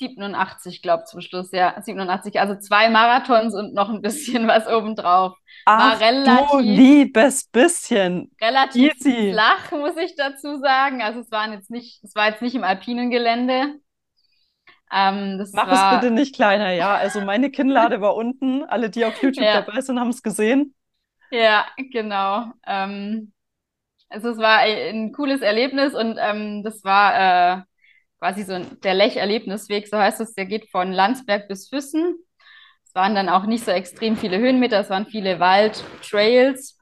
87, 0.00 0.82
glaube 0.82 1.04
ich, 1.04 1.10
zum 1.10 1.20
Schluss, 1.20 1.50
ja, 1.52 1.80
87. 1.80 2.40
Also 2.40 2.56
zwei 2.56 2.90
Marathons 2.90 3.54
und 3.54 3.74
noch 3.74 3.88
ein 3.90 4.00
bisschen 4.00 4.48
was 4.48 4.66
obendrauf. 4.66 5.36
Ach, 5.66 5.92
War 5.92 6.00
relativ, 6.00 6.50
du 6.50 6.58
liebes 6.58 7.44
bisschen. 7.44 8.30
Relativ 8.40 8.94
Easy. 8.96 9.32
flach, 9.32 9.70
muss 9.72 9.96
ich 9.96 10.16
dazu 10.16 10.58
sagen. 10.58 11.02
Also 11.02 11.20
es 11.20 11.30
waren 11.30 11.52
jetzt 11.52 11.70
nicht, 11.70 12.02
es 12.02 12.14
war 12.14 12.30
jetzt 12.30 12.42
nicht 12.42 12.54
im 12.54 12.64
alpinen 12.64 13.10
Gelände. 13.10 13.74
Ähm, 14.92 15.44
Mach 15.52 15.68
war... 15.68 15.94
es 15.94 16.00
bitte 16.00 16.12
nicht 16.12 16.34
kleiner, 16.34 16.72
ja. 16.72 16.94
Also 16.94 17.20
meine 17.20 17.50
Kinnlade 17.50 18.00
war 18.00 18.16
unten. 18.16 18.64
Alle, 18.64 18.90
die 18.90 19.04
auf 19.04 19.14
YouTube 19.22 19.44
ja. 19.44 19.60
dabei 19.62 19.80
sind, 19.80 20.00
haben 20.00 20.10
es 20.10 20.22
gesehen. 20.22 20.74
Ja, 21.30 21.66
genau. 21.76 22.46
Ähm, 22.66 23.32
also 24.08 24.30
es 24.30 24.38
war 24.38 24.58
ein 24.58 25.12
cooles 25.12 25.42
Erlebnis 25.42 25.94
und 25.94 26.18
ähm, 26.20 26.64
das 26.64 26.82
war 26.82 27.58
äh, 27.58 27.62
quasi 28.18 28.42
so 28.42 28.58
der 28.58 28.94
Lech-Erlebnisweg, 28.94 29.86
so 29.86 29.96
heißt 29.96 30.20
es. 30.20 30.34
Der 30.34 30.46
geht 30.46 30.68
von 30.70 30.92
Landsberg 30.92 31.46
bis 31.46 31.68
Füssen. 31.68 32.16
Es 32.84 32.94
waren 32.94 33.14
dann 33.14 33.28
auch 33.28 33.46
nicht 33.46 33.64
so 33.64 33.70
extrem 33.70 34.16
viele 34.16 34.38
Höhenmeter, 34.38 34.80
es 34.80 34.90
waren 34.90 35.06
viele 35.06 35.38
Wald-Trails. 35.38 36.76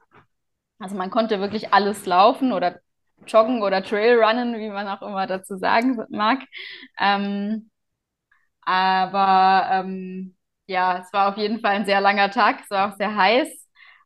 Also 0.79 0.95
man 0.95 1.11
konnte 1.11 1.39
wirklich 1.39 1.71
alles 1.71 2.07
laufen 2.07 2.51
oder 2.51 2.79
joggen 3.27 3.61
oder 3.61 3.83
Trailrunnen, 3.83 4.57
wie 4.57 4.69
man 4.69 4.87
auch 4.87 5.03
immer 5.03 5.27
dazu 5.27 5.57
sagen 5.57 6.03
mag. 6.09 6.39
Ähm, 6.99 7.69
aber 8.69 9.67
ähm, 9.71 10.35
ja, 10.67 10.99
es 10.99 11.11
war 11.11 11.29
auf 11.29 11.37
jeden 11.37 11.59
Fall 11.59 11.71
ein 11.71 11.85
sehr 11.85 12.01
langer 12.01 12.29
Tag, 12.29 12.61
es 12.63 12.69
war 12.69 12.93
auch 12.93 12.97
sehr 12.97 13.15
heiß. 13.15 13.47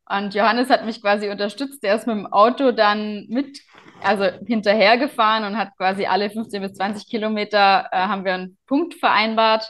Und 0.10 0.34
Johannes 0.36 0.70
hat 0.70 0.86
mich 0.86 1.02
quasi 1.02 1.30
unterstützt. 1.30 1.84
Er 1.84 1.96
ist 1.96 2.08
mit 2.08 2.16
dem 2.16 2.28
Auto 2.28 2.72
dann 2.72 3.26
mit, 3.28 3.60
also 4.02 4.24
hinterhergefahren 4.46 5.44
und 5.46 5.58
hat 5.58 5.76
quasi 5.78 6.06
alle 6.06 6.30
15 6.30 6.62
bis 6.62 6.74
20 6.76 7.10
Kilometer 7.10 7.90
äh, 7.92 7.98
haben 7.98 8.24
wir 8.24 8.36
einen 8.36 8.58
Punkt 8.66 8.94
vereinbart, 8.96 9.70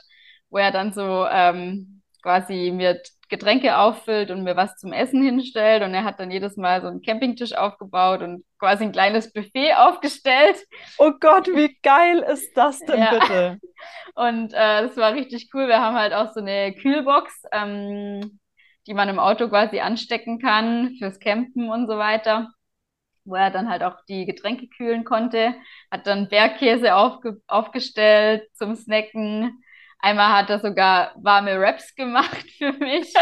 wo 0.49 0.57
er 0.57 0.72
dann 0.72 0.93
so 0.93 1.26
ähm, 1.28 2.01
quasi 2.22 2.72
mir 2.72 3.01
Getränke 3.34 3.77
auffüllt 3.77 4.29
und 4.29 4.43
mir 4.43 4.55
was 4.55 4.77
zum 4.77 4.93
Essen 4.93 5.23
hinstellt. 5.23 5.81
Und 5.81 5.95
er 5.95 6.03
hat 6.03 6.19
dann 6.19 6.29
jedes 6.29 6.55
Mal 6.55 6.81
so 6.81 6.88
einen 6.88 7.01
Campingtisch 7.01 7.53
aufgebaut 7.53 8.21
und 8.21 8.45
quasi 8.59 8.84
ein 8.84 8.91
kleines 8.91 9.34
Buffet 9.34 9.73
aufgestellt. 9.77 10.57
Oh 10.99 11.13
Gott, 11.19 11.47
wie 11.47 11.75
geil 11.81 12.19
ist 12.31 12.55
das 12.55 12.79
denn 12.79 12.99
ja. 12.99 13.09
bitte? 13.11 13.59
Und 14.15 14.53
äh, 14.53 14.84
das 14.84 14.95
war 14.95 15.13
richtig 15.13 15.49
cool. 15.53 15.67
Wir 15.67 15.81
haben 15.81 15.95
halt 15.95 16.13
auch 16.13 16.31
so 16.34 16.39
eine 16.39 16.73
Kühlbox, 16.73 17.43
ähm, 17.51 18.39
die 18.86 18.93
man 18.93 19.09
im 19.09 19.17
Auto 19.17 19.49
quasi 19.49 19.79
anstecken 19.79 20.39
kann 20.39 20.95
fürs 20.99 21.19
Campen 21.19 21.69
und 21.69 21.88
so 21.88 21.97
weiter 21.97 22.49
wo 23.25 23.36
er 23.36 23.51
dann 23.51 23.69
halt 23.69 23.84
auch 23.84 23.95
die 24.09 24.25
Getränke 24.25 24.67
kühlen 24.67 25.05
konnte, 25.05 25.55
hat 25.89 26.07
dann 26.07 26.27
Bergkäse 26.27 26.95
aufge 26.95 27.41
aufgestellt 27.47 28.49
zum 28.53 28.75
Snacken, 28.75 29.63
Einmal 30.04 30.34
hat 30.34 30.49
er 30.49 30.60
sogar 30.60 31.14
warme 31.16 31.58
Raps 31.58 31.95
gemacht 31.95 32.45
für 32.58 32.74
mich. 32.74 33.14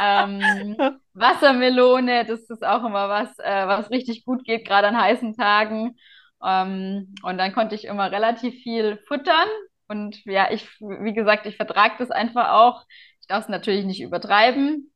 ähm, 0.00 0.76
Wassermelone, 1.12 2.24
das 2.24 2.48
ist 2.48 2.64
auch 2.64 2.84
immer 2.84 3.08
was, 3.08 3.36
äh, 3.40 3.66
was 3.66 3.90
richtig 3.90 4.24
gut 4.24 4.44
geht, 4.44 4.64
gerade 4.64 4.86
an 4.86 4.96
heißen 5.00 5.36
Tagen. 5.36 5.96
Ähm, 6.40 7.16
und 7.24 7.36
dann 7.38 7.52
konnte 7.52 7.74
ich 7.74 7.86
immer 7.86 8.12
relativ 8.12 8.54
viel 8.62 8.98
futtern. 9.08 9.48
Und 9.88 10.24
ja, 10.24 10.52
ich, 10.52 10.68
wie 10.78 11.14
gesagt, 11.14 11.46
ich 11.46 11.56
vertrage 11.56 11.96
das 11.98 12.12
einfach 12.12 12.50
auch. 12.50 12.84
Ich 13.20 13.26
darf 13.26 13.42
es 13.42 13.48
natürlich 13.48 13.84
nicht 13.84 14.00
übertreiben, 14.00 14.92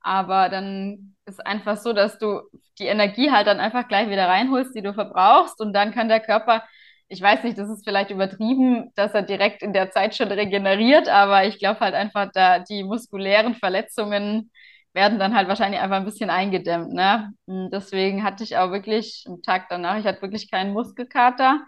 aber 0.00 0.48
dann 0.48 1.16
ist 1.24 1.44
einfach 1.44 1.76
so, 1.76 1.92
dass 1.92 2.18
du 2.18 2.42
die 2.78 2.86
Energie 2.86 3.32
halt 3.32 3.48
dann 3.48 3.58
einfach 3.58 3.88
gleich 3.88 4.08
wieder 4.10 4.28
reinholst, 4.28 4.76
die 4.76 4.82
du 4.82 4.94
verbrauchst. 4.94 5.60
Und 5.60 5.72
dann 5.72 5.92
kann 5.92 6.08
der 6.08 6.20
Körper, 6.20 6.62
ich 7.08 7.20
weiß 7.20 7.44
nicht, 7.44 7.56
das 7.58 7.68
ist 7.70 7.84
vielleicht 7.84 8.10
übertrieben, 8.10 8.90
dass 8.96 9.12
er 9.14 9.22
direkt 9.22 9.62
in 9.62 9.72
der 9.72 9.90
Zeit 9.90 10.16
schon 10.16 10.28
regeneriert, 10.32 11.08
aber 11.08 11.46
ich 11.46 11.58
glaube 11.58 11.80
halt 11.80 11.94
einfach, 11.94 12.30
da 12.32 12.58
die 12.58 12.82
muskulären 12.82 13.54
Verletzungen 13.54 14.50
werden 14.92 15.18
dann 15.18 15.36
halt 15.36 15.48
wahrscheinlich 15.48 15.80
einfach 15.80 15.98
ein 15.98 16.04
bisschen 16.04 16.30
eingedämmt. 16.30 16.92
Ne? 16.92 17.32
Und 17.46 17.70
deswegen 17.70 18.24
hatte 18.24 18.42
ich 18.44 18.56
auch 18.56 18.72
wirklich 18.72 19.24
am 19.28 19.42
Tag 19.42 19.66
danach, 19.68 19.98
ich 19.98 20.06
hatte 20.06 20.22
wirklich 20.22 20.50
keinen 20.50 20.72
Muskelkater. 20.72 21.60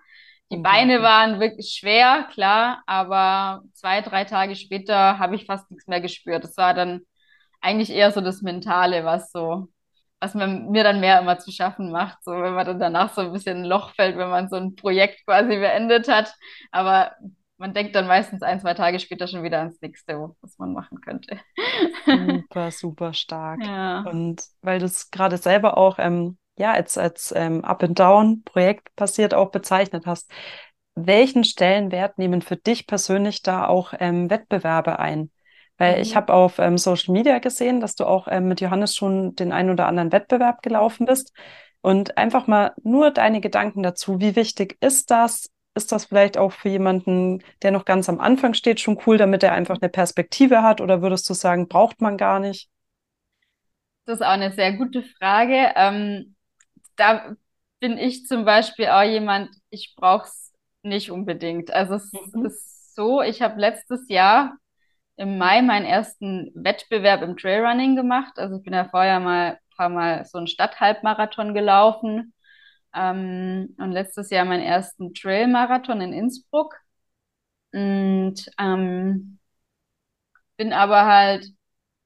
Die 0.51 0.57
Beine 0.57 1.03
waren 1.03 1.41
wirklich 1.41 1.77
schwer, 1.79 2.27
klar, 2.33 2.83
aber 2.87 3.63
zwei, 3.75 4.01
drei 4.01 4.25
Tage 4.25 4.57
später 4.57 5.19
habe 5.19 5.37
ich 5.37 5.45
fast 5.45 5.71
nichts 5.71 5.87
mehr 5.87 6.01
gespürt. 6.01 6.43
Das 6.43 6.57
war 6.57 6.73
dann 6.75 7.03
eigentlich 7.61 7.91
eher 7.91 8.13
so 8.13 8.21
das 8.23 8.41
Mentale, 8.43 9.05
was 9.05 9.31
so, 9.31 9.69
was 10.21 10.35
man, 10.35 10.71
mir 10.71 10.85
dann 10.85 11.01
mehr 11.01 11.21
immer 11.21 11.39
zu 11.39 11.53
schaffen 11.53 11.91
macht, 11.91 12.23
so 12.25 12.33
wenn 12.33 12.55
man 12.55 12.67
dann 12.67 12.81
danach 12.81 13.15
so 13.15 13.21
ein 13.23 13.33
bisschen 13.33 13.59
ein 13.59 13.65
Loch 13.65 13.95
fällt, 13.95 14.17
wenn 14.17 14.29
man 14.29 14.49
so 14.49 14.57
ein 14.57 14.75
Projekt 14.75 15.25
quasi 15.25 15.57
beendet 15.57 16.09
hat. 16.09 16.35
Aber 16.73 17.13
man 17.57 17.75
denkt 17.75 17.95
dann 17.95 18.07
meistens 18.07 18.43
ein, 18.43 18.61
zwei 18.61 18.75
Tage 18.75 18.99
später 19.01 19.27
schon 19.27 19.43
wieder 19.43 19.59
ans 19.59 19.81
nächste, 19.81 20.31
was 20.41 20.59
man 20.59 20.73
machen 20.73 21.01
könnte. 21.01 21.39
Super, 22.05 22.71
super 22.71 23.13
stark. 23.13 23.65
Ja. 23.65 24.03
Und 24.03 24.43
weil 24.63 24.79
du 24.79 24.87
es 24.87 25.11
gerade 25.11 25.37
selber 25.37 25.77
auch 25.77 25.99
ähm, 25.99 26.39
ja, 26.59 26.73
als, 26.73 26.99
als 26.99 27.33
ähm, 27.37 27.65
Up-and-Down-Projekt 27.65 28.95
passiert 28.97 29.33
auch 29.35 29.51
bezeichnet 29.51 30.07
hast, 30.07 30.31
welchen 30.95 31.45
Stellenwert 31.45 32.19
nehmen 32.19 32.43
für 32.43 32.57
dich 32.57 32.87
persönlich 32.87 33.43
da 33.43 33.67
auch 33.67 33.95
ähm, 33.99 34.31
Wettbewerbe 34.31 34.99
ein? 34.99 35.31
Weil 35.79 35.97
mhm. 35.97 36.03
ich 36.03 36.17
habe 36.17 36.35
auf 36.35 36.59
ähm, 36.59 36.77
Social 36.77 37.13
Media 37.13 37.39
gesehen, 37.39 37.81
dass 37.81 37.95
du 37.95 38.05
auch 38.05 38.29
ähm, 38.29 38.49
mit 38.49 38.61
Johannes 38.61 38.95
schon 38.95 39.35
den 39.35 39.53
einen 39.53 39.71
oder 39.71 39.87
anderen 39.87 40.13
Wettbewerb 40.13 40.63
gelaufen 40.63 41.07
bist. 41.07 41.33
Und 41.81 42.19
einfach 42.19 42.49
mal 42.49 42.73
nur 42.83 43.13
deine 43.13 43.41
Gedanken 43.41 43.83
dazu. 43.83 44.21
Wie 44.21 44.37
wichtig 44.37 44.77
ist 44.81 45.11
das? 45.11 45.49
Ist 45.75 45.93
das 45.93 46.07
vielleicht 46.07 46.37
auch 46.37 46.51
für 46.51 46.69
jemanden, 46.69 47.43
der 47.63 47.71
noch 47.71 47.85
ganz 47.85 48.09
am 48.09 48.19
Anfang 48.19 48.55
steht, 48.55 48.81
schon 48.81 48.99
cool, 49.07 49.17
damit 49.17 49.45
er 49.45 49.53
einfach 49.53 49.81
eine 49.81 49.89
Perspektive 49.89 50.63
hat? 50.63 50.81
Oder 50.81 51.03
würdest 51.03 51.31
du 51.31 51.35
sagen, 51.35 51.69
braucht 51.69 52.01
man 52.01 52.17
gar 52.17 52.41
nicht? 52.41 52.69
Das 54.05 54.17
ist 54.17 54.27
auch 54.27 54.31
eine 54.31 54.53
sehr 54.53 54.73
gute 54.73 55.03
Frage. 55.03 55.73
Ähm, 55.77 56.35
da 56.97 57.37
bin 57.79 57.97
ich 57.97 58.27
zum 58.27 58.45
Beispiel 58.45 58.87
auch 58.87 59.05
jemand, 59.05 59.51
ich 59.71 59.95
brauche 59.97 60.27
es 60.27 60.53
nicht 60.83 61.13
unbedingt. 61.13 61.71
Also 61.71 61.95
es 61.95 62.13
mhm. 62.13 62.47
ist 62.47 62.95
so, 62.97 63.23
ich 63.23 63.41
habe 63.41 63.61
letztes 63.61 64.09
Jahr 64.09 64.57
im 65.19 65.37
Mai 65.39 65.63
meinen 65.63 65.85
ersten 65.85 66.53
Wettbewerb 66.55 67.23
im 67.23 67.37
Trailrunning 67.37 67.97
gemacht. 67.97 68.39
Also 68.39 68.57
ich 68.59 68.63
bin 68.63 68.73
ja 68.73 68.89
vorher 68.89 69.21
mal 69.21 69.53
ein 69.53 69.77
paar 69.77 69.89
Mal 69.89 70.25
so 70.25 70.39
einen 70.39 70.47
Stadthalbmarathon 70.47 71.55
gelaufen 71.55 72.35
ähm, 72.95 73.75
und 73.79 73.93
letztes 73.93 74.31
Jahr 74.31 74.45
meinen 74.45 74.63
ersten 74.63 75.15
Trailmarathon 75.15 76.01
in 76.01 76.13
Innsbruck. 76.13 76.77
Und 77.73 78.37
ähm, 78.59 79.39
bin 80.57 80.73
aber 80.73 81.07
halt, 81.07 81.47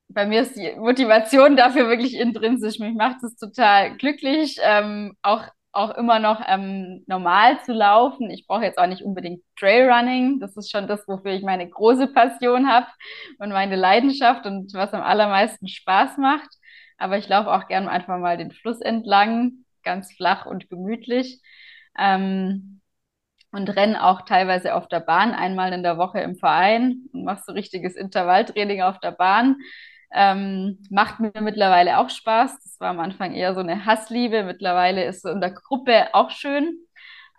bei 0.08 0.26
mir 0.26 0.42
ist 0.42 0.56
die 0.56 0.74
Motivation 0.76 1.56
dafür 1.56 1.88
wirklich 1.88 2.14
intrinsisch. 2.14 2.78
Mich 2.78 2.94
macht 2.94 3.22
es 3.24 3.36
total 3.36 3.96
glücklich, 3.96 4.58
ähm, 4.62 5.16
auch 5.22 5.44
auch 5.72 5.90
immer 5.96 6.18
noch 6.18 6.42
ähm, 6.46 7.02
normal 7.06 7.60
zu 7.62 7.72
laufen. 7.72 8.30
Ich 8.30 8.46
brauche 8.46 8.64
jetzt 8.64 8.78
auch 8.78 8.86
nicht 8.86 9.02
unbedingt 9.02 9.42
Trailrunning. 9.58 10.38
Das 10.40 10.56
ist 10.56 10.70
schon 10.70 10.86
das, 10.86 11.06
wofür 11.08 11.32
ich 11.32 11.42
meine 11.42 11.68
große 11.68 12.08
Passion 12.08 12.68
habe 12.68 12.86
und 13.38 13.50
meine 13.50 13.76
Leidenschaft 13.76 14.46
und 14.46 14.72
was 14.74 14.92
am 14.92 15.02
allermeisten 15.02 15.68
Spaß 15.68 16.18
macht. 16.18 16.48
Aber 16.98 17.18
ich 17.18 17.28
laufe 17.28 17.50
auch 17.50 17.68
gern 17.68 17.88
einfach 17.88 18.18
mal 18.18 18.36
den 18.36 18.52
Fluss 18.52 18.80
entlang, 18.80 19.64
ganz 19.82 20.12
flach 20.14 20.46
und 20.46 20.68
gemütlich. 20.68 21.40
Ähm, 21.98 22.80
und 23.52 23.68
renne 23.68 24.02
auch 24.02 24.22
teilweise 24.22 24.74
auf 24.74 24.88
der 24.88 25.00
Bahn 25.00 25.32
einmal 25.34 25.72
in 25.74 25.82
der 25.82 25.98
Woche 25.98 26.20
im 26.20 26.36
Verein 26.36 27.02
und 27.12 27.24
mache 27.24 27.42
so 27.46 27.52
richtiges 27.52 27.96
Intervalltraining 27.96 28.80
auf 28.82 28.98
der 29.00 29.12
Bahn. 29.12 29.56
Ähm, 30.14 30.78
macht 30.90 31.20
mir 31.20 31.32
mittlerweile 31.40 31.98
auch 31.98 32.10
Spaß. 32.10 32.58
Das 32.62 32.80
war 32.80 32.90
am 32.90 33.00
Anfang 33.00 33.34
eher 33.34 33.54
so 33.54 33.60
eine 33.60 33.86
Hassliebe. 33.86 34.44
Mittlerweile 34.44 35.04
ist 35.04 35.22
so 35.22 35.30
in 35.30 35.40
der 35.40 35.52
Gruppe 35.52 36.14
auch 36.14 36.30
schön. 36.30 36.78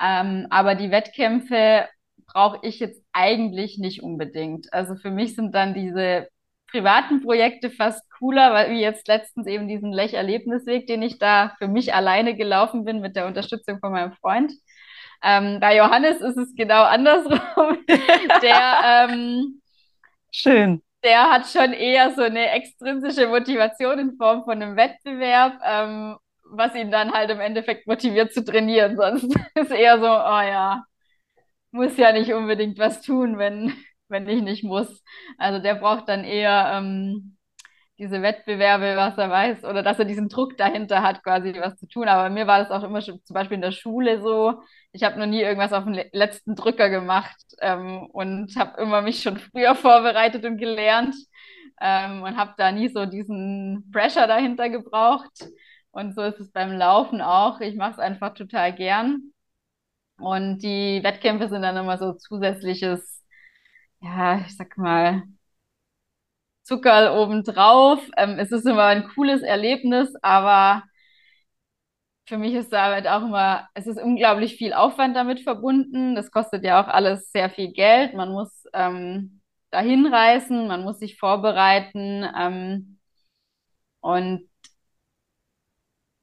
Ähm, 0.02 0.48
aber 0.50 0.76
die 0.76 0.92
Wettkämpfe 0.92 1.88
brauche 2.26 2.60
ich 2.64 2.80
jetzt 2.80 3.04
eigentlich 3.14 3.78
nicht 3.78 4.02
unbedingt. 4.02 4.74
Also 4.74 4.96
für 4.96 5.12
mich 5.12 5.36
sind 5.36 5.54
dann 5.54 5.74
diese 5.74 6.28
privaten 6.72 7.22
Projekte 7.22 7.70
fast 7.70 8.02
cooler, 8.18 8.54
weil 8.54 8.72
wie 8.72 8.82
jetzt 8.82 9.08
letztens 9.08 9.46
eben 9.46 9.68
diesen 9.68 9.94
Lech-Erlebnisweg, 9.94 10.88
den 10.88 11.04
ich 11.04 11.20
da 11.20 11.56
für 11.60 11.68
mich 11.68 11.94
alleine 11.94 12.36
gelaufen 12.36 12.86
bin 12.86 13.00
mit 13.02 13.16
der 13.16 13.28
Unterstützung 13.28 13.80
von 13.80 13.92
meinem 13.92 14.14
Freund. 14.14 14.52
Ähm, 15.22 15.60
bei 15.60 15.78
Johannes 15.78 16.22
ist 16.22 16.38
es 16.38 16.56
genau 16.56 16.84
andersrum. 16.84 17.78
der 18.42 19.08
ähm, 19.10 19.62
Schön 20.32 20.82
der 21.04 21.30
hat 21.32 21.48
schon 21.48 21.74
eher 21.74 22.14
so 22.16 22.22
eine 22.24 22.52
extrinsische 22.52 23.28
Motivation 23.28 24.00
in 24.00 24.18
Form 24.18 24.44
von 24.44 24.62
einem 24.62 24.76
Wettbewerb, 24.78 25.60
ähm, 25.64 26.18
was 26.52 26.76
ihn 26.76 26.92
dann 26.92 27.12
halt 27.14 27.30
im 27.32 27.40
Endeffekt 27.40 27.88
motiviert 27.88 28.34
zu 28.34 28.44
trainieren. 28.44 28.96
Sonst 28.98 29.36
ist 29.56 29.72
eher 29.72 30.00
so, 30.00 30.06
oh 30.06 30.42
ja, 30.42 30.84
muss 31.72 31.98
ja 31.98 32.12
nicht 32.14 32.34
unbedingt 32.34 32.78
was 32.80 33.02
tun, 33.02 33.38
wenn, 33.38 33.74
wenn 34.10 34.28
ich 34.30 34.42
nicht 34.44 34.64
muss. 34.64 35.04
Also 35.38 35.60
der 35.62 35.76
braucht 35.76 36.10
dann 36.10 36.24
eher 36.24 36.74
ähm, 36.78 37.38
diese 38.00 38.22
Wettbewerbe, 38.22 38.96
was 38.98 39.18
er 39.18 39.30
weiß, 39.30 39.64
oder 39.66 39.84
dass 39.84 40.00
er 40.00 40.06
diesen 40.06 40.30
Druck 40.30 40.58
dahinter 40.58 41.04
hat, 41.04 41.24
quasi 41.24 41.54
was 41.60 41.78
zu 41.78 41.88
tun. 41.88 42.08
Aber 42.08 42.30
mir 42.30 42.48
war 42.48 42.60
das 42.60 42.72
auch 42.72 42.84
immer 42.84 43.02
schon 43.02 43.24
zum 43.24 43.34
Beispiel 43.36 43.56
in 43.56 43.62
der 43.62 43.72
Schule 43.72 44.22
so. 44.22 44.62
Ich 44.92 45.04
habe 45.04 45.20
noch 45.20 45.28
nie 45.28 45.42
irgendwas 45.42 45.74
auf 45.74 45.84
den 45.86 46.04
letzten 46.12 46.56
Drücker 46.56 46.90
gemacht 46.90 47.36
ähm, 47.62 48.06
und 48.08 48.56
habe 48.58 48.82
immer 48.82 49.02
mich 49.02 49.22
schon 49.22 49.38
früher 49.38 49.76
vorbereitet 49.78 50.44
und 50.46 50.58
gelernt 50.58 51.16
ähm, 51.82 52.24
und 52.24 52.38
habe 52.38 52.54
da 52.58 52.72
nie 52.72 52.90
so 52.90 53.06
diesen 53.06 53.90
Pressure 53.92 54.28
dahinter 54.28 54.70
gebraucht. 54.70 55.48
Und 55.92 56.16
so 56.16 56.24
ist 56.24 56.40
es 56.40 56.52
beim 56.52 56.72
Laufen 56.72 57.22
auch. 57.22 57.62
Ich 57.62 57.76
mache 57.76 57.94
es 57.94 58.00
einfach 58.00 58.34
total 58.34 58.74
gern. 58.74 59.34
Und 60.18 60.60
die 60.60 61.02
Wettkämpfe 61.04 61.50
sind 61.50 61.62
dann 61.64 61.78
immer 61.78 61.98
so 61.98 62.14
zusätzliches, 62.14 63.24
ja, 64.02 64.40
ich 64.42 64.56
sag 64.58 64.78
mal, 64.78 65.24
Zuckerl 66.64 67.10
obendrauf. 67.18 68.00
Ähm, 68.18 68.40
es 68.40 68.52
ist 68.52 68.66
immer 68.66 68.86
ein 68.86 69.08
cooles 69.10 69.42
Erlebnis, 69.44 70.14
aber 70.22 70.84
für 72.26 72.38
mich 72.38 72.54
ist 72.54 72.72
damit 72.72 73.08
auch 73.08 73.24
immer, 73.24 73.68
es 73.74 73.86
ist 73.88 74.00
unglaublich 74.02 74.56
viel 74.56 74.74
Aufwand 74.74 75.16
damit 75.16 75.42
verbunden. 75.42 76.16
Das 76.16 76.32
kostet 76.32 76.64
ja 76.64 76.82
auch 76.84 76.88
alles 76.88 77.32
sehr 77.32 77.50
viel 77.50 77.74
Geld. 77.74 78.14
Man 78.14 78.32
muss 78.32 78.66
ähm, 78.74 79.42
dahin 79.72 80.06
reisen, 80.08 80.68
man 80.68 80.84
muss 80.84 81.00
sich 81.00 81.18
vorbereiten. 81.18 82.26
Ähm, 82.38 83.00
und 84.02 84.50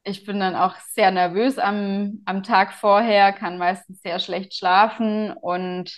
ich 0.04 0.24
bin 0.24 0.40
dann 0.40 0.56
auch 0.56 0.76
sehr 0.94 1.10
nervös 1.10 1.58
am, 1.58 2.22
am 2.24 2.42
Tag 2.42 2.72
vorher, 2.72 3.32
kann 3.32 3.58
meistens 3.58 4.00
sehr 4.02 4.18
schlecht 4.18 4.54
schlafen 4.54 5.32
und 5.32 5.90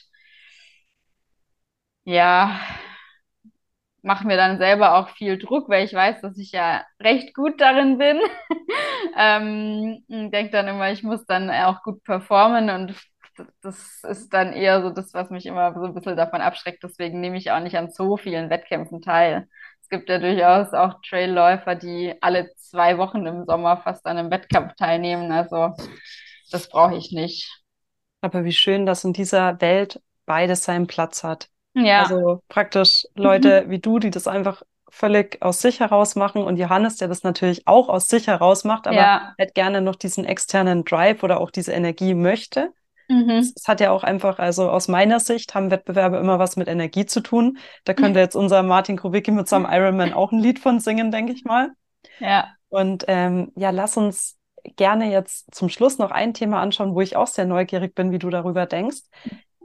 ja, 2.05 2.59
mache 4.03 4.27
mir 4.27 4.37
dann 4.37 4.59
selber 4.59 4.97
auch 4.97 5.09
viel 5.11 5.39
Druck, 5.39 5.69
weil 5.69 5.85
ich 5.85 5.95
weiß, 5.95 6.21
dass 6.21 6.37
ich 6.39 6.53
ja 6.53 6.85
recht 7.01 7.35
gut 7.35 7.61
darin 7.61 7.99
bin. 7.99 8.21
ähm, 9.17 10.05
denke 10.09 10.51
dann 10.51 10.69
immer, 10.69 10.91
ich 10.91 11.03
muss 11.03 11.25
dann 11.27 11.51
auch 11.51 11.83
gut 11.83 12.03
performen 12.05 12.71
und 12.71 12.95
das 13.63 14.03
ist 14.05 14.33
dann 14.33 14.53
eher 14.53 14.83
so 14.83 14.91
das, 14.91 15.15
was 15.15 15.31
mich 15.31 15.47
immer 15.47 15.73
so 15.75 15.85
ein 15.85 15.95
bisschen 15.95 16.17
davon 16.17 16.41
abschreckt. 16.41 16.83
Deswegen 16.83 17.21
nehme 17.21 17.39
ich 17.39 17.51
auch 17.51 17.61
nicht 17.61 17.77
an 17.77 17.91
so 17.91 18.17
vielen 18.17 18.51
Wettkämpfen 18.51 19.01
teil. 19.01 19.49
Es 19.81 19.89
gibt 19.89 20.09
ja 20.09 20.19
durchaus 20.19 20.73
auch 20.75 21.01
Trailläufer, 21.03 21.75
die 21.75 22.15
alle 22.21 22.51
zwei 22.57 22.99
Wochen 22.99 23.27
im 23.27 23.45
Sommer 23.45 23.79
fast 23.79 24.07
an 24.07 24.19
einem 24.19 24.31
Wettkampf 24.31 24.75
teilnehmen. 24.75 25.33
Also 25.33 25.75
das 26.51 26.69
brauche 26.69 26.97
ich 26.97 27.13
nicht. 27.13 27.63
Aber 28.21 28.45
wie 28.45 28.53
schön, 28.53 28.87
dass 28.87 29.05
in 29.05 29.13
dieser 29.13 29.61
Welt 29.61 30.01
beides 30.27 30.65
seinen 30.65 30.87
Platz 30.87 31.25
hat. 31.25 31.49
Ja. 31.75 32.03
Also 32.03 32.43
praktisch 32.49 33.07
Leute 33.15 33.65
mhm. 33.65 33.71
wie 33.71 33.79
du, 33.79 33.99
die 33.99 34.11
das 34.11 34.27
einfach 34.27 34.63
völlig 34.91 35.41
aus 35.41 35.63
sich 35.63 35.81
heraus 35.81 36.17
machen 36.17 36.43
und 36.43 36.59
Johannes, 36.59 36.97
der 36.97 37.09
das 37.09 37.23
natürlich 37.23 37.67
auch 37.67 37.89
aus 37.89 38.09
sich 38.09 38.27
heraus 38.27 38.65
macht, 38.65 38.87
aber 38.87 38.97
ja. 38.97 39.35
halt 39.39 39.55
gerne 39.55 39.81
noch 39.81 39.97
diesen 39.97 40.27
externen 40.27 40.85
Drive 40.85 41.23
oder 41.23 41.41
auch 41.41 41.51
diese 41.51 41.73
Energie 41.73 42.15
möchte. 42.15 42.73
Mhm. 43.09 43.31
Es, 43.31 43.67
hat 43.67 43.81
ja 43.81 43.91
auch 43.91 44.05
einfach, 44.05 44.39
also 44.39 44.69
aus 44.69 44.89
meiner 44.89 45.19
Sicht 45.19 45.55
haben 45.55 45.71
Wettbewerbe 45.71 46.19
immer 46.19 46.39
was 46.39 46.57
mit 46.57 46.69
Energie 46.69 47.07
zu 47.07 47.21
tun. 47.21 47.59
Da 47.85 47.95
könnte 47.95 48.21
jetzt 48.21 48.37
unser 48.37 48.63
Martin 48.63 48.97
Krowicki 48.97 49.31
mit 49.31 49.49
seinem 49.49 49.67
Ironman 49.69 50.13
auch 50.13 50.31
ein 50.31 50.39
Lied 50.39 50.59
von 50.59 50.79
singen, 50.79 51.11
denke 51.11 51.33
ich 51.33 51.45
mal. 51.45 51.71
Ja. 52.19 52.49
Und 52.69 53.05
ähm, 53.09 53.53
ja, 53.57 53.71
lass 53.71 53.97
uns 53.97 54.39
gerne 54.77 55.11
jetzt 55.11 55.55
zum 55.55 55.69
Schluss 55.69 55.99
noch 55.99 56.11
ein 56.11 56.35
Thema 56.35 56.61
anschauen, 56.61 56.95
wo 56.95 57.01
ich 57.01 57.17
auch 57.17 57.27
sehr 57.27 57.45
neugierig 57.47 57.95
bin, 57.95 58.13
wie 58.13 58.19
du 58.19 58.31
darüber 58.31 58.67
denkst. 58.67 59.03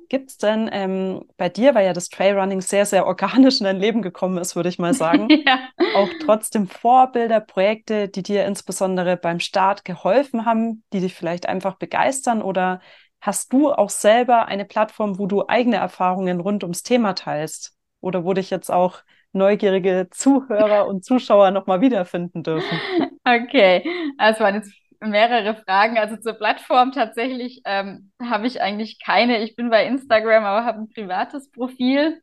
Gibt 0.10 0.30
es 0.30 0.38
denn 0.38 0.70
ähm, 0.72 1.26
bei 1.38 1.50
dir, 1.50 1.76
weil 1.76 1.86
ja 1.86 1.94
das 1.94 2.10
Trailrunning 2.10 2.62
sehr, 2.62 2.86
sehr 2.86 3.06
organisch 3.06 3.60
in 3.60 3.66
dein 3.66 3.80
Leben 3.80 4.02
gekommen 4.02 4.38
ist, 4.38 4.56
würde 4.56 4.70
ich 4.70 4.80
mal 4.80 4.94
sagen, 4.96 5.28
ja. 5.30 5.60
auch 5.96 6.10
trotzdem 6.24 6.68
Vorbilder, 6.68 7.40
Projekte, 7.40 8.08
die 8.08 8.24
dir 8.24 8.46
insbesondere 8.46 9.18
beim 9.18 9.40
Start 9.40 9.86
geholfen 9.86 10.46
haben, 10.46 10.84
die 10.94 11.00
dich 11.00 11.14
vielleicht 11.14 11.48
einfach 11.48 11.76
begeistern 11.76 12.42
oder 12.42 12.82
hast 13.20 13.52
du 13.52 13.72
auch 13.72 13.90
selber 13.90 14.48
eine 14.48 14.66
Plattform, 14.66 15.20
wo 15.20 15.26
du 15.26 15.48
eigene 15.48 15.78
Erfahrungen 15.78 16.40
rund 16.40 16.64
ums 16.64 16.84
Thema 16.84 17.14
teilst? 17.14 17.74
Oder 18.00 18.24
wo 18.24 18.34
dich 18.34 18.50
jetzt 18.50 18.72
auch 18.72 19.00
neugierige 19.34 20.08
Zuhörer 20.12 20.88
und 20.88 21.04
Zuschauer 21.04 21.52
nochmal 21.52 21.82
wiederfinden 21.82 22.44
dürfen? 22.44 22.80
Okay, 23.26 23.84
also 24.18 24.42
waren 24.42 24.56
jetzt 24.56 24.72
mehrere 25.00 25.56
Fragen. 25.56 25.98
Also 25.98 26.18
zur 26.18 26.34
Plattform 26.34 26.92
tatsächlich 26.92 27.62
ähm, 27.66 28.12
habe 28.22 28.48
ich 28.48 28.62
eigentlich 28.62 29.00
keine. 29.04 29.44
Ich 29.44 29.56
bin 29.56 29.70
bei 29.70 29.86
Instagram, 29.86 30.44
aber 30.44 30.66
habe 30.66 30.80
ein 30.80 30.90
privates 30.90 31.52
Profil. 31.52 32.22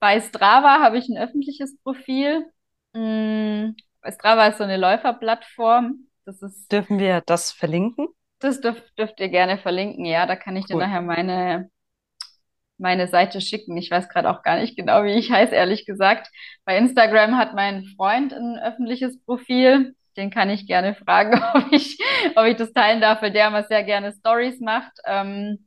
Bei 0.00 0.20
Strava 0.20 0.80
habe 0.80 0.98
ich 0.98 1.08
ein 1.08 1.18
öffentliches 1.18 1.78
Profil. 1.82 2.46
Hm, 2.94 3.76
bei 4.00 4.12
Strava 4.12 4.46
ist 4.48 4.58
so 4.58 4.64
eine 4.64 4.76
Läuferplattform. 4.76 6.08
Das 6.24 6.42
ist, 6.42 6.70
Dürfen 6.70 6.98
wir 6.98 7.22
das 7.24 7.52
verlinken? 7.52 8.08
Das 8.40 8.60
dürft, 8.60 8.96
dürft 8.98 9.18
ihr 9.20 9.28
gerne 9.28 9.58
verlinken. 9.58 10.04
Ja, 10.04 10.26
da 10.26 10.36
kann 10.36 10.56
ich 10.56 10.64
cool. 10.64 10.76
dir 10.80 10.86
nachher 10.86 11.02
meine, 11.02 11.70
meine 12.76 13.08
Seite 13.08 13.40
schicken. 13.40 13.76
Ich 13.76 13.90
weiß 13.90 14.08
gerade 14.08 14.30
auch 14.30 14.42
gar 14.42 14.58
nicht 14.58 14.76
genau, 14.76 15.04
wie 15.04 15.14
ich 15.14 15.30
heiße, 15.32 15.54
ehrlich 15.54 15.86
gesagt. 15.86 16.28
Bei 16.64 16.78
Instagram 16.78 17.36
hat 17.36 17.54
mein 17.54 17.84
Freund 17.96 18.32
ein 18.32 18.58
öffentliches 18.58 19.20
Profil 19.24 19.96
den 20.16 20.30
kann 20.30 20.50
ich 20.50 20.66
gerne 20.66 20.94
fragen, 20.94 21.40
ob 21.54 21.72
ich, 21.72 21.98
ob 22.36 22.44
ich 22.46 22.56
das 22.56 22.72
teilen 22.72 23.00
darf, 23.00 23.22
weil 23.22 23.32
der 23.32 23.48
immer 23.48 23.64
sehr 23.64 23.84
gerne 23.84 24.12
Stories 24.12 24.60
macht, 24.60 24.92
ähm, 25.06 25.58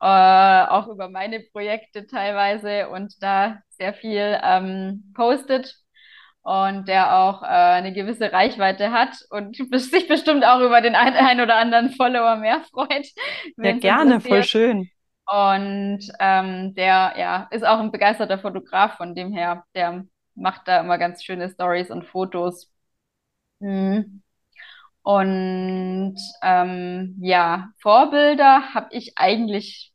äh, 0.00 0.06
auch 0.06 0.88
über 0.88 1.08
meine 1.08 1.40
Projekte 1.40 2.06
teilweise 2.06 2.88
und 2.88 3.14
da 3.22 3.58
sehr 3.70 3.94
viel 3.94 4.38
ähm, 4.42 5.12
postet 5.14 5.76
und 6.42 6.88
der 6.88 7.16
auch 7.16 7.42
äh, 7.42 7.46
eine 7.46 7.92
gewisse 7.92 8.32
Reichweite 8.32 8.90
hat 8.90 9.16
und 9.30 9.56
sich 9.78 10.08
bestimmt 10.08 10.44
auch 10.44 10.60
über 10.60 10.80
den 10.80 10.94
ein, 10.94 11.14
ein 11.14 11.40
oder 11.40 11.56
anderen 11.56 11.90
Follower 11.90 12.36
mehr 12.36 12.62
freut. 12.72 13.06
Ja, 13.56 13.72
gerne, 13.72 14.20
voll 14.20 14.42
schön. 14.42 14.90
Und 15.24 16.00
ähm, 16.18 16.74
der 16.74 17.14
ja, 17.16 17.48
ist 17.52 17.64
auch 17.64 17.78
ein 17.78 17.92
begeisterter 17.92 18.38
Fotograf, 18.38 18.96
von 18.96 19.14
dem 19.14 19.32
her, 19.32 19.64
der 19.74 20.04
macht 20.34 20.66
da 20.66 20.80
immer 20.80 20.98
ganz 20.98 21.22
schöne 21.22 21.48
Stories 21.48 21.90
und 21.90 22.04
Fotos 22.04 22.71
Mhm. 23.62 24.22
Und 25.02 26.16
ähm, 26.42 27.16
ja, 27.20 27.70
Vorbilder 27.80 28.74
habe 28.74 28.88
ich 28.92 29.14
eigentlich 29.16 29.92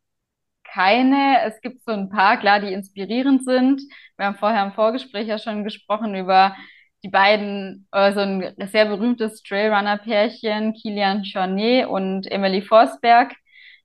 keine. 0.64 1.42
Es 1.46 1.62
gibt 1.62 1.84
so 1.86 1.92
ein 1.94 2.10
paar, 2.10 2.38
klar, 2.40 2.60
die 2.62 2.74
inspirierend 2.74 3.46
sind. 3.46 3.82
Wir 4.18 4.28
haben 4.28 4.38
vorher 4.38 4.66
im 4.66 4.74
Vorgespräch 4.74 5.28
ja 5.28 5.40
schon 5.40 5.64
gesprochen 5.64 6.16
über 6.16 6.56
die 7.04 7.10
beiden, 7.10 7.88
äh, 7.92 8.14
so 8.14 8.22
ein 8.22 8.54
sehr 8.72 8.86
berühmtes 8.86 9.44
Trailrunner-Pärchen, 9.44 10.74
Kilian 10.74 11.24
Jornet 11.24 11.88
und 11.88 12.32
Emily 12.32 12.62
Forsberg, 12.62 13.34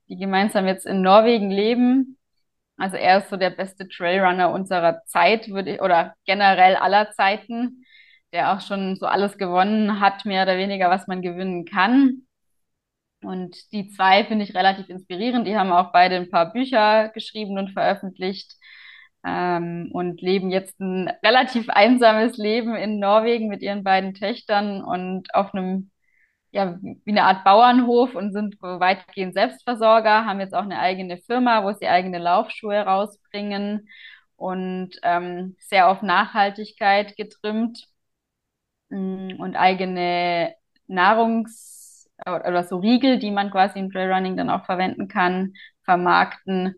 die 0.08 0.16
gemeinsam 0.16 0.66
jetzt 0.66 0.86
in 0.86 1.02
Norwegen 1.02 1.50
leben. 1.50 2.18
Also 2.78 2.96
er 2.96 3.18
ist 3.18 3.30
so 3.30 3.36
der 3.36 3.50
beste 3.50 3.88
Trailrunner 3.88 4.50
unserer 4.52 5.02
Zeit, 5.06 5.48
würde 5.50 5.74
ich, 5.74 5.82
oder 5.82 6.14
generell 6.26 6.76
aller 6.76 7.10
Zeiten 7.12 7.81
der 8.32 8.52
auch 8.52 8.60
schon 8.60 8.96
so 8.96 9.06
alles 9.06 9.38
gewonnen 9.38 10.00
hat, 10.00 10.24
mehr 10.24 10.44
oder 10.44 10.56
weniger, 10.58 10.90
was 10.90 11.06
man 11.06 11.22
gewinnen 11.22 11.64
kann. 11.66 12.26
Und 13.22 13.72
die 13.72 13.88
zwei 13.88 14.24
finde 14.24 14.44
ich 14.44 14.54
relativ 14.54 14.88
inspirierend. 14.88 15.46
Die 15.46 15.56
haben 15.56 15.70
auch 15.72 15.92
beide 15.92 16.16
ein 16.16 16.30
paar 16.30 16.52
Bücher 16.52 17.10
geschrieben 17.10 17.58
und 17.58 17.70
veröffentlicht 17.72 18.56
ähm, 19.24 19.90
und 19.92 20.20
leben 20.22 20.50
jetzt 20.50 20.80
ein 20.80 21.08
relativ 21.24 21.68
einsames 21.68 22.36
Leben 22.36 22.74
in 22.74 22.98
Norwegen 22.98 23.48
mit 23.48 23.62
ihren 23.62 23.84
beiden 23.84 24.14
Töchtern 24.14 24.82
und 24.82 25.34
auf 25.34 25.54
einem, 25.54 25.90
ja, 26.52 26.78
wie 26.82 27.10
eine 27.12 27.24
Art 27.24 27.44
Bauernhof 27.44 28.14
und 28.14 28.32
sind 28.32 28.56
weitgehend 28.60 29.34
Selbstversorger, 29.34 30.26
haben 30.26 30.40
jetzt 30.40 30.54
auch 30.54 30.62
eine 30.64 30.80
eigene 30.80 31.18
Firma, 31.18 31.64
wo 31.64 31.72
sie 31.72 31.88
eigene 31.88 32.18
Laufschuhe 32.18 32.80
rausbringen 32.80 33.88
und 34.36 34.90
ähm, 35.04 35.56
sehr 35.60 35.88
auf 35.88 36.02
Nachhaltigkeit 36.02 37.16
getrimmt 37.16 37.91
Mm, 37.91 37.91
und 38.92 39.56
eigene 39.56 40.54
Nahrungs- 40.88 42.08
oder 42.26 42.64
so 42.64 42.78
Riegel, 42.78 43.18
die 43.18 43.30
man 43.30 43.50
quasi 43.50 43.78
im 43.78 43.90
Trailrunning 43.90 44.36
dann 44.36 44.50
auch 44.50 44.64
verwenden 44.64 45.08
kann, 45.08 45.54
vermarkten. 45.84 46.76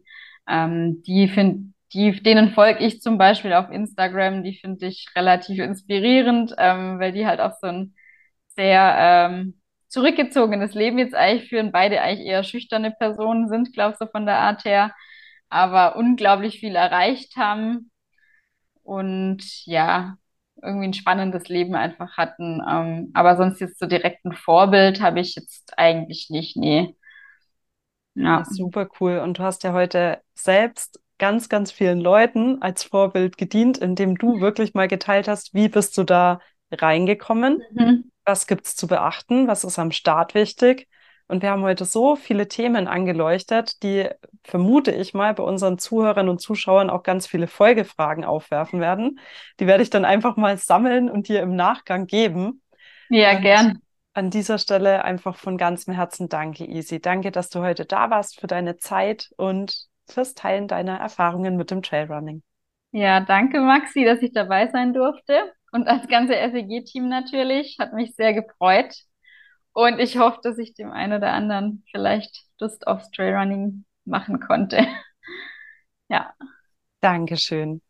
Ähm, 0.49 1.03
die 1.03 1.29
find, 1.29 1.75
die, 1.93 2.23
denen 2.23 2.51
folge 2.53 2.85
ich 2.85 3.01
zum 3.03 3.19
Beispiel 3.19 3.53
auf 3.53 3.71
Instagram, 3.71 4.43
die 4.43 4.57
finde 4.59 4.87
ich 4.87 5.09
relativ 5.17 5.59
inspirierend, 5.59 6.55
ähm, 6.59 6.99
weil 6.99 7.13
die 7.13 7.27
halt 7.27 7.41
auch 7.41 7.53
so 7.61 7.67
ein 7.69 7.95
sehr 8.57 8.97
ähm, 8.99 9.61
zurückgezogenes 9.89 10.75
Leben 10.75 10.99
jetzt 10.99 11.15
eigentlich 11.15 11.49
führen, 11.49 11.73
beide 11.73 12.01
eigentlich 12.01 12.27
eher 12.27 12.43
schüchterne 12.45 12.91
Personen 12.91 13.49
sind, 13.49 13.73
glaube 13.73 13.93
ich, 13.93 13.99
so 13.99 14.07
von 14.07 14.27
der 14.27 14.39
Art 14.39 14.65
her, 14.65 14.93
aber 15.49 15.97
unglaublich 15.97 16.59
viel 16.61 16.75
erreicht 16.77 17.37
haben. 17.37 17.91
Und 18.83 19.65
ja, 19.67 20.17
irgendwie 20.65 20.89
ein 20.89 20.95
spannendes 20.95 21.49
Leben 21.49 21.75
einfach 21.75 22.17
hatten. 22.17 22.61
Ähm, 22.69 23.11
aber 23.15 23.37
sonst 23.37 23.61
jetzt 23.61 23.79
so 23.79 23.87
direkt 23.87 24.25
ein 24.25 24.33
Vorbild 24.33 25.01
habe 25.01 25.21
ich 25.21 25.35
jetzt 25.35 25.73
eigentlich 25.77 26.29
nicht, 26.31 26.57
nee. 26.57 26.97
Ja. 28.15 28.45
Super 28.45 28.89
cool. 29.01 29.19
Und 29.19 29.39
du 29.39 29.43
hast 29.43 29.65
ja 29.65 29.73
heute 29.73 30.21
selbst 30.35 31.01
ganz, 31.19 31.49
ganz 31.49 31.71
vielen 31.73 32.01
Leuten 32.01 32.63
als 32.63 32.85
Vorbild 32.85 33.37
gedient, 33.37 33.79
indem 33.79 34.17
du 34.17 34.41
wirklich 34.41 34.75
mal 34.75 34.89
geteilt 34.89 35.29
hast, 35.29 35.55
wie 35.55 35.69
bist 35.69 35.97
du 35.99 36.05
da 36.05 36.41
reingekommen? 36.71 37.61
Mhm. 37.73 38.11
Was 38.25 38.47
gibt's 38.47 38.75
zu 38.77 38.87
beachten? 38.87 39.49
Was 39.49 39.65
ist 39.65 39.79
am 39.79 39.91
Start 39.91 40.35
wichtig? 40.35 40.89
Und 41.27 41.43
wir 41.43 41.51
haben 41.51 41.63
heute 41.63 41.85
so 41.85 42.17
viele 42.17 42.49
Themen 42.49 42.87
angeleuchtet, 42.87 43.83
die, 43.83 44.09
vermute 44.43 44.91
ich 44.91 45.15
mal, 45.15 45.33
bei 45.35 45.43
unseren 45.43 45.79
Zuhörern 45.79 46.29
und 46.29 46.41
Zuschauern 46.41 46.91
auch 46.91 47.03
ganz 47.03 47.27
viele 47.27 47.47
Folgefragen 47.47 48.25
aufwerfen 48.25 48.81
werden. 48.81 49.19
Die 49.59 49.67
werde 49.67 49.83
ich 49.83 49.91
dann 49.91 50.05
einfach 50.05 50.37
mal 50.37 50.59
sammeln 50.59 51.09
und 51.09 51.29
dir 51.29 51.41
im 51.41 51.57
Nachgang 51.57 52.07
geben. 52.07 52.63
Ja, 53.09 53.37
und 53.37 53.43
gern. 53.43 53.79
An 54.13 54.31
dieser 54.31 54.59
Stelle 54.59 55.05
einfach 55.05 55.37
von 55.37 55.57
ganzem 55.57 55.95
Herzen 55.95 56.29
danke, 56.29 56.65
Easy. 56.67 57.01
Danke, 57.01 57.33
dass 57.33 57.49
du 57.49 57.61
heute 57.61 57.85
da 57.85 58.11
warst 58.11 58.39
für 58.39 58.47
deine 58.47 58.77
Zeit 58.77 59.31
und 59.37 59.89
fürs 60.07 60.35
Teilen 60.35 60.69
deiner 60.69 60.99
Erfahrungen 60.99 61.57
mit 61.57 61.71
dem 61.71 61.83
Trailrunning. 61.83 62.43
Ja, 62.93 63.21
danke, 63.21 63.61
Maxi, 63.61 64.05
dass 64.05 64.23
ich 64.23 64.33
dabei 64.33 64.69
sein 64.69 64.93
durfte. 64.93 65.53
Und 65.73 65.89
als 65.89 66.07
ganze 66.07 66.35
SEG-Team 66.35 67.09
natürlich. 67.09 67.77
Hat 67.81 67.93
mich 67.93 68.15
sehr 68.15 68.35
gefreut. 68.35 68.95
Und 69.75 69.99
ich 69.99 70.19
hoffe, 70.19 70.39
dass 70.43 70.57
ich 70.57 70.73
dem 70.75 70.91
einen 70.93 71.15
oder 71.15 71.33
anderen 71.33 71.85
vielleicht 71.91 72.45
Lust 72.61 72.87
aufs 72.87 73.11
Trailrunning 73.11 73.85
machen 74.05 74.41
konnte. 74.41 74.87
ja. 76.09 76.33
Dankeschön. 77.01 77.83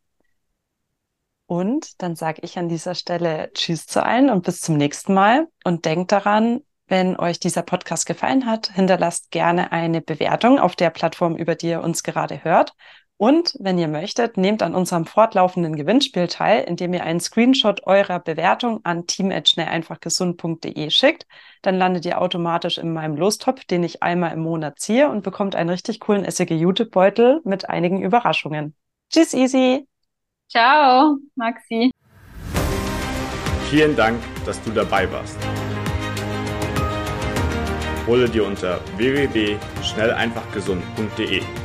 Und 1.45 2.01
dann 2.01 2.15
sage 2.15 2.41
ich 2.43 2.57
an 2.57 2.69
dieser 2.69 2.95
Stelle 2.95 3.51
Tschüss 3.53 3.85
zu 3.85 4.03
allen 4.03 4.31
und 4.31 4.43
bis 4.43 4.61
zum 4.61 4.77
nächsten 4.77 5.13
Mal. 5.13 5.47
Und 5.63 5.85
denkt 5.85 6.11
daran, 6.11 6.61
wenn 6.87 7.17
euch 7.19 7.39
dieser 7.39 7.61
Podcast 7.61 8.07
gefallen 8.07 8.47
hat, 8.47 8.73
hinterlasst 8.73 9.29
gerne 9.29 9.71
eine 9.71 10.01
Bewertung 10.01 10.59
auf 10.59 10.75
der 10.75 10.89
Plattform, 10.89 11.35
über 11.35 11.53
die 11.53 11.67
ihr 11.67 11.81
uns 11.81 12.01
gerade 12.01 12.43
hört. 12.43 12.73
Und 13.17 13.55
wenn 13.59 13.77
ihr 13.77 13.87
möchtet, 13.87 14.35
nehmt 14.35 14.61
an 14.61 14.75
unserem 14.75 15.05
fortlaufenden 15.05 15.77
Gewinnspiel 15.77 16.27
teil, 16.27 16.63
indem 16.63 16.93
ihr 16.93 17.03
einen 17.03 17.21
Screenshot 17.21 17.87
eurer 17.87 18.19
Bewertung 18.19 18.81
an 18.83 19.07
team@schnelleinfachgesund.de 19.07 20.89
schickt. 20.89 21.25
Dann 21.61 21.77
landet 21.77 22.05
ihr 22.05 22.19
automatisch 22.19 22.77
in 22.77 22.91
meinem 22.91 23.15
Lostopf, 23.15 23.63
den 23.63 23.85
ich 23.85 24.03
einmal 24.03 24.33
im 24.33 24.41
Monat 24.41 24.79
ziehe 24.79 25.09
und 25.09 25.23
bekommt 25.23 25.55
einen 25.55 25.69
richtig 25.69 26.01
coolen 26.01 26.29
SEG 26.29 26.51
YouTube 26.51 26.91
Beutel 26.91 27.39
mit 27.45 27.69
einigen 27.69 28.01
Überraschungen. 28.01 28.75
Tschüss, 29.09 29.33
Easy. 29.33 29.87
Ciao, 30.49 31.15
Maxi. 31.35 31.91
Vielen 33.69 33.95
Dank, 33.95 34.21
dass 34.45 34.61
du 34.63 34.71
dabei 34.71 35.09
warst. 35.11 35.37
Hole 38.07 38.27
dir 38.29 38.45
unter 38.45 38.81
www.schnelleinfachgesund.de 38.97 41.64